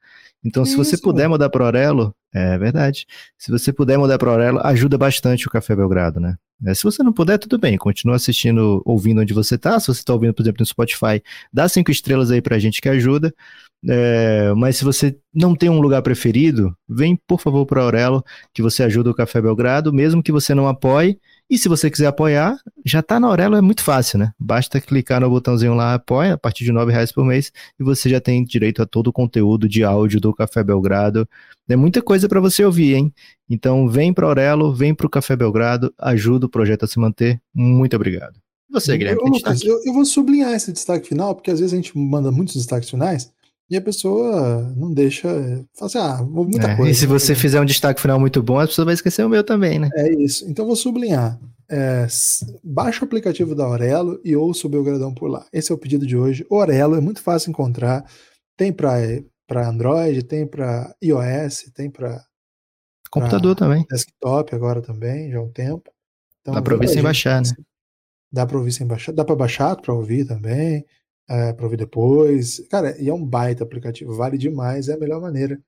Então, 0.44 0.64
se 0.64 0.76
você 0.76 1.00
puder 1.00 1.28
mudar 1.28 1.50
para 1.50 1.66
Aurelo, 1.66 2.16
é 2.32 2.60
verdade. 2.60 3.08
Se 3.40 3.50
você 3.50 3.74
puder 3.74 3.98
mudar 3.98 4.20
para 4.20 4.30
Aurelo, 4.30 4.60
ajuda 4.64 5.00
bastante 5.00 5.48
o 5.48 5.50
Café 5.50 5.76
Belgrado, 5.76 6.20
né? 6.20 6.36
É, 6.64 6.76
se 6.76 6.84
você 6.84 7.02
não 7.02 7.12
puder, 7.12 7.40
tudo 7.40 7.58
bem, 7.58 7.76
continua 7.76 8.16
assistindo, 8.16 8.84
ouvindo 8.86 9.22
onde 9.22 9.34
você 9.34 9.56
está. 9.56 9.80
Se 9.80 9.88
você 9.88 10.02
está 10.02 10.14
ouvindo, 10.14 10.36
por 10.36 10.44
exemplo, 10.44 10.62
no 10.62 10.66
Spotify, 10.68 11.24
dá 11.52 11.68
cinco 11.68 11.90
estrelas 11.90 12.30
aí 12.30 12.40
para 12.40 12.56
a 12.56 12.60
gente 12.60 12.80
que 12.80 12.88
ajuda. 12.88 13.34
É, 13.88 14.52
mas 14.56 14.78
se 14.78 14.84
você 14.84 15.16
não 15.34 15.56
tem 15.56 15.70
um 15.70 15.80
lugar 15.80 16.02
preferido, 16.02 16.76
vem 16.88 17.16
por 17.28 17.40
favor 17.40 17.66
para 17.66 17.82
Aurelo, 17.82 18.24
que 18.54 18.62
você 18.62 18.84
ajuda 18.84 19.12
o 19.12 19.14
Café 19.14 19.42
Belgrado, 19.42 19.94
mesmo 19.94 20.24
que 20.24 20.32
você 20.32 20.56
não 20.56 20.68
apoie. 20.68 21.20
E 21.48 21.60
se 21.60 21.70
você 21.70 21.92
quiser 21.92 22.08
apoiar, 22.08 22.58
já 22.84 23.02
está 23.02 23.20
na 23.20 23.28
Aurelo, 23.28 23.56
é 23.56 23.62
muito 23.62 23.84
fácil, 23.84 24.18
né? 24.18 24.32
Basta 24.40 24.82
clicar 24.82 25.22
no 25.22 25.30
botãozinho 25.30 25.76
lá, 25.76 25.94
apoia, 25.94 26.34
a 26.34 26.38
partir 26.38 26.64
de 26.64 26.72
R$ 26.72 26.86
reais 26.92 27.12
por 27.12 27.24
mês, 27.24 27.52
e 27.80 27.84
você 27.84 28.10
já 28.10 28.20
tem 28.20 28.44
direito 28.44 28.82
a 28.82 28.86
todo 28.86 29.08
o 29.08 29.14
conteúdo 29.14 29.70
de 29.70 29.84
áudio 29.84 30.20
do 30.20 30.34
Café 30.34 30.64
Belgrado. 30.64 31.28
É 31.70 31.76
muita 31.76 32.02
coisa 32.02 32.28
para 32.28 32.40
você 32.40 32.66
ouvir, 32.66 32.96
hein? 32.96 33.14
Então 33.48 33.88
vem 33.88 34.12
para 34.12 34.26
Aurelo, 34.26 34.74
vem 34.74 34.96
para 34.96 35.06
o 35.06 35.10
Café 35.10 35.36
Belgrado, 35.36 35.94
ajuda 36.00 36.48
o 36.48 36.50
projeto 36.50 36.86
a 36.86 36.88
se 36.88 37.00
manter. 37.00 37.40
Muito 37.54 37.96
obrigado. 37.96 38.40
Você, 38.72 38.98
Guilherme, 38.98 39.22
eu, 39.22 39.28
Lucas, 39.28 39.64
eu, 39.64 39.80
eu, 39.86 39.94
vou 39.94 40.04
sublinhar 40.04 40.52
esse 40.54 40.72
destaque 40.72 41.08
final, 41.08 41.36
porque 41.36 41.52
às 41.52 41.60
vezes 41.60 41.74
a 41.74 41.76
gente 41.76 41.98
manda 41.98 42.32
muitos 42.32 42.56
destaques 42.56 42.90
finais, 42.90 43.32
e 43.70 43.76
a 43.76 43.82
pessoa 43.82 44.62
não 44.76 44.94
deixa. 44.94 45.28
Fala 45.74 45.88
assim, 45.88 45.98
ah, 45.98 46.24
muita 46.24 46.68
é, 46.72 46.76
coisa. 46.76 46.92
E 46.92 46.96
se 46.96 47.08
você 47.08 47.34
né? 47.34 47.40
fizer 47.40 47.60
um 47.60 47.66
destaque 47.66 48.00
final 48.00 48.20
muito 48.20 48.42
bom, 48.44 48.60
a 48.60 48.68
pessoa 48.68 48.86
vai 48.86 48.94
esquecer 48.94 49.26
o 49.26 49.30
meu 49.30 49.44
também, 49.44 49.80
né? 49.80 49.90
É 49.96 50.14
isso. 50.14 50.48
Então 50.50 50.66
vou 50.66 50.76
sublinhar. 50.76 51.40
É, 51.68 52.06
baixa 52.64 53.02
o 53.02 53.06
aplicativo 53.06 53.56
da 53.56 53.64
Aurelo 53.64 54.22
e 54.24 54.36
ouça 54.36 54.68
o 54.68 54.70
Belgradão 54.70 55.14
por 55.14 55.28
lá. 55.28 55.46
Esse 55.52 55.72
é 55.72 55.76
o 55.76 55.78
pedido 55.80 56.06
de 56.06 56.16
hoje. 56.16 56.46
Orelo 56.48 56.96
é 56.96 57.02
muito 57.02 57.22
fácil 57.22 57.50
encontrar. 57.50 58.06
Tem 58.56 58.72
para 58.72 59.68
Android, 59.68 60.22
tem 60.24 60.46
para 60.46 60.96
iOS, 61.04 61.72
tem 61.74 61.90
para 61.90 62.24
computador 63.10 63.56
também. 63.56 63.84
Desktop 63.90 64.54
agora 64.54 64.82
também, 64.82 65.32
já 65.32 65.40
há 65.40 65.42
um 65.42 65.52
tempo. 65.52 65.90
Então, 66.42 66.54
dá 66.54 66.62
para 66.62 66.74
ouvir 66.76 66.88
sem 66.88 67.02
baixar, 67.02 67.42
né? 67.42 67.50
Dá 68.32 68.46
para 68.46 68.58
ouvir 68.58 68.72
sem 68.72 68.86
baixar. 68.86 69.12
Dá 69.12 69.26
para 69.26 69.36
baixar 69.36 69.76
para 69.76 69.94
ouvir 69.94 70.28
também 70.28 70.86
é, 71.30 71.54
para 71.54 71.66
ouvir 71.66 71.78
depois. 71.78 72.66
Cara, 72.70 72.96
e 73.02 73.10
é 73.10 73.14
um 73.14 73.26
baita 73.26 73.64
aplicativo, 73.64 74.16
vale 74.16 74.38
demais, 74.38 74.90
é 74.90 74.94
a 74.94 75.00
melhor 75.00 75.22
maneira 75.22 75.60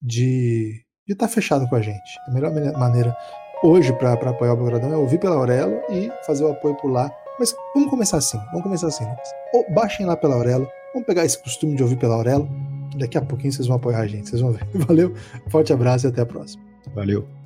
de 0.00 0.82
estar 1.08 1.26
tá 1.26 1.32
fechado 1.32 1.68
com 1.68 1.76
a 1.76 1.80
gente. 1.80 2.18
A 2.28 2.32
melhor 2.32 2.52
maneira 2.78 3.16
hoje 3.62 3.92
para 3.92 4.12
apoiar 4.12 4.52
o 4.52 4.56
Belgradão 4.56 4.92
é 4.92 4.96
ouvir 4.96 5.18
pela 5.18 5.36
Aurelo 5.36 5.80
e 5.90 6.10
fazer 6.26 6.44
o 6.44 6.50
apoio 6.50 6.74
por 6.76 6.90
lá. 6.90 7.10
Mas 7.38 7.54
vamos 7.74 7.90
começar 7.90 8.16
assim, 8.16 8.38
vamos 8.46 8.62
começar 8.62 8.86
assim. 8.86 9.04
Ou 9.52 9.70
baixem 9.72 10.06
lá 10.06 10.16
pela 10.16 10.34
Aurelo, 10.34 10.68
vamos 10.92 11.06
pegar 11.06 11.24
esse 11.24 11.42
costume 11.42 11.76
de 11.76 11.82
ouvir 11.82 11.96
pela 11.96 12.14
Aurelo. 12.14 12.48
Daqui 12.96 13.18
a 13.18 13.22
pouquinho 13.22 13.52
vocês 13.52 13.66
vão 13.66 13.76
apoiar 13.76 14.00
a 14.00 14.06
gente, 14.06 14.28
vocês 14.28 14.40
vão 14.40 14.52
ver. 14.52 14.66
Valeu, 14.72 15.14
forte 15.48 15.72
abraço 15.72 16.06
e 16.06 16.08
até 16.08 16.22
a 16.22 16.26
próxima. 16.26 16.62
Valeu. 16.94 17.45